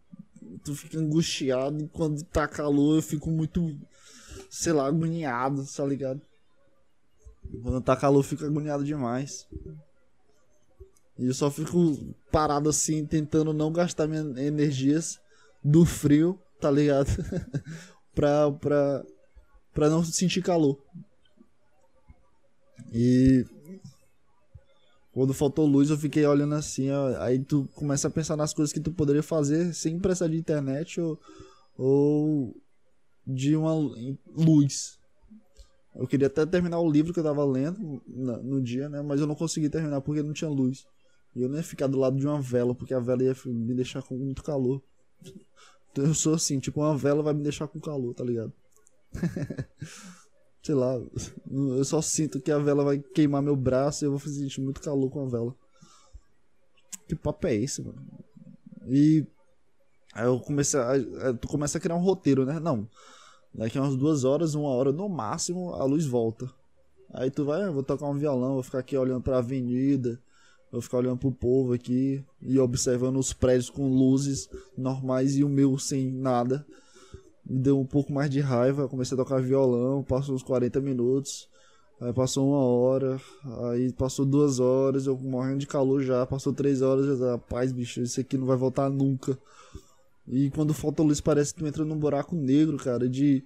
tu 0.64 0.74
fica 0.74 0.98
angustiado. 0.98 1.84
E 1.84 1.88
quando 1.88 2.22
tá 2.24 2.48
calor, 2.48 2.96
eu 2.96 3.02
fico 3.02 3.30
muito, 3.30 3.78
sei 4.50 4.72
lá, 4.72 4.86
agoniado, 4.86 5.64
tá 5.64 5.86
ligado? 5.86 6.20
Quando 7.62 7.80
tá 7.80 7.96
calor, 7.96 8.18
eu 8.18 8.24
fico 8.24 8.44
agoniado 8.44 8.84
demais. 8.84 9.46
E 11.18 11.26
eu 11.26 11.34
só 11.34 11.50
fico 11.50 12.14
parado 12.30 12.68
assim, 12.68 13.04
tentando 13.04 13.52
não 13.52 13.72
gastar 13.72 14.06
minhas 14.06 14.36
energias 14.36 15.18
do 15.64 15.84
frio, 15.84 16.38
tá 16.60 16.70
ligado? 16.70 17.08
pra, 18.14 18.50
pra, 18.52 19.04
pra 19.74 19.90
não 19.90 20.04
sentir 20.04 20.42
calor. 20.42 20.78
E 22.92 23.44
quando 25.12 25.34
faltou 25.34 25.66
luz, 25.66 25.90
eu 25.90 25.98
fiquei 25.98 26.24
olhando 26.24 26.54
assim, 26.54 26.88
aí 27.18 27.40
tu 27.40 27.68
começa 27.74 28.06
a 28.06 28.10
pensar 28.10 28.36
nas 28.36 28.54
coisas 28.54 28.72
que 28.72 28.78
tu 28.78 28.92
poderia 28.92 29.22
fazer 29.22 29.74
sem 29.74 29.98
precisar 29.98 30.28
de 30.28 30.36
internet 30.36 31.00
ou, 31.00 31.18
ou 31.76 32.56
de 33.26 33.56
uma 33.56 33.74
luz. 33.74 34.96
Eu 35.96 36.06
queria 36.06 36.28
até 36.28 36.46
terminar 36.46 36.78
o 36.78 36.88
livro 36.88 37.12
que 37.12 37.18
eu 37.18 37.24
tava 37.24 37.44
lendo 37.44 38.00
no, 38.06 38.42
no 38.44 38.62
dia, 38.62 38.88
né? 38.88 39.02
Mas 39.02 39.20
eu 39.20 39.26
não 39.26 39.34
consegui 39.34 39.68
terminar 39.68 40.00
porque 40.00 40.22
não 40.22 40.32
tinha 40.32 40.48
luz. 40.48 40.86
E 41.34 41.42
eu 41.42 41.48
nem 41.48 41.58
ia 41.58 41.64
ficar 41.64 41.86
do 41.86 41.98
lado 41.98 42.16
de 42.16 42.26
uma 42.26 42.40
vela, 42.40 42.74
porque 42.74 42.94
a 42.94 43.00
vela 43.00 43.22
ia 43.22 43.34
me 43.46 43.74
deixar 43.74 44.02
com 44.02 44.16
muito 44.16 44.42
calor. 44.42 44.82
Então 45.92 46.04
eu 46.04 46.14
sou 46.14 46.34
assim, 46.34 46.58
tipo, 46.58 46.80
uma 46.80 46.96
vela 46.96 47.22
vai 47.22 47.34
me 47.34 47.42
deixar 47.42 47.66
com 47.68 47.80
calor, 47.80 48.14
tá 48.14 48.24
ligado? 48.24 48.52
sei 50.62 50.74
lá, 50.74 51.00
eu 51.50 51.84
só 51.84 52.02
sinto 52.02 52.40
que 52.40 52.52
a 52.52 52.58
vela 52.58 52.84
vai 52.84 52.98
queimar 52.98 53.42
meu 53.42 53.56
braço 53.56 54.04
e 54.04 54.06
eu 54.06 54.10
vou 54.10 54.20
sentir 54.20 54.60
muito 54.60 54.82
calor 54.82 55.08
com 55.10 55.24
a 55.24 55.28
vela. 55.28 55.56
Que 57.06 57.14
papo 57.14 57.46
é 57.46 57.54
esse, 57.54 57.82
mano? 57.82 58.04
E 58.86 59.26
aí 60.12 60.26
eu 60.26 60.38
comecei 60.40 60.78
a, 60.78 61.32
tu 61.40 61.48
começa 61.48 61.78
a 61.78 61.80
criar 61.80 61.96
um 61.96 62.02
roteiro, 62.02 62.44
né? 62.44 62.60
Não. 62.60 62.86
Daqui 63.54 63.78
a 63.78 63.82
umas 63.82 63.96
duas 63.96 64.24
horas, 64.24 64.54
uma 64.54 64.68
hora 64.68 64.92
no 64.92 65.08
máximo, 65.08 65.72
a 65.72 65.84
luz 65.84 66.04
volta. 66.04 66.52
Aí 67.14 67.30
tu 67.30 67.46
vai, 67.46 67.62
ah, 67.62 67.70
vou 67.70 67.82
tocar 67.82 68.06
um 68.06 68.18
violão, 68.18 68.54
vou 68.54 68.62
ficar 68.62 68.80
aqui 68.80 68.96
olhando 68.96 69.22
pra 69.22 69.38
avenida, 69.38 70.20
vou 70.70 70.80
ficar 70.80 70.98
olhando 70.98 71.18
pro 71.18 71.32
povo 71.32 71.72
aqui 71.72 72.22
e 72.42 72.58
observando 72.58 73.18
os 73.18 73.32
prédios 73.32 73.70
com 73.70 73.88
luzes 73.88 74.48
normais 74.76 75.36
e 75.36 75.44
o 75.44 75.48
meu 75.48 75.78
sem 75.78 76.10
nada 76.10 76.66
me 77.48 77.58
deu 77.58 77.80
um 77.80 77.86
pouco 77.86 78.12
mais 78.12 78.28
de 78.28 78.40
raiva, 78.40 78.88
comecei 78.88 79.14
a 79.14 79.24
tocar 79.24 79.40
violão, 79.40 80.02
passou 80.02 80.34
uns 80.34 80.42
40 80.42 80.80
minutos, 80.82 81.48
aí 81.98 82.12
passou 82.12 82.50
uma 82.50 82.58
hora, 82.58 83.18
aí 83.70 83.90
passou 83.92 84.26
duas 84.26 84.60
horas, 84.60 85.06
eu 85.06 85.16
morrendo 85.16 85.60
de 85.60 85.66
calor 85.66 86.02
já, 86.02 86.26
passou 86.26 86.52
três 86.52 86.82
horas, 86.82 87.06
já 87.06 87.16
tá, 87.16 87.32
rapaz, 87.32 87.72
bicho, 87.72 88.02
isso 88.02 88.20
aqui 88.20 88.36
não 88.36 88.46
vai 88.46 88.56
voltar 88.56 88.90
nunca. 88.90 89.38
E 90.26 90.50
quando 90.50 90.74
falta 90.74 91.02
luz 91.02 91.22
parece 91.22 91.54
que 91.54 91.60
tu 91.60 91.66
entra 91.66 91.86
num 91.86 91.96
buraco 91.96 92.36
negro, 92.36 92.76
cara, 92.76 93.08
de, 93.08 93.42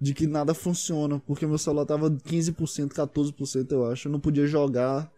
de 0.00 0.14
que 0.14 0.28
nada 0.28 0.54
funciona, 0.54 1.20
porque 1.26 1.44
meu 1.44 1.58
celular 1.58 1.84
tava 1.84 2.08
15%, 2.08 2.90
14% 2.90 3.72
eu 3.72 3.84
acho, 3.86 4.06
eu 4.06 4.12
não 4.12 4.20
podia 4.20 4.46
jogar, 4.46 5.10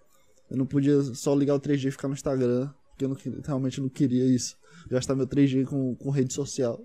eu 0.50 0.56
não 0.56 0.66
podia 0.66 1.02
só 1.14 1.34
ligar 1.34 1.54
o 1.54 1.60
3G 1.60 1.86
e 1.86 1.90
ficar 1.90 2.08
no 2.08 2.14
Instagram, 2.14 2.70
porque 2.90 3.04
eu 3.04 3.08
não, 3.08 3.16
realmente 3.44 3.80
não 3.80 3.88
queria 3.88 4.24
isso, 4.24 4.56
gastar 4.88 5.14
meu 5.14 5.26
3G 5.26 5.66
com, 5.66 5.94
com 5.94 6.10
rede 6.10 6.32
social. 6.32 6.80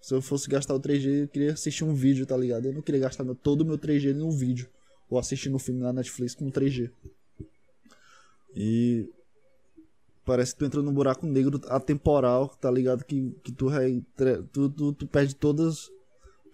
Se 0.00 0.14
eu 0.14 0.20
fosse 0.20 0.48
gastar 0.48 0.74
o 0.74 0.80
3G, 0.80 1.22
eu 1.22 1.28
queria 1.28 1.52
assistir 1.54 1.82
um 1.82 1.94
vídeo, 1.94 2.26
tá 2.26 2.36
ligado? 2.36 2.66
Eu 2.66 2.74
não 2.74 2.82
queria 2.82 3.00
gastar 3.00 3.24
meu, 3.24 3.34
todo 3.34 3.62
o 3.62 3.64
meu 3.64 3.78
3G 3.78 4.14
em 4.14 4.22
um 4.22 4.30
vídeo. 4.30 4.68
Ou 5.08 5.18
assistir 5.18 5.52
um 5.52 5.58
filme 5.58 5.80
na 5.80 5.94
Netflix 5.94 6.34
com 6.34 6.50
3G. 6.50 6.90
E. 8.54 9.08
Parece 10.26 10.52
que 10.52 10.58
tu 10.58 10.64
entra 10.66 10.82
num 10.82 10.92
buraco 10.92 11.26
negro 11.26 11.60
atemporal, 11.68 12.48
tá 12.48 12.70
ligado? 12.70 13.04
Que, 13.04 13.30
que 13.42 13.52
tu, 13.52 13.68
tu, 14.52 14.70
tu, 14.70 14.92
tu 14.92 15.06
perde 15.06 15.34
todas 15.34 15.90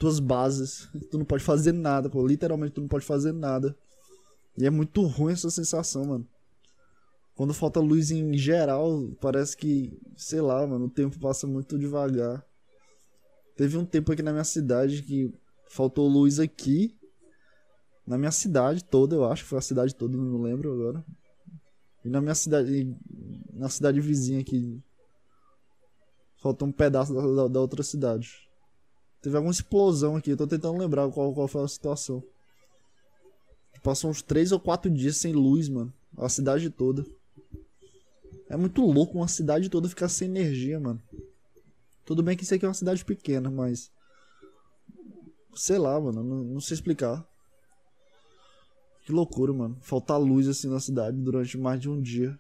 tuas 0.01 0.19
bases. 0.19 0.89
Tu 1.11 1.19
não 1.19 1.25
pode 1.25 1.45
fazer 1.45 1.73
nada, 1.73 2.09
pô. 2.09 2.27
Literalmente 2.27 2.73
tu 2.73 2.81
não 2.81 2.89
pode 2.89 3.05
fazer 3.05 3.33
nada. 3.33 3.77
E 4.61 4.67
é 4.67 4.71
muito 4.71 5.03
ruim 5.07 5.33
essa 5.33 5.51
sensação, 5.51 6.05
mano. 6.05 6.29
Quando 7.35 7.55
falta 7.55 7.81
luz 7.81 8.11
em 8.11 8.37
geral, 8.37 9.09
parece 9.19 9.57
que, 9.57 9.99
sei 10.15 10.43
lá, 10.43 10.67
mano, 10.67 10.85
o 10.85 10.91
tempo 10.91 11.19
passa 11.19 11.47
muito 11.47 11.79
devagar. 11.79 12.45
Teve 13.57 13.79
um 13.79 13.87
tempo 13.87 14.13
aqui 14.13 14.23
na 14.23 14.33
minha 14.33 14.45
cidade 14.45 15.03
que 15.03 15.33
faltou 15.71 16.07
luz 16.07 16.39
aqui. 16.39 16.95
Na 18.07 18.19
minha 18.19 18.31
cidade 18.31 18.85
toda, 18.85 19.17
eu 19.17 19.25
acho. 19.25 19.47
Foi 19.47 19.59
a 19.59 19.63
cidade 19.63 19.95
toda, 19.95 20.15
não 20.17 20.43
lembro 20.43 20.73
agora. 20.73 21.05
E 22.05 22.11
na 22.11 22.21
minha 22.21 22.35
cidade. 22.35 22.95
Na 23.55 23.71
cidade 23.71 23.99
vizinha 24.01 24.41
aqui. 24.41 24.79
Faltou 26.37 26.69
um 26.69 26.73
pedaço 26.73 27.15
da, 27.15 27.21
da, 27.23 27.49
da 27.49 27.61
outra 27.61 27.83
cidade. 27.83 28.47
Teve 29.23 29.37
alguma 29.37 29.53
explosão 29.53 30.17
aqui, 30.17 30.31
eu 30.31 30.37
tô 30.37 30.47
tentando 30.47 30.79
lembrar 30.79 31.11
qual, 31.11 31.33
qual 31.35 31.49
foi 31.49 31.63
a 31.63 31.69
situação. 31.69 32.23
Passou 33.83 34.11
uns 34.11 34.23
3 34.23 34.53
ou 34.53 34.61
4 34.61 34.91
dias 34.91 35.17
sem 35.17 35.33
luz, 35.33 35.69
mano. 35.69 35.93
A 36.17 36.29
cidade 36.29 36.69
toda. 36.71 37.05
É 38.49 38.57
muito 38.57 38.83
louco 38.83 39.17
uma 39.19 39.29
cidade 39.29 39.69
toda 39.69 39.89
ficar 39.89 40.09
sem 40.09 40.29
energia, 40.29 40.79
mano. 40.79 41.01
Tudo 42.05 42.23
bem 42.23 42.37
que 42.37 42.43
isso 42.43 42.55
aqui 42.55 42.65
é 42.65 42.69
uma 42.69 42.75
cidade 42.75 43.05
pequena, 43.05 43.51
mas. 43.51 43.91
Sei 45.55 45.79
lá, 45.79 46.01
mano. 46.01 46.23
Não, 46.23 46.45
não 46.45 46.61
sei 46.61 46.75
explicar. 46.75 47.27
Que 49.05 49.13
loucura, 49.13 49.53
mano. 49.53 49.79
Faltar 49.81 50.21
luz 50.21 50.47
assim 50.47 50.69
na 50.69 50.81
cidade 50.81 51.17
durante 51.17 51.57
mais 51.57 51.81
de 51.81 51.89
um 51.89 52.01
dia. 52.01 52.39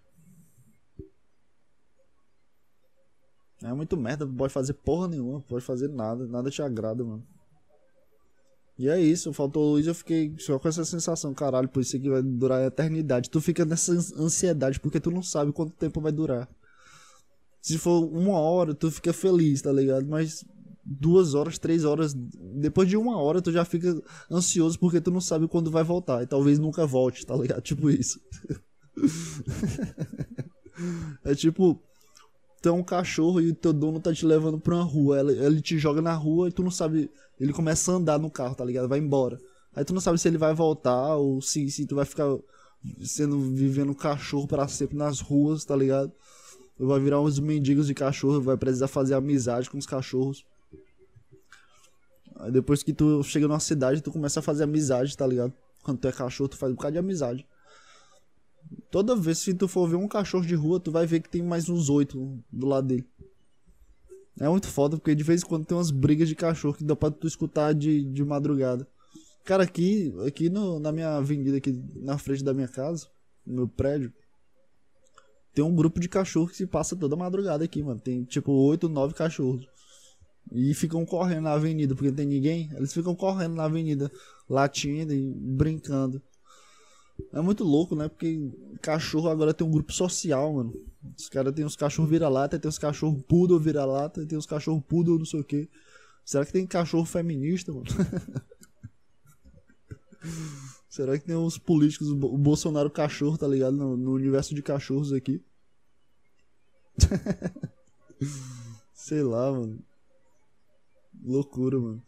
É 3.62 3.72
muito 3.74 3.97
merda, 3.97 4.26
pode 4.26 4.53
fazer 4.53 4.72
porra 4.72 5.09
nenhuma, 5.09 5.41
pode 5.43 5.62
fazer 5.64 5.88
nada, 5.88 6.26
nada 6.26 6.51
te 6.51 6.62
agrada, 6.62 7.05
mano. 7.05 7.22
E 8.81 8.89
é 8.89 8.99
isso, 8.99 9.31
faltou 9.35 9.72
luz, 9.72 9.87
eu 9.87 9.95
fiquei 9.95 10.35
só 10.39 10.59
com 10.59 10.66
essa 10.66 10.87
sensação, 10.87 11.35
caralho, 11.35 11.68
por 11.68 11.83
isso 11.83 11.95
aqui 11.95 12.09
vai 12.09 12.22
durar 12.22 12.62
a 12.62 12.66
eternidade. 12.68 13.28
Tu 13.28 13.39
fica 13.39 13.62
nessa 13.66 13.93
ansiedade, 13.93 14.81
porque 14.81 14.99
tu 14.99 15.11
não 15.11 15.22
sabe 15.22 15.53
quanto 15.53 15.74
tempo 15.74 16.01
vai 16.01 16.11
durar. 16.11 16.49
Se 17.61 17.76
for 17.76 18.11
uma 18.11 18.39
hora, 18.39 18.74
tu 18.74 18.91
fica 18.91 19.12
feliz, 19.12 19.61
tá 19.61 19.70
ligado? 19.70 20.07
Mas 20.07 20.47
duas 20.83 21.35
horas, 21.35 21.59
três 21.59 21.85
horas, 21.85 22.14
depois 22.14 22.89
de 22.89 22.97
uma 22.97 23.18
hora, 23.18 23.43
tu 23.43 23.53
já 23.53 23.66
fica 23.66 24.03
ansioso 24.31 24.78
porque 24.78 24.99
tu 24.99 25.11
não 25.11 25.20
sabe 25.20 25.47
quando 25.47 25.70
vai 25.70 25.85
voltar. 25.85 26.22
E 26.22 26.26
talvez 26.26 26.59
nunca 26.59 26.87
volte, 26.87 27.26
tá 27.26 27.37
ligado? 27.37 27.61
Tipo 27.70 27.91
isso. 27.91 28.18
é 31.22 31.35
tipo, 31.35 31.78
tu 32.61 32.69
é 32.69 32.73
um 32.73 32.83
cachorro 32.83 33.41
e 33.41 33.51
o 33.51 33.55
teu 33.55 33.73
dono 33.73 34.01
tá 34.01 34.13
te 34.13 34.27
levando 34.27 34.59
pra 34.59 34.75
uma 34.75 34.85
rua. 34.85 35.21
Ele, 35.21 35.45
ele 35.45 35.61
te 35.61 35.79
joga 35.79 36.03
na 36.03 36.15
rua 36.15 36.49
e 36.49 36.53
tu 36.53 36.63
não 36.63 36.71
sabe. 36.71 37.11
Ele 37.39 37.53
começa 37.53 37.93
a 37.93 37.95
andar 37.95 38.19
no 38.19 38.31
carro, 38.31 38.55
tá 38.55 38.65
ligado? 38.65 38.89
Vai 38.89 38.99
embora. 38.99 39.41
Aí 39.75 39.85
tu 39.85 39.95
não 39.95 40.01
sabe 40.01 40.19
se 40.19 40.29
ele 40.29 40.39
vai 40.39 40.55
voltar 40.55 41.17
ou 41.17 41.41
se, 41.41 41.71
se 41.71 41.87
tu 41.87 41.95
vai 41.95 42.05
ficar 42.05 42.37
sendo 43.03 43.41
vivendo 43.41 43.95
cachorro 43.95 44.47
para 44.47 44.67
sempre 44.69 44.97
nas 44.97 45.21
ruas, 45.21 45.65
tá 45.65 45.77
ligado? 45.77 46.13
Vai 46.79 46.99
virar 46.99 47.21
uns 47.21 47.39
mendigos 47.39 47.87
de 47.87 47.95
cachorro, 47.95 48.41
vai 48.41 48.57
precisar 48.57 48.89
fazer 48.89 49.15
amizade 49.15 49.69
com 49.71 49.79
os 49.79 49.87
cachorros. 49.87 50.45
Aí 52.37 52.51
depois 52.51 52.83
que 52.83 52.93
tu 52.93 53.23
chega 53.23 53.47
numa 53.47 53.61
cidade, 53.61 54.01
tu 54.01 54.11
começa 54.11 54.41
a 54.41 54.43
fazer 54.43 54.65
amizade, 54.65 55.17
tá 55.17 55.27
ligado? 55.27 55.53
Quando 55.83 55.99
tu 55.99 56.09
é 56.09 56.13
cachorro, 56.13 56.49
tu 56.49 56.57
faz 56.57 56.73
um 56.73 56.75
bocado 56.75 56.95
de 56.95 56.99
amizade. 56.99 57.47
Toda 58.91 59.16
vez 59.16 59.45
que 59.45 59.55
tu 59.55 59.66
for 59.66 59.89
ver 59.89 59.97
um 59.97 60.09
cachorro 60.09 60.47
de 60.47 60.55
rua, 60.55 60.81
tu 60.81 60.91
vai 60.91 61.07
ver 61.07 61.21
que 61.21 61.29
tem 61.29 61.43
mais 61.43 61.68
uns 61.68 61.89
oito 61.89 62.39
do 62.53 62.66
lado 62.66 62.87
dele. 62.89 63.07
É 64.39 64.49
muito 64.49 64.68
foda, 64.68 64.97
porque 64.97 65.14
de 65.14 65.23
vez 65.23 65.43
em 65.43 65.47
quando 65.47 65.66
tem 65.66 65.77
umas 65.77 65.91
brigas 65.91 66.29
de 66.29 66.35
cachorro 66.35 66.75
que 66.75 66.85
dá 66.85 66.97
pra 66.97 67.11
tu 67.11 67.27
escutar 67.27 67.75
de, 67.75 68.05
de 68.05 68.25
madrugada. 68.25 68.87
Cara, 69.45 69.64
aqui, 69.64 70.14
aqui 70.27 70.49
no, 70.49 70.79
na 70.79 70.93
minha 70.93 71.16
avenida, 71.16 71.57
aqui 71.57 71.83
na 71.97 72.16
frente 72.16 72.45
da 72.45 72.55
minha 72.55 72.68
casa, 72.68 73.09
no 73.45 73.55
meu 73.55 73.68
prédio, 73.68 74.12
tem 75.53 75.64
um 75.64 75.75
grupo 75.75 75.99
de 75.99 76.09
cachorros 76.09 76.53
que 76.53 76.57
se 76.57 76.66
passa 76.66 76.95
toda 76.95 77.16
madrugada 77.16 77.64
aqui, 77.64 77.83
mano. 77.83 78.01
Tem 78.01 78.25
tipo 78.25 78.53
oito, 78.53 78.89
nove 78.89 79.14
cachorros. 79.14 79.66
E 80.53 80.73
ficam 80.75 81.05
correndo 81.05 81.43
na 81.43 81.53
avenida, 81.53 81.95
porque 81.95 82.09
não 82.09 82.16
tem 82.16 82.27
ninguém. 82.27 82.71
Eles 82.75 82.93
ficam 82.93 83.14
correndo 83.14 83.55
na 83.55 83.64
avenida, 83.64 84.11
latindo 84.49 85.12
e 85.12 85.33
brincando. 85.35 86.23
É 87.33 87.41
muito 87.41 87.64
louco, 87.64 87.95
né? 87.95 88.09
Porque 88.09 88.51
cachorro 88.81 89.29
agora 89.29 89.55
tem 89.55 89.66
um 89.66 89.71
grupo 89.71 89.93
social, 89.93 90.53
mano. 90.53 90.73
Os 91.16 91.29
caras 91.29 91.55
tem 91.55 91.64
os 91.64 91.77
cachorros 91.77 92.11
vira-lata, 92.11 92.59
tem 92.59 92.68
os 92.68 92.79
cachorros 92.79 93.23
poodle 93.27 93.59
vira-lata, 93.59 94.27
tem 94.27 94.39
os 94.39 94.47
cachorros 94.47 94.83
poodle 94.87 95.18
não 95.18 95.25
sei 95.25 95.41
o 95.41 95.45
que. 95.45 95.68
Será 96.25 96.45
que 96.45 96.53
tem 96.53 96.66
cachorro 96.66 97.05
feminista, 97.05 97.73
mano? 97.73 97.87
Será 100.89 101.18
que 101.18 101.25
tem 101.25 101.37
uns 101.37 101.57
políticos, 101.57 102.09
o 102.09 102.16
Bolsonaro 102.37 102.91
cachorro, 102.91 103.39
tá 103.39 103.47
ligado? 103.47 103.77
No, 103.77 103.97
no 103.97 104.12
universo 104.12 104.55
de 104.55 104.62
cachorros 104.62 105.12
aqui. 105.12 105.43
Sei 108.93 109.23
lá, 109.23 109.51
mano. 109.53 109.79
Loucura, 111.23 111.79
mano. 111.79 112.03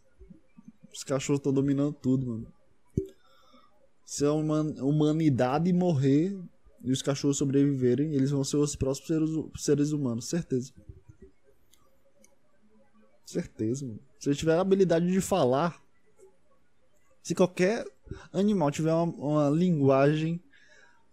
Os 0.92 1.04
cachorros 1.04 1.38
estão 1.38 1.52
dominando 1.52 1.94
tudo, 1.94 2.26
mano 2.26 2.51
se 4.12 4.26
a 4.26 4.30
humanidade 4.30 5.72
morrer 5.72 6.38
e 6.84 6.92
os 6.92 7.00
cachorros 7.00 7.38
sobreviverem, 7.38 8.12
eles 8.12 8.30
vão 8.30 8.44
ser 8.44 8.58
os 8.58 8.76
próximos 8.76 9.08
seres, 9.08 9.30
seres 9.56 9.92
humanos, 9.92 10.26
certeza. 10.26 10.70
Certeza, 13.24 13.86
mano. 13.86 14.00
Se 14.18 14.28
ele 14.28 14.36
tiver 14.36 14.54
a 14.54 14.60
habilidade 14.60 15.10
de 15.10 15.18
falar, 15.22 15.82
se 17.22 17.34
qualquer 17.34 17.86
animal 18.34 18.70
tiver 18.70 18.92
uma, 18.92 19.04
uma 19.14 19.48
linguagem 19.48 20.38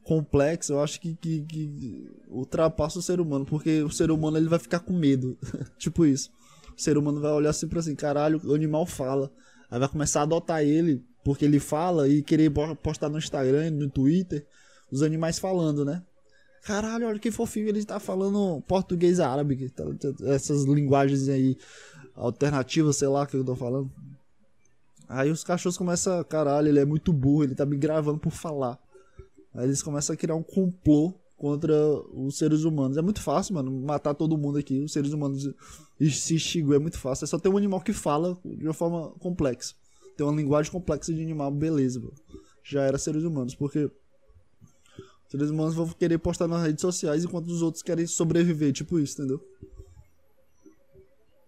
complexa, 0.04 0.74
eu 0.74 0.84
acho 0.84 1.00
que, 1.00 1.16
que, 1.16 1.40
que, 1.46 2.12
ultrapassa 2.28 3.00
o 3.00 3.02
ser 3.02 3.22
humano, 3.22 3.46
porque 3.46 3.82
o 3.82 3.90
ser 3.90 4.12
humano 4.12 4.36
ele 4.36 4.50
vai 4.50 4.60
ficar 4.60 4.82
com 4.82 4.92
medo. 4.92 5.38
tipo 5.80 6.06
isso. 6.06 6.30
O 6.78 6.82
ser 6.82 6.98
humano 6.98 7.22
vai 7.22 7.32
olhar 7.32 7.54
sempre 7.54 7.80
assim, 7.80 7.96
caralho, 7.96 8.42
o 8.44 8.54
animal 8.54 8.86
fala. 8.86 9.32
Aí 9.72 9.80
vai 9.80 9.88
começar 9.88 10.20
a 10.20 10.24
adotar 10.24 10.64
ele 10.64 11.08
porque 11.24 11.46
ele 11.46 11.60
fala 11.60 12.08
e 12.08 12.22
querer 12.22 12.52
postar 12.82 13.10
no 13.10 13.18
Instagram, 13.18 13.72
no 13.72 13.90
Twitter, 13.90 14.46
os 14.92 15.04
animais 15.04 15.38
falando, 15.38 15.84
né? 15.84 16.02
Caralho, 16.64 17.08
olha 17.08 17.20
que 17.20 17.32
fofinho, 17.32 17.68
ele 17.68 17.84
tá 17.84 18.00
falando 18.00 18.62
português 18.68 19.20
árabe, 19.20 19.70
tá, 19.70 19.84
tá, 19.86 20.10
essas 20.28 20.64
linguagens 20.66 21.30
aí 21.30 21.58
alternativas, 22.16 22.98
sei 22.98 23.08
lá 23.08 23.26
que 23.26 23.36
eu 23.36 23.44
tô 23.44 23.56
falando. 23.56 23.90
Aí 25.08 25.32
os 25.32 25.44
cachorros 25.44 25.78
começam, 25.78 26.24
caralho, 26.24 26.68
ele 26.68 26.80
é 26.80 26.86
muito 26.86 27.12
burro, 27.12 27.46
ele 27.46 27.56
tá 27.56 27.66
me 27.66 27.78
gravando 27.78 28.20
por 28.20 28.32
falar. 28.32 28.78
Aí 29.56 29.66
eles 29.66 29.82
começam 29.82 30.14
a 30.14 30.18
criar 30.18 30.36
um 30.36 30.44
complô 30.44 31.14
contra 31.38 31.74
os 32.14 32.38
seres 32.38 32.64
humanos. 32.64 32.98
É 32.98 33.02
muito 33.02 33.22
fácil, 33.22 33.56
mano, 33.56 33.72
matar 33.72 34.14
todo 34.14 34.38
mundo 34.38 34.60
aqui. 34.60 34.80
Os 34.82 34.92
seres 34.92 35.12
humanos 35.12 35.50
se 36.00 36.36
extinguir 36.36 36.76
é 36.76 36.80
muito 36.80 37.00
fácil. 37.00 37.24
É 37.24 37.28
só 37.28 37.40
ter 37.40 37.50
um 37.50 37.58
animal 37.58 37.82
que 37.82 37.94
fala 37.94 38.38
de 38.46 38.66
uma 38.66 38.74
forma 38.74 39.10
complexa 39.20 39.74
tem 40.20 40.26
uma 40.26 40.36
linguagem 40.36 40.70
complexa 40.70 41.14
de 41.14 41.22
animal, 41.22 41.50
beleza, 41.50 41.98
bro. 41.98 42.14
Já 42.62 42.82
era 42.82 42.98
seres 42.98 43.24
humanos, 43.24 43.56
porque 43.56 43.90
seres 45.30 45.50
humanos 45.50 45.74
vão 45.74 45.88
querer 45.88 46.18
postar 46.18 46.46
nas 46.46 46.62
redes 46.62 46.82
sociais 46.82 47.24
enquanto 47.24 47.48
os 47.48 47.62
outros 47.62 47.82
querem 47.82 48.06
sobreviver, 48.06 48.74
tipo 48.74 49.00
isso, 49.00 49.14
entendeu? 49.14 49.42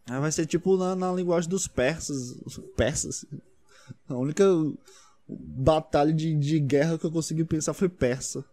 Aí 0.09 0.21
vai 0.21 0.31
ser 0.31 0.45
tipo 0.45 0.77
na, 0.77 0.95
na 0.95 1.11
linguagem 1.11 1.49
dos 1.49 1.67
persas. 1.67 2.37
Persas. 2.77 3.25
A 4.07 4.15
única 4.15 4.45
batalha 5.27 6.13
de, 6.13 6.33
de 6.33 6.57
guerra 6.57 6.97
que 6.97 7.05
eu 7.05 7.11
consegui 7.11 7.43
pensar 7.43 7.73
foi 7.73 7.89
persa. 7.89 8.45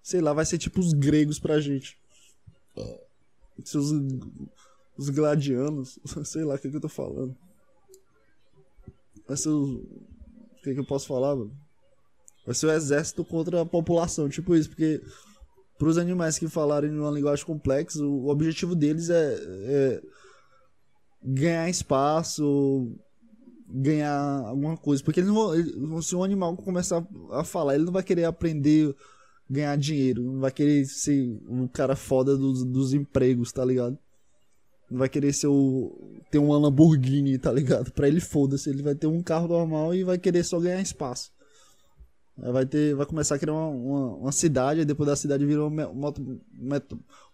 Sei 0.00 0.20
lá, 0.20 0.32
vai 0.32 0.46
ser 0.46 0.58
tipo 0.58 0.78
os 0.78 0.92
gregos 0.92 1.40
pra 1.40 1.60
gente. 1.60 1.98
Os, 3.58 3.92
os 4.96 5.08
gladianos. 5.08 5.98
Sei 6.24 6.44
lá 6.44 6.54
o 6.54 6.58
que, 6.58 6.70
que 6.70 6.76
eu 6.76 6.80
tô 6.80 6.88
falando. 6.88 7.36
Vai 9.28 9.36
ser 9.36 9.50
o. 9.50 9.76
O 9.76 10.62
que, 10.62 10.74
que 10.74 10.80
eu 10.80 10.86
posso 10.86 11.06
falar, 11.06 11.36
mano? 11.36 11.52
Vai 12.44 12.54
ser 12.54 12.66
o 12.66 12.72
exército 12.72 13.24
contra 13.24 13.60
a 13.60 13.66
população, 13.66 14.28
tipo 14.28 14.56
isso, 14.56 14.70
porque 14.70 15.00
para 15.78 15.88
os 15.88 15.98
animais 15.98 16.38
que 16.38 16.48
falarem 16.48 16.90
uma 16.90 17.10
linguagem 17.10 17.44
complexa, 17.44 18.02
o 18.02 18.28
objetivo 18.28 18.74
deles 18.74 19.10
é, 19.10 19.38
é 19.40 20.02
ganhar 21.22 21.68
espaço, 21.68 22.90
ganhar 23.68 24.40
alguma 24.46 24.76
coisa. 24.76 25.04
Porque 25.04 25.20
eles 25.20 25.30
não 25.30 25.36
vão, 25.36 26.02
se 26.02 26.16
um 26.16 26.24
animal 26.24 26.56
começar 26.56 27.06
a 27.30 27.44
falar, 27.44 27.76
ele 27.76 27.84
não 27.84 27.92
vai 27.92 28.02
querer 28.02 28.24
aprender 28.24 28.94
ganhar 29.48 29.76
dinheiro, 29.76 30.22
não 30.22 30.40
vai 30.40 30.50
querer 30.50 30.84
ser 30.84 31.40
um 31.48 31.66
cara 31.66 31.96
foda 31.96 32.36
dos, 32.36 32.64
dos 32.64 32.92
empregos, 32.92 33.52
tá 33.52 33.64
ligado? 33.64 33.98
Vai 34.90 35.08
querer 35.08 35.32
ser 35.32 35.48
o. 35.48 35.92
ter 36.30 36.38
uma 36.38 36.58
Lamborghini, 36.58 37.36
tá 37.38 37.52
ligado? 37.52 37.92
Pra 37.92 38.08
ele 38.08 38.20
foda-se. 38.20 38.70
Ele 38.70 38.82
vai 38.82 38.94
ter 38.94 39.06
um 39.06 39.22
carro 39.22 39.46
normal 39.46 39.94
e 39.94 40.02
vai 40.02 40.18
querer 40.18 40.42
só 40.44 40.58
ganhar 40.58 40.80
espaço. 40.80 41.30
Vai 42.36 42.64
ter. 42.64 42.94
Vai 42.94 43.04
começar 43.04 43.34
a 43.34 43.38
criar 43.38 43.52
uma, 43.52 43.68
uma, 43.68 44.14
uma 44.16 44.32
cidade, 44.32 44.80
e 44.80 44.84
depois 44.84 45.08
da 45.08 45.16
cidade 45.16 45.44
vira 45.44 45.64
uma 45.64 46.14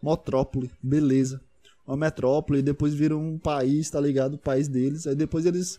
metrópole. 0.02 0.70
Beleza. 0.82 1.40
Uma 1.86 1.96
metrópole, 1.96 2.58
e 2.58 2.62
depois 2.62 2.94
vira 2.94 3.16
um 3.16 3.38
país, 3.38 3.88
tá 3.88 4.00
ligado? 4.00 4.34
O 4.34 4.38
país 4.38 4.66
deles. 4.66 5.06
Aí 5.06 5.14
depois 5.14 5.46
eles 5.46 5.78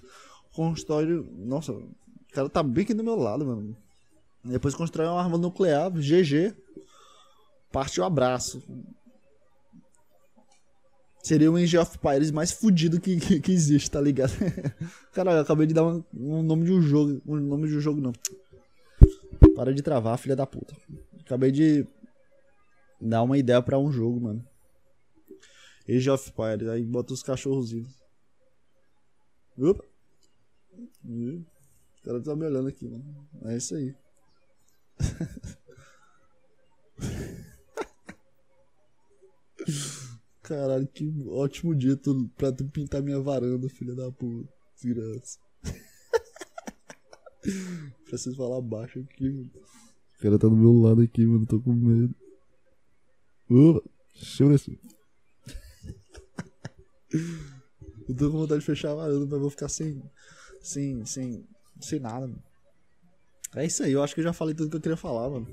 constroem. 0.54 1.28
Nossa, 1.40 1.74
o 1.74 1.90
cara 2.32 2.48
tá 2.48 2.64
bem 2.64 2.84
aqui 2.84 2.94
do 2.94 3.04
meu 3.04 3.16
lado, 3.16 3.46
mano. 3.46 3.76
Depois 4.46 4.76
constrói 4.76 5.08
uma 5.08 5.22
arma 5.22 5.38
nuclear, 5.38 5.92
GG. 5.92 6.56
Parte 7.72 8.00
o 8.00 8.04
abraço. 8.04 8.62
Seria 11.26 11.52
o 11.52 11.56
Age 11.56 11.76
of 11.76 11.98
Pirates 11.98 12.30
mais 12.30 12.52
fudido 12.52 13.02
que, 13.02 13.20
que, 13.20 13.40
que, 13.40 13.52
existe, 13.52 13.90
tá 13.90 14.00
ligado? 14.00 14.32
Caralho, 15.12 15.40
acabei 15.40 15.66
de 15.66 15.74
dar 15.74 15.84
um, 15.84 16.04
um, 16.14 16.44
nome 16.44 16.66
de 16.66 16.72
um 16.72 16.80
jogo. 16.80 17.20
Um 17.26 17.38
nome 17.38 17.68
de 17.68 17.76
um 17.76 17.80
jogo, 17.82 18.00
não. 18.00 18.14
Para 19.56 19.74
de 19.74 19.82
travar, 19.82 20.20
filha 20.20 20.36
da 20.36 20.46
puta. 20.46 20.76
Acabei 21.22 21.52
de 21.52 21.88
Dá 23.02 23.24
uma 23.24 23.40
ideia 23.40 23.60
pra 23.60 23.80
um 23.80 23.92
jogo, 23.92 24.22
mano. 24.22 24.48
Age 25.90 26.12
of 26.12 26.30
Empires, 26.30 26.68
aí 26.70 26.86
bota 26.86 27.12
os 27.12 27.24
cachorrozinhos. 27.24 28.00
Opa! 29.58 29.84
O 31.04 31.44
cara 32.04 32.22
tá 32.22 32.36
me 32.36 32.46
olhando 32.46 32.68
aqui, 32.68 32.88
mano. 32.88 33.28
É 33.46 33.58
isso 33.58 33.74
aí. 33.74 33.96
Caralho, 40.46 40.88
que 40.88 41.12
ótimo 41.28 41.76
dia 41.76 41.98
tu, 41.98 42.30
pra 42.38 42.52
tu 42.52 42.64
pintar 42.66 43.02
minha 43.02 43.20
varanda, 43.20 43.68
filha 43.68 43.96
da 43.96 44.12
puta. 44.12 44.48
Desgraça. 44.76 45.40
Preciso 48.06 48.36
falar 48.36 48.62
baixo 48.62 49.00
aqui, 49.00 49.28
mano. 49.28 49.50
O 49.56 50.22
cara 50.22 50.38
tá 50.38 50.48
do 50.48 50.56
meu 50.56 50.74
lado 50.74 51.02
aqui, 51.02 51.26
mano. 51.26 51.48
Tô 51.48 51.60
com 51.60 51.74
medo. 51.74 52.14
Opa! 53.50 53.82
Deixa 54.14 54.44
eu 58.08 58.16
tô 58.16 58.32
com 58.32 58.38
vontade 58.38 58.60
de 58.60 58.66
fechar 58.68 58.92
a 58.92 58.96
varanda, 58.96 59.26
mas 59.26 59.40
vou 59.40 59.50
ficar 59.50 59.68
sem. 59.68 60.00
Sem. 60.62 61.04
Sem. 61.06 61.44
Sem 61.82 62.00
nada, 62.00 62.28
mano. 62.28 62.44
É 63.56 63.66
isso 63.66 63.82
aí, 63.82 63.94
eu 63.94 64.04
acho 64.04 64.14
que 64.14 64.20
eu 64.20 64.26
já 64.26 64.34
falei 64.34 64.54
tudo 64.54 64.70
que 64.70 64.78
eu 64.78 64.82
queria 64.82 64.98
falar, 64.98 65.28
mano. 65.28 65.48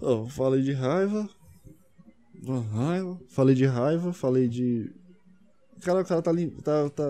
Ó, 0.00 0.28
falei 0.28 0.62
de 0.62 0.72
raiva. 0.72 1.28
Uma 2.46 2.60
Raiva. 2.60 3.18
Falei 3.28 3.54
de 3.54 3.64
raiva, 3.64 4.12
falei 4.12 4.48
de. 4.48 4.92
Cara, 5.80 6.02
o 6.02 6.04
cara 6.04 6.22
tá, 6.22 6.30
lim... 6.30 6.50
tá, 6.50 6.90
tá, 6.90 7.04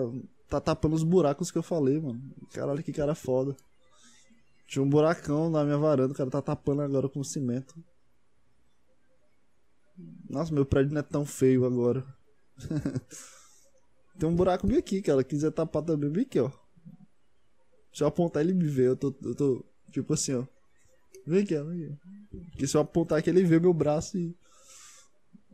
tá 0.47 0.61
tapando 0.61 0.95
os 0.95 1.03
buracos 1.03 1.51
que 1.51 1.57
eu 1.57 1.63
falei, 1.63 1.99
mano. 1.99 2.21
Caralho, 2.51 2.83
que 2.83 2.93
cara 2.93 3.13
foda. 3.13 3.55
Tinha 4.67 4.83
um 4.83 4.89
buracão 4.89 5.49
na 5.49 5.63
minha 5.63 5.77
varanda, 5.77 6.13
o 6.13 6.15
cara 6.15 6.29
tá 6.29 6.41
tapando 6.41 6.81
agora 6.81 7.07
com 7.07 7.23
cimento. 7.23 7.75
Nossa, 10.29 10.53
meu 10.53 10.65
prédio 10.65 10.93
não 10.93 10.99
é 10.99 11.03
tão 11.03 11.25
feio 11.25 11.65
agora. 11.65 12.05
Tem 14.17 14.27
um 14.27 14.35
buraco 14.35 14.65
bem 14.65 14.77
aqui, 14.77 15.01
cara. 15.01 15.23
Quiser 15.23 15.51
tapar 15.51 15.83
também, 15.83 16.09
bem 16.09 16.23
aqui, 16.23 16.39
ó. 16.39 16.49
Se 17.93 18.03
eu 18.03 18.07
apontar, 18.07 18.43
ele 18.43 18.53
me 18.53 18.65
vê. 18.65 18.87
Eu 18.87 18.95
tô, 18.95 19.13
eu 19.23 19.35
tô 19.35 19.65
tipo 19.91 20.13
assim, 20.13 20.33
ó. 20.33 20.45
Vem 21.25 21.43
aqui, 21.43 21.55
ó. 21.55 21.63
Vem 21.63 21.85
aqui. 21.85 21.97
Porque 22.51 22.67
se 22.67 22.75
eu 22.75 22.81
apontar 22.81 23.19
aqui, 23.19 23.29
ele 23.29 23.43
vê 23.43 23.59
meu 23.59 23.73
braço 23.73 24.17
e. 24.17 24.35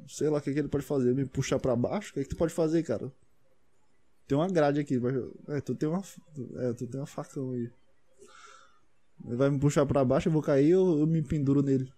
Sei 0.08 0.30
lá 0.30 0.40
o 0.40 0.42
que, 0.42 0.54
que 0.54 0.60
ele 0.60 0.68
pode 0.68 0.84
fazer. 0.84 1.14
Me 1.14 1.26
puxar 1.26 1.60
pra 1.60 1.76
baixo? 1.76 2.12
O 2.12 2.14
que, 2.14 2.24
que 2.24 2.30
tu 2.30 2.36
pode 2.36 2.54
fazer, 2.54 2.84
cara? 2.84 3.12
Tem 4.28 4.38
uma 4.38 4.48
grade 4.48 4.80
aqui. 4.80 5.00
Mas... 5.00 5.16
É, 5.50 5.62
tu 5.62 5.76
tem 5.76 5.88
uma. 5.88 6.02
É, 6.58 6.74
tu 6.74 6.88
tem 6.88 7.00
uma 7.00 7.08
facão 7.08 7.52
aí. 7.52 7.72
Ele 9.26 9.36
vai 9.36 9.50
me 9.50 9.60
puxar 9.60 9.86
pra 9.86 10.04
baixo, 10.04 10.28
eu 10.30 10.34
vou 10.34 10.42
cair 10.42 10.76
ou 10.76 11.00
eu 11.00 11.08
me 11.08 11.22
penduro 11.22 11.62
nele? 11.62 11.92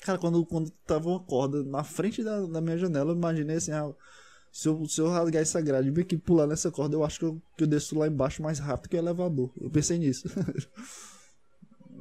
Cara, 0.00 0.18
quando, 0.18 0.44
quando 0.44 0.70
tava 0.84 1.08
uma 1.08 1.20
corda 1.20 1.62
na 1.62 1.84
frente 1.84 2.24
da, 2.24 2.44
da 2.44 2.60
minha 2.60 2.76
janela, 2.76 3.12
eu 3.12 3.16
imaginei 3.16 3.56
assim, 3.56 3.70
ah, 3.70 3.94
se, 4.50 4.68
eu, 4.68 4.84
se 4.86 5.00
eu 5.00 5.08
rasgar 5.08 5.40
essa 5.40 5.60
grade 5.60 5.88
e 5.88 6.04
que 6.04 6.18
pular 6.18 6.46
nessa 6.46 6.70
corda, 6.72 6.96
eu 6.96 7.04
acho 7.04 7.20
que 7.20 7.24
eu, 7.24 7.40
que 7.56 7.64
eu 7.64 7.68
desço 7.68 7.96
lá 7.96 8.08
embaixo 8.08 8.42
mais 8.42 8.58
rápido 8.58 8.90
que 8.90 8.96
o 8.96 8.98
elevador. 8.98 9.52
Eu 9.60 9.70
pensei 9.70 9.98
nisso. 9.98 10.28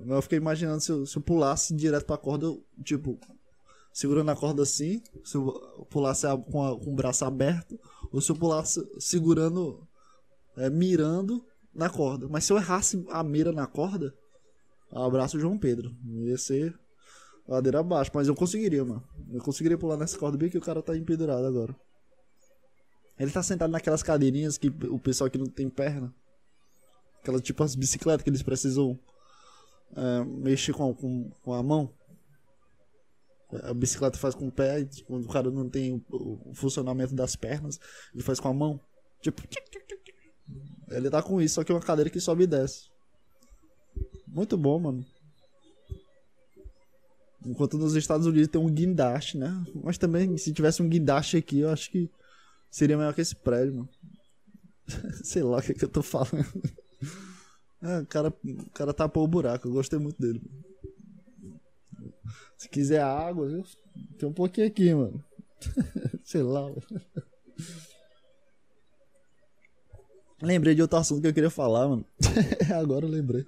Eu 0.04 0.20
fiquei 0.24 0.40
imaginando 0.40 0.82
se 0.82 0.92
eu, 0.92 1.06
se 1.06 1.16
eu 1.16 1.22
pulasse 1.22 1.76
direto 1.76 2.08
pra 2.08 2.18
corda, 2.18 2.48
eu, 2.48 2.66
tipo, 2.84 3.20
segurando 3.94 4.30
a 4.32 4.36
corda 4.36 4.64
assim, 4.64 5.02
se 5.24 5.36
eu 5.36 5.52
pulasse 5.90 6.26
com, 6.52 6.64
a- 6.66 6.80
com 6.80 6.92
o 6.92 6.96
braço 6.96 7.26
aberto, 7.26 7.80
ou 8.12 8.22
se 8.22 8.32
eu 8.32 8.36
pulasse 8.36 8.82
segurando, 9.00 9.88
é, 10.58 10.70
mirando 10.70 11.46
na 11.74 11.90
corda. 11.90 12.28
Mas 12.30 12.46
se 12.46 12.54
eu 12.54 12.58
errasse 12.58 13.06
a 13.10 13.24
mira 13.24 13.52
na 13.52 13.68
corda, 13.68 14.14
abraço 14.92 15.40
João 15.40 15.58
Pedro. 15.58 15.96
Ia 16.06 16.38
ser 16.38 16.78
ladeira 17.48 17.80
abaixo, 17.80 18.12
mas 18.14 18.28
eu 18.28 18.36
conseguiria, 18.36 18.84
mano. 18.84 19.04
Eu 19.32 19.42
conseguiria 19.42 19.78
pular 19.78 19.98
nessa 19.98 20.18
corda 20.18 20.38
bem 20.38 20.50
que 20.50 20.58
o 20.58 20.62
cara 20.62 20.82
tá 20.82 20.96
empedurado 20.98 21.46
agora. 21.46 21.76
Ele 23.20 23.32
tá 23.32 23.44
sentado 23.44 23.72
naquelas 23.72 24.02
cadeirinhas 24.02 24.58
que 24.58 24.68
o 24.90 24.98
pessoal 25.00 25.30
que 25.30 25.38
não 25.38 25.46
tem 25.46 25.70
perna. 25.70 26.14
Aquelas 27.22 27.42
tipo 27.42 27.64
as 27.64 27.76
bicicletas 27.76 28.24
que 28.24 28.30
eles 28.30 28.42
precisam 28.42 28.98
é, 29.96 30.24
mexer 30.26 30.74
com, 30.74 30.94
com, 30.94 31.30
com 31.44 31.54
a 31.54 31.62
mão. 31.62 31.94
A 33.64 33.74
bicicleta 33.74 34.18
faz 34.18 34.34
com 34.34 34.48
o 34.48 34.52
pé, 34.52 34.80
e 34.80 35.04
quando 35.04 35.26
o 35.26 35.28
cara 35.28 35.52
não 35.52 35.70
tem 35.70 36.04
o, 36.10 36.54
funcionamento 36.54 37.14
das 37.14 37.36
pernas, 37.36 37.80
ele 38.14 38.24
faz 38.24 38.40
com 38.40 38.48
a 38.48 38.54
mão. 38.54 38.80
Tipo. 39.22 39.42
Ele 40.90 41.10
tá 41.10 41.22
com 41.22 41.42
isso, 41.42 41.56
só 41.56 41.64
que 41.64 41.72
é 41.72 41.76
uma 41.76 41.82
cadeira 41.82 42.10
que 42.10 42.20
sobe 42.20 42.44
e 42.44 42.48
desce. 42.48 42.90
Muito 44.28 44.58
bom, 44.58 44.80
mano. 44.80 45.06
Enquanto 47.46 47.78
nos 47.78 47.96
Estados 47.96 48.28
Unidos 48.28 48.48
tem 48.48 48.62
um 48.62 48.70
guindaste, 48.70 49.38
né? 49.38 49.52
Mas 49.84 49.98
também, 49.98 50.38
se 50.38 50.54
tivesse 50.54 50.82
um 50.82 50.88
guindaste 50.88 51.38
aqui, 51.38 51.60
eu 51.60 51.70
acho 51.70 51.90
que 51.90 52.10
seria 52.70 52.98
melhor 52.98 53.14
que 53.14 53.22
esse 53.22 53.36
prédio, 53.36 53.76
mano. 53.76 53.90
Sei 55.24 55.44
lá 55.44 55.58
o 55.58 55.62
que, 55.62 55.74
que 55.74 55.86
eu 55.86 55.90
tô 55.90 56.04
falando. 56.04 56.46
É, 57.82 58.00
o 58.02 58.06
cara, 58.06 58.30
o 58.30 58.70
cara 58.72 58.94
tapou 58.94 59.24
o 59.24 59.28
buraco, 59.28 59.68
eu 59.68 59.74
gostei 59.74 59.98
muito 60.00 60.22
dele. 60.22 60.42
Se 62.62 62.70
quiser 62.70 63.02
água, 63.02 63.48
viu? 63.48 63.64
tem 64.20 64.30
um 64.30 64.34
pouquinho 64.34 64.68
aqui, 64.68 64.94
mano. 64.94 65.26
Sei 66.24 66.44
lá. 66.44 66.62
mano. 66.62 66.80
Lembrei 70.40 70.76
de 70.76 70.82
outro 70.84 71.00
assunto 71.00 71.22
que 71.24 71.28
eu 71.28 71.34
queria 71.34 71.50
falar, 71.50 71.88
mano. 71.88 72.06
Agora 72.80 73.08
eu 73.08 73.10
lembrei. 73.10 73.44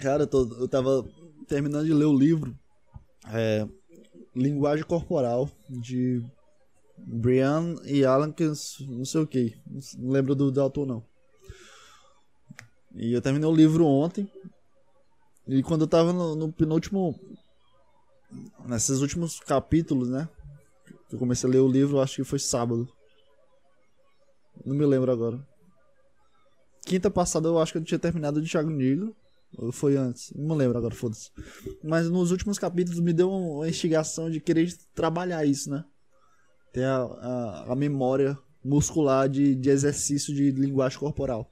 Cara, 0.00 0.24
eu, 0.24 0.26
tô- 0.26 0.52
eu 0.58 0.66
tava 0.66 1.08
terminando 1.46 1.86
de 1.86 1.94
ler 1.94 2.06
o 2.06 2.18
livro 2.18 2.58
é, 3.32 3.68
Linguagem 4.34 4.84
Corporal 4.84 5.48
de 5.68 6.24
Brian 6.98 7.76
e 7.84 8.04
Alan, 8.04 8.32
que 8.32 8.46
não 8.88 9.04
sei 9.04 9.20
o 9.20 9.26
que, 9.28 9.56
não 9.96 10.10
lembro 10.10 10.34
do, 10.34 10.50
do 10.50 10.60
autor 10.60 10.88
não. 10.88 11.04
E 12.96 13.12
eu 13.12 13.22
terminei 13.22 13.48
o 13.48 13.54
livro 13.54 13.86
ontem. 13.86 14.28
E 15.50 15.64
quando 15.64 15.80
eu 15.82 15.88
tava 15.88 16.12
no, 16.12 16.36
no 16.36 16.52
penúltimo. 16.52 17.18
Nesses 18.64 19.00
últimos 19.00 19.40
capítulos, 19.40 20.08
né? 20.08 20.28
Eu 21.10 21.18
comecei 21.18 21.50
a 21.50 21.52
ler 21.52 21.58
o 21.58 21.68
livro, 21.68 22.00
acho 22.00 22.16
que 22.16 22.24
foi 22.24 22.38
sábado. 22.38 22.88
Não 24.64 24.76
me 24.76 24.86
lembro 24.86 25.10
agora. 25.10 25.44
Quinta 26.86 27.10
passada 27.10 27.48
eu 27.48 27.58
acho 27.58 27.72
que 27.72 27.78
eu 27.78 27.84
tinha 27.84 27.98
terminado 27.98 28.40
de 28.40 28.48
Thiago 28.48 28.70
Negro. 28.70 29.16
Ou 29.58 29.72
foi 29.72 29.96
antes? 29.96 30.32
Não 30.36 30.54
me 30.54 30.54
lembro 30.54 30.78
agora, 30.78 30.94
foda-se. 30.94 31.30
Mas 31.82 32.08
nos 32.08 32.30
últimos 32.30 32.56
capítulos 32.56 33.00
me 33.00 33.12
deu 33.12 33.28
uma 33.28 33.68
instigação 33.68 34.30
de 34.30 34.40
querer 34.40 34.72
trabalhar 34.94 35.44
isso, 35.44 35.68
né? 35.68 35.84
Ter 36.72 36.84
a, 36.84 37.02
a, 37.02 37.72
a 37.72 37.74
memória 37.74 38.38
muscular 38.64 39.28
de, 39.28 39.56
de 39.56 39.68
exercício 39.68 40.32
de 40.32 40.52
linguagem 40.52 41.00
corporal. 41.00 41.50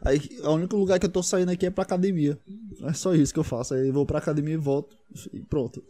Aí, 0.00 0.20
o 0.42 0.50
único 0.50 0.76
lugar 0.76 0.98
que 0.98 1.06
eu 1.06 1.10
tô 1.10 1.22
saindo 1.22 1.50
aqui 1.50 1.66
é 1.66 1.70
pra 1.70 1.82
academia. 1.82 2.38
É 2.82 2.92
só 2.92 3.14
isso 3.14 3.32
que 3.32 3.38
eu 3.38 3.44
faço. 3.44 3.74
Aí 3.74 3.88
eu 3.88 3.92
vou 3.92 4.06
pra 4.06 4.18
academia 4.18 4.54
e 4.54 4.58
volto. 4.58 4.96
E 5.32 5.40
pronto. 5.40 5.84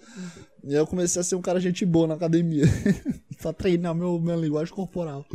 E 0.64 0.68
aí 0.68 0.80
eu 0.80 0.86
comecei 0.86 1.20
a 1.20 1.24
ser 1.24 1.34
um 1.36 1.42
cara 1.42 1.60
gente 1.60 1.84
boa 1.86 2.06
na 2.06 2.14
academia. 2.14 2.64
pra 3.40 3.52
treinar 3.52 3.94
meu, 3.94 4.20
minha 4.20 4.36
linguagem 4.36 4.74
corporal. 4.74 5.26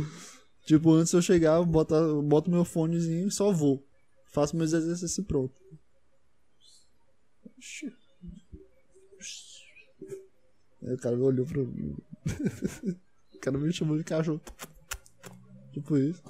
Tipo, 0.66 0.92
antes 0.92 1.12
eu 1.12 1.22
chegar, 1.22 1.56
eu 1.56 1.66
boto, 1.66 2.22
boto 2.22 2.50
meu 2.50 2.64
fonezinho 2.64 3.28
e 3.28 3.30
só 3.30 3.50
vou. 3.50 3.84
Faço 4.26 4.56
meus 4.56 4.72
exercícios 4.72 5.18
e 5.18 5.22
pronto. 5.22 5.54
Aí 10.82 10.94
o 10.94 10.98
cara 10.98 11.16
me 11.16 11.22
olhou 11.22 11.46
pra 11.46 11.62
mim. 11.62 11.96
o 13.34 13.38
cara 13.40 13.58
me 13.58 13.72
chamou 13.72 13.96
de 13.96 14.04
cachorro. 14.04 14.40
Tipo 15.78 15.96
isso. 15.96 16.22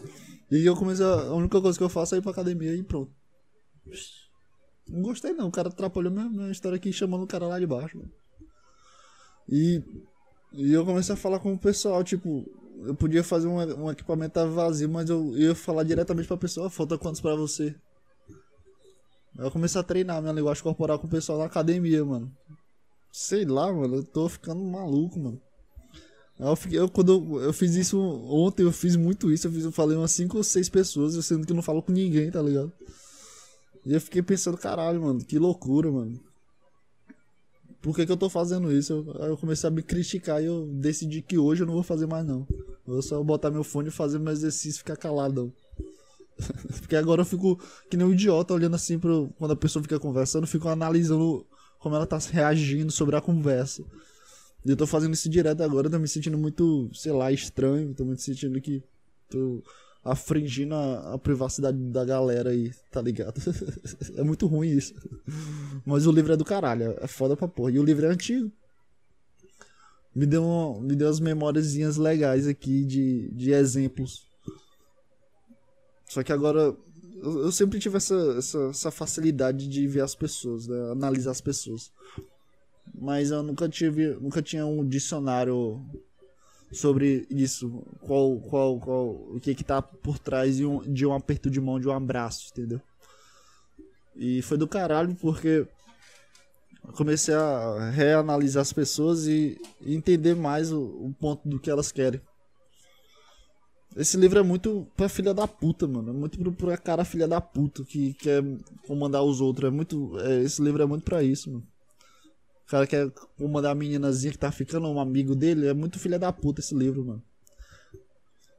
E 0.51 0.57
aí 0.57 0.67
eu 0.67 0.77
comecei 0.77 1.05
a, 1.05 1.09
a 1.09 1.35
única 1.35 1.61
coisa 1.61 1.77
que 1.77 1.85
eu 1.85 1.89
faço 1.89 2.15
é 2.15 2.19
ir 2.19 2.23
pra 2.23 2.31
academia 2.31 2.75
e 2.75 2.83
pronto. 2.83 3.13
Não 4.89 5.03
gostei 5.03 5.33
não, 5.33 5.49
o 5.49 5.53
cara 5.53 5.69
atrapalhou 5.69 6.13
minha, 6.13 6.29
minha 6.29 6.51
história 6.51 6.77
aqui 6.77 6.93
chamando 6.93 7.25
o 7.25 7.27
cara 7.27 7.47
lá 7.47 7.59
de 7.59 7.67
baixo. 7.67 8.01
E, 9.49 9.83
e 10.53 10.73
eu 10.73 10.85
comecei 10.85 11.15
a 11.15 11.19
falar 11.19 11.41
com 11.41 11.53
o 11.53 11.59
pessoal, 11.59 12.03
tipo, 12.05 12.45
eu 12.85 12.95
podia 12.95 13.25
fazer 13.25 13.49
um, 13.49 13.85
um 13.85 13.91
equipamento 13.91 14.47
vazio, 14.51 14.89
mas 14.89 15.11
eu 15.11 15.37
ia 15.37 15.55
falar 15.55 15.83
diretamente 15.83 16.29
pra 16.29 16.37
pessoa, 16.37 16.71
falta 16.71 16.99
quantos 16.99 17.21
pra 17.21 17.35
você? 17.35 17.75
Eu 19.39 19.51
comecei 19.51 19.81
a 19.81 19.85
treinar 19.85 20.21
minha 20.21 20.33
linguagem 20.33 20.63
corporal 20.63 20.99
com 20.99 21.07
o 21.07 21.11
pessoal 21.11 21.39
na 21.39 21.45
academia, 21.45 22.05
mano. 22.05 22.35
Sei 23.13 23.45
lá, 23.45 23.73
mano, 23.73 23.97
eu 23.97 24.05
tô 24.05 24.29
ficando 24.29 24.63
maluco, 24.63 25.19
mano. 25.19 25.41
Eu, 26.39 26.55
fiquei, 26.55 26.79
eu, 26.79 26.89
quando 26.89 27.13
eu, 27.13 27.43
eu 27.43 27.53
fiz 27.53 27.75
isso 27.75 27.99
ontem, 27.99 28.63
eu 28.63 28.73
fiz 28.73 28.95
muito 28.95 29.33
isso. 29.33 29.49
Eu, 29.49 29.53
fiz, 29.53 29.65
eu 29.65 29.73
falei 29.73 29.97
umas 29.97 30.13
5 30.13 30.37
ou 30.37 30.45
6 30.45 30.69
pessoas, 30.69 31.25
sendo 31.25 31.45
que 31.45 31.53
eu 31.53 31.57
não 31.57 31.63
falo 31.63 31.83
com 31.83 31.93
ninguém, 31.93 32.31
tá 32.31 32.41
ligado? 32.41 32.73
E 33.85 33.93
eu 33.93 34.01
fiquei 34.01 34.23
pensando, 34.23 34.57
caralho, 34.57 35.03
mano, 35.03 35.25
que 35.25 35.39
loucura, 35.39 35.91
mano. 35.91 36.21
Por 37.81 37.95
que, 37.95 38.05
que 38.05 38.13
eu 38.13 38.17
tô 38.17 38.29
fazendo 38.29 38.73
isso? 38.73 38.93
Eu, 38.93 39.29
eu 39.29 39.37
comecei 39.37 39.69
a 39.69 39.71
me 39.71 39.83
criticar 39.83 40.43
e 40.43 40.47
eu 40.47 40.67
decidi 40.67 41.23
que 41.23 41.39
hoje 41.39 41.63
eu 41.63 41.67
não 41.67 41.75
vou 41.75 41.83
fazer 41.83 42.07
mais, 42.07 42.27
não. 42.27 42.47
Eu 42.87 42.95
vou 42.95 43.03
só 43.03 43.23
botar 43.23 43.51
meu 43.51 43.65
fone 43.65 43.89
e 43.89 43.93
fazer 43.93 44.19
meu 44.19 44.33
exercício 44.33 44.77
e 44.77 44.79
ficar 44.79 44.97
caladão. 44.97 45.53
Porque 46.81 46.97
agora 46.97 47.23
eu 47.23 47.27
fico 47.27 47.59
que 47.91 47.97
nem 47.97 48.07
um 48.07 48.13
idiota 48.13 48.55
olhando 48.55 48.77
assim 48.77 48.99
pro, 48.99 49.33
quando 49.39 49.53
a 49.53 49.57
pessoa 49.57 49.83
fica 49.83 49.99
conversando, 49.99 50.45
eu 50.45 50.49
fico 50.49 50.69
analisando 50.69 51.47
como 51.79 51.95
ela 51.95 52.07
tá 52.07 52.19
reagindo 52.19 52.93
sobre 52.93 53.17
a 53.17 53.21
conversa. 53.21 53.85
Eu 54.67 54.77
tô 54.77 54.87
fazendo 54.87 55.15
isso 55.15 55.29
direto 55.29 55.63
agora, 55.63 55.89
tô 55.89 55.99
me 55.99 56.09
sentindo 56.09 56.37
muito, 56.37 56.91
sei 56.93 57.13
lá, 57.13 57.31
estranho, 57.33 57.95
tô 57.95 58.05
me 58.05 58.19
sentindo 58.19 58.61
que 58.61 58.83
tô 59.31 59.63
afringindo 60.05 60.75
a, 60.75 61.15
a 61.15 61.19
privacidade 61.19 61.79
da 61.79 62.05
galera 62.05 62.51
aí, 62.51 62.73
tá 62.91 63.01
ligado? 63.01 63.41
é 64.17 64.23
muito 64.23 64.47
ruim 64.47 64.71
isso. 64.71 64.95
Mas 65.85 66.07
o 66.07 66.13
livro 66.13 66.33
é 66.33 66.37
do 66.37 66.45
caralho, 66.45 66.97
é 67.01 67.07
foda 67.07 67.37
pra 67.37 67.49
porra. 67.49 67.71
E 67.71 67.79
o 67.79 67.85
livro 67.85 68.07
é 68.07 68.09
antigo. 68.11 68.51
Me 70.15 70.27
deu, 70.27 70.45
uma, 70.45 70.81
me 70.81 70.97
deu 70.97 71.07
umas 71.07 71.21
memóriazinhas 71.21 71.97
legais 71.97 72.47
aqui 72.47 72.85
de, 72.85 73.31
de 73.33 73.53
exemplos. 73.53 74.27
Só 76.09 76.23
que 76.23 76.33
agora 76.33 76.75
eu, 77.23 77.43
eu 77.43 77.53
sempre 77.53 77.79
tive 77.79 77.97
essa, 77.97 78.17
essa, 78.37 78.59
essa, 78.71 78.91
facilidade 78.91 79.69
de 79.69 79.87
ver 79.87 80.01
as 80.01 80.15
pessoas, 80.15 80.67
né? 80.67 80.91
analisar 80.91 81.31
as 81.31 81.41
pessoas. 81.41 81.93
Mas 83.01 83.31
eu 83.31 83.43
nunca 83.43 83.69
tive, 83.69 84.15
nunca 84.15 84.43
tinha 84.43 84.67
um 84.67 84.87
dicionário 84.87 85.81
sobre 86.73 87.27
isso, 87.31 87.83
qual, 88.01 88.39
qual, 88.41 88.79
qual, 88.79 89.07
o 89.09 89.41
que 89.41 89.55
que 89.55 89.65
tá 89.65 89.81
por 89.81 90.19
trás 90.19 90.57
de 90.57 90.67
um, 90.67 90.81
de 90.81 91.07
um 91.07 91.15
aperto 91.15 91.51
de 91.51 91.61
mão, 91.61 91.81
de 91.81 91.89
um 91.89 91.93
abraço, 91.93 92.49
entendeu? 92.53 92.81
E 94.17 94.43
foi 94.43 94.59
do 94.59 94.67
caralho 94.67 95.15
porque 95.15 95.67
comecei 96.95 97.35
a 97.35 97.91
reanalisar 97.91 98.63
as 98.63 98.73
pessoas 98.73 99.27
e, 99.27 99.57
entender 99.81 100.35
mais 100.35 100.73
o, 100.73 100.81
o, 100.81 101.15
ponto 101.19 101.49
do 101.49 101.59
que 101.59 101.71
elas 101.71 101.93
querem. 101.93 102.21
Esse 103.97 104.17
livro 104.17 104.39
é 104.39 104.43
muito 104.43 104.87
pra 104.97 105.09
filha 105.09 105.33
da 105.33 105.47
puta, 105.47 105.87
mano. 105.87 106.11
É 106.11 106.13
muito 106.13 106.39
pro, 106.39 106.53
pra 106.53 106.77
cara 106.77 107.05
filha 107.05 107.27
da 107.27 107.41
puta 107.41 107.85
que 107.85 108.15
quer 108.15 108.43
comandar 108.87 109.23
os 109.23 109.41
outros. 109.41 109.69
É 109.69 109.71
muito. 109.71 110.19
É, 110.21 110.43
esse 110.43 110.63
livro 110.63 110.83
é 110.83 110.87
muito 110.87 111.05
pra 111.05 111.23
isso, 111.23 111.51
mano. 111.51 111.67
O 112.69 112.71
cara 112.71 112.87
quer 112.87 113.11
comandar 113.39 113.73
a 113.73 113.75
meninazinha 113.75 114.31
que 114.31 114.39
tá 114.39 114.53
ficando 114.53 114.87
um 114.89 115.01
amigo 115.01 115.35
dele. 115.35 115.69
É 115.69 115.73
muito 115.73 115.99
filha 115.99 116.19
da 116.19 116.31
puta 116.31 116.61
esse 116.61 116.75
livro, 116.75 117.03
mano. 117.03 117.23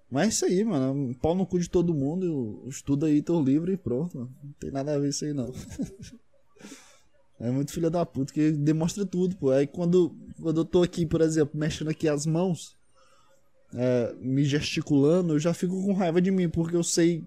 Mas 0.09 0.25
é 0.25 0.27
isso 0.29 0.45
aí, 0.45 0.63
mano. 0.63 1.13
Pau 1.21 1.35
no 1.35 1.45
cu 1.45 1.59
de 1.59 1.69
todo 1.69 1.93
mundo. 1.93 2.65
Estuda 2.67 3.05
aí 3.05 3.21
teu 3.21 3.39
livro 3.39 3.71
e 3.71 3.77
pronto, 3.77 4.17
mano. 4.17 4.35
Não 4.43 4.51
tem 4.53 4.71
nada 4.71 4.95
a 4.95 4.97
ver 4.97 5.09
isso 5.09 5.25
aí, 5.25 5.31
não. 5.31 5.53
É 7.41 7.49
muito 7.49 7.71
filha 7.71 7.89
da 7.89 8.05
puta 8.05 8.33
que 8.33 8.51
demonstra 8.51 9.05
tudo, 9.05 9.33
pô. 9.37 9.51
Aí 9.51 9.65
quando, 9.65 10.13
quando 10.41 10.59
eu 10.59 10.65
tô 10.65 10.83
aqui, 10.83 11.05
por 11.05 11.21
exemplo, 11.21 11.57
mexendo 11.57 11.87
aqui 11.87 12.09
as 12.09 12.25
mãos, 12.25 12.75
é, 13.73 14.13
me 14.19 14.43
gesticulando, 14.43 15.35
eu 15.35 15.39
já 15.39 15.53
fico 15.53 15.81
com 15.81 15.93
raiva 15.93 16.21
de 16.21 16.31
mim, 16.31 16.49
porque 16.49 16.75
eu 16.75 16.83
sei 16.83 17.25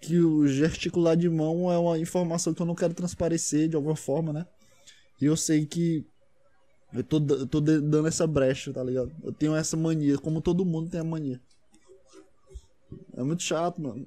que 0.00 0.18
o 0.18 0.48
gesticular 0.48 1.14
de 1.14 1.28
mão 1.28 1.70
é 1.70 1.76
uma 1.76 1.98
informação 1.98 2.54
que 2.54 2.62
eu 2.62 2.64
não 2.64 2.74
quero 2.74 2.94
transparecer 2.94 3.68
de 3.68 3.76
alguma 3.76 3.96
forma, 3.96 4.32
né? 4.32 4.46
E 5.20 5.26
eu 5.26 5.36
sei 5.36 5.64
que 5.66 6.04
eu 6.92 7.02
tô, 7.02 7.16
eu 7.16 7.46
tô 7.46 7.60
dando 7.60 8.06
essa 8.06 8.26
brecha, 8.26 8.72
tá 8.72 8.82
ligado? 8.82 9.12
Eu 9.22 9.32
tenho 9.32 9.54
essa 9.54 9.76
mania, 9.76 10.16
como 10.18 10.40
todo 10.40 10.64
mundo 10.64 10.90
tem 10.90 11.00
a 11.00 11.04
mania. 11.04 11.40
É 13.16 13.22
muito 13.22 13.42
chato, 13.42 13.82
mano. 13.82 14.06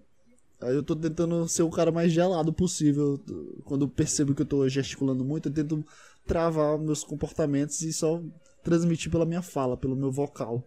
Aí 0.61 0.73
eu 0.73 0.81
tô 0.81 0.95
tentando 0.95 1.47
ser 1.47 1.63
o 1.63 1.69
cara 1.69 1.91
mais 1.91 2.11
gelado 2.11 2.51
possível. 2.53 3.19
Quando 3.65 3.85
eu 3.85 3.89
percebo 3.89 4.33
que 4.33 4.41
eu 4.41 4.45
tô 4.45 4.67
gesticulando 4.69 5.23
muito, 5.23 5.49
eu 5.49 5.53
tento 5.53 5.85
travar 6.25 6.77
meus 6.79 7.03
comportamentos 7.03 7.81
e 7.81 7.93
só 7.93 8.21
transmitir 8.63 9.11
pela 9.11 9.25
minha 9.25 9.41
fala, 9.41 9.77
pelo 9.77 9.95
meu 9.95 10.11
vocal. 10.11 10.63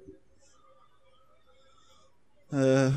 É... 2.52 2.90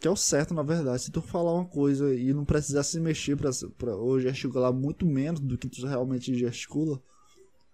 Que 0.00 0.08
é 0.08 0.10
o 0.10 0.16
certo, 0.16 0.54
na 0.54 0.62
verdade. 0.62 1.02
Se 1.02 1.10
tu 1.10 1.20
falar 1.20 1.52
uma 1.52 1.66
coisa 1.66 2.14
e 2.14 2.32
não 2.32 2.44
precisar 2.44 2.82
se 2.82 2.98
mexer 2.98 3.36
pra, 3.36 3.50
pra, 3.76 3.94
ou 3.94 4.18
gesticular 4.18 4.72
muito 4.72 5.04
menos 5.04 5.40
do 5.40 5.58
que 5.58 5.68
tu 5.68 5.86
realmente 5.86 6.34
gesticula, 6.34 7.00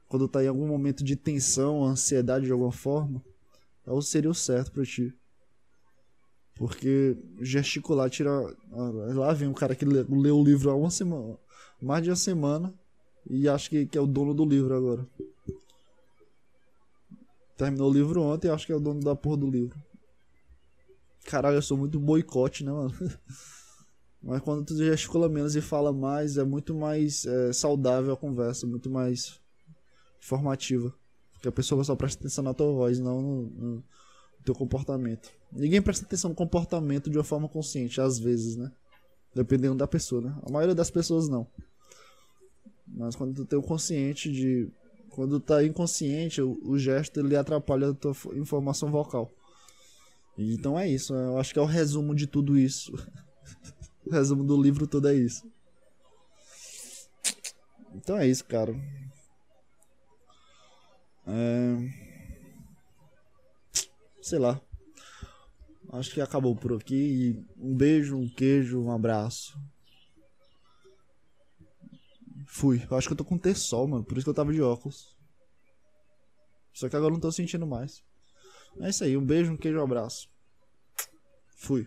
quando 0.09 0.29
tá 0.29 0.43
em 0.43 0.49
algum 0.49 0.67
momento 0.67 1.05
de 1.05 1.15
tensão, 1.15 1.85
ansiedade 1.85 2.47
de 2.47 2.53
alguma 2.53 2.73
forma, 2.73 3.23
é 3.87 4.01
seria 4.01 4.31
o 4.31 4.35
certo 4.35 4.73
pra 4.73 4.85
ti. 4.85 5.15
Porque 6.57 7.17
gesticular 7.41 8.11
tira. 8.11 8.31
Lá 9.15 9.33
vem 9.33 9.49
um 9.49 9.55
cara 9.55 9.77
que 9.77 9.85
lê, 9.85 10.05
lê 10.09 10.31
o 10.31 10.43
livro 10.43 10.71
há 10.71 10.75
uma 10.75 10.91
semana. 10.91 11.39
Mais 11.81 12.03
de 12.03 12.11
uma 12.11 12.17
semana. 12.17 12.75
E 13.29 13.49
acha 13.49 13.69
que, 13.69 13.87
que 13.87 13.99
é 13.99 14.01
o 14.01 14.07
dono 14.07 14.35
do 14.35 14.45
livro 14.45 14.75
agora. 14.75 15.07
Terminou 17.57 17.91
o 17.91 17.93
livro 17.93 18.23
ontem 18.23 18.49
e 18.49 18.51
acho 18.51 18.67
que 18.67 18.73
é 18.73 18.77
o 18.77 18.81
dono 18.81 19.01
da 19.01 19.15
porra 19.15 19.37
do 19.37 19.51
livro. 19.51 19.79
Caralho, 21.27 21.57
eu 21.57 21.63
sou 21.63 21.77
muito 21.77 21.99
boicote, 21.99 22.65
né, 22.65 22.71
mano? 22.71 22.95
Mas 24.23 24.41
quando 24.41 24.65
tu 24.65 24.77
gesticula 24.77 25.29
menos 25.29 25.55
e 25.55 25.61
fala 25.61 25.93
mais, 25.93 26.37
é 26.37 26.45
muito 26.45 26.75
mais 26.75 27.27
é, 27.27 27.53
saudável 27.53 28.13
a 28.13 28.17
conversa, 28.17 28.67
muito 28.67 28.89
mais 28.89 29.41
informativa. 30.19 30.95
Porque 31.33 31.49
a 31.49 31.53
pessoa 31.53 31.83
só 31.85 31.95
presta 31.95 32.21
atenção 32.21 32.43
na 32.43 32.55
tua 32.55 32.73
voz, 32.73 32.99
não 32.99 33.21
no, 33.21 33.43
no 33.51 33.85
teu 34.45 34.55
comportamento. 34.55 35.31
Ninguém 35.53 35.83
presta 35.83 36.05
atenção 36.05 36.31
no 36.31 36.37
comportamento 36.37 37.11
de 37.11 37.19
uma 37.19 37.25
forma 37.25 37.49
consciente, 37.49 38.01
às 38.01 38.19
vezes, 38.19 38.57
né? 38.57 38.73
Dependendo 39.35 39.77
da 39.77 39.87
pessoa, 39.87 40.23
né? 40.23 40.37
A 40.43 40.51
maioria 40.51 40.75
das 40.75 40.91
pessoas 40.91 41.29
não. 41.29 41.47
Mas 42.87 43.15
quando 43.15 43.35
tu 43.35 43.45
tem 43.45 43.59
o 43.59 43.63
consciente 43.63 44.31
de. 44.31 44.69
Quando 45.11 45.41
tá 45.41 45.65
inconsciente, 45.65 46.41
o, 46.41 46.59
o 46.65 46.79
gesto 46.79 47.21
ele 47.21 47.37
atrapalha 47.37 47.91
a 47.91 47.95
tua 47.95 48.15
informação 48.35 48.91
vocal. 48.91 49.36
Então 50.39 50.79
é 50.79 50.89
isso. 50.89 51.15
Eu 51.15 51.39
acho 51.39 51.53
que 51.53 51.59
é 51.59 51.63
o 51.63 51.67
resumo 51.67 52.15
de 52.15 52.27
tudo 52.27 52.59
isso. 52.59 52.93
o 54.07 54.11
resumo 54.11 54.45
do 54.45 54.61
livro 54.61 54.87
todo 54.87 55.09
é 55.09 55.15
isso. 55.15 55.51
Então 57.95 58.17
é 58.17 58.27
isso, 58.27 58.45
cara. 58.45 58.75
É 61.27 62.07
sei 64.27 64.41
lá. 64.41 64.61
Acho 65.93 66.13
que 66.13 66.21
acabou 66.21 66.57
por 66.57 66.73
aqui. 66.73 67.47
Um 67.57 67.77
beijo, 67.77 68.17
um 68.17 68.29
queijo, 68.29 68.83
um 68.83 68.91
abraço. 68.91 69.57
Fui. 72.45 72.85
Eu 72.91 72.97
acho 72.97 73.07
que 73.07 73.13
eu 73.13 73.17
tô 73.17 73.25
com 73.25 73.39
terçol, 73.39 73.87
mano. 73.87 74.05
Por 74.05 74.19
isso 74.19 74.25
que 74.25 74.31
eu 74.31 74.35
tava 74.35 74.53
de 74.53 74.61
óculos. 74.61 75.17
Só 76.73 76.89
que 76.89 76.97
agora 76.97 77.11
eu 77.11 77.15
não 77.15 77.21
tô 77.21 77.31
sentindo 77.31 77.67
mais. 77.69 78.03
É 78.81 78.89
isso 78.91 79.05
aí. 79.05 79.17
Um 79.17 79.25
beijo, 79.25 79.53
um 79.53 79.57
queijo, 79.57 79.79
um 79.79 79.85
abraço. 79.85 80.29
Fui. 81.57 81.87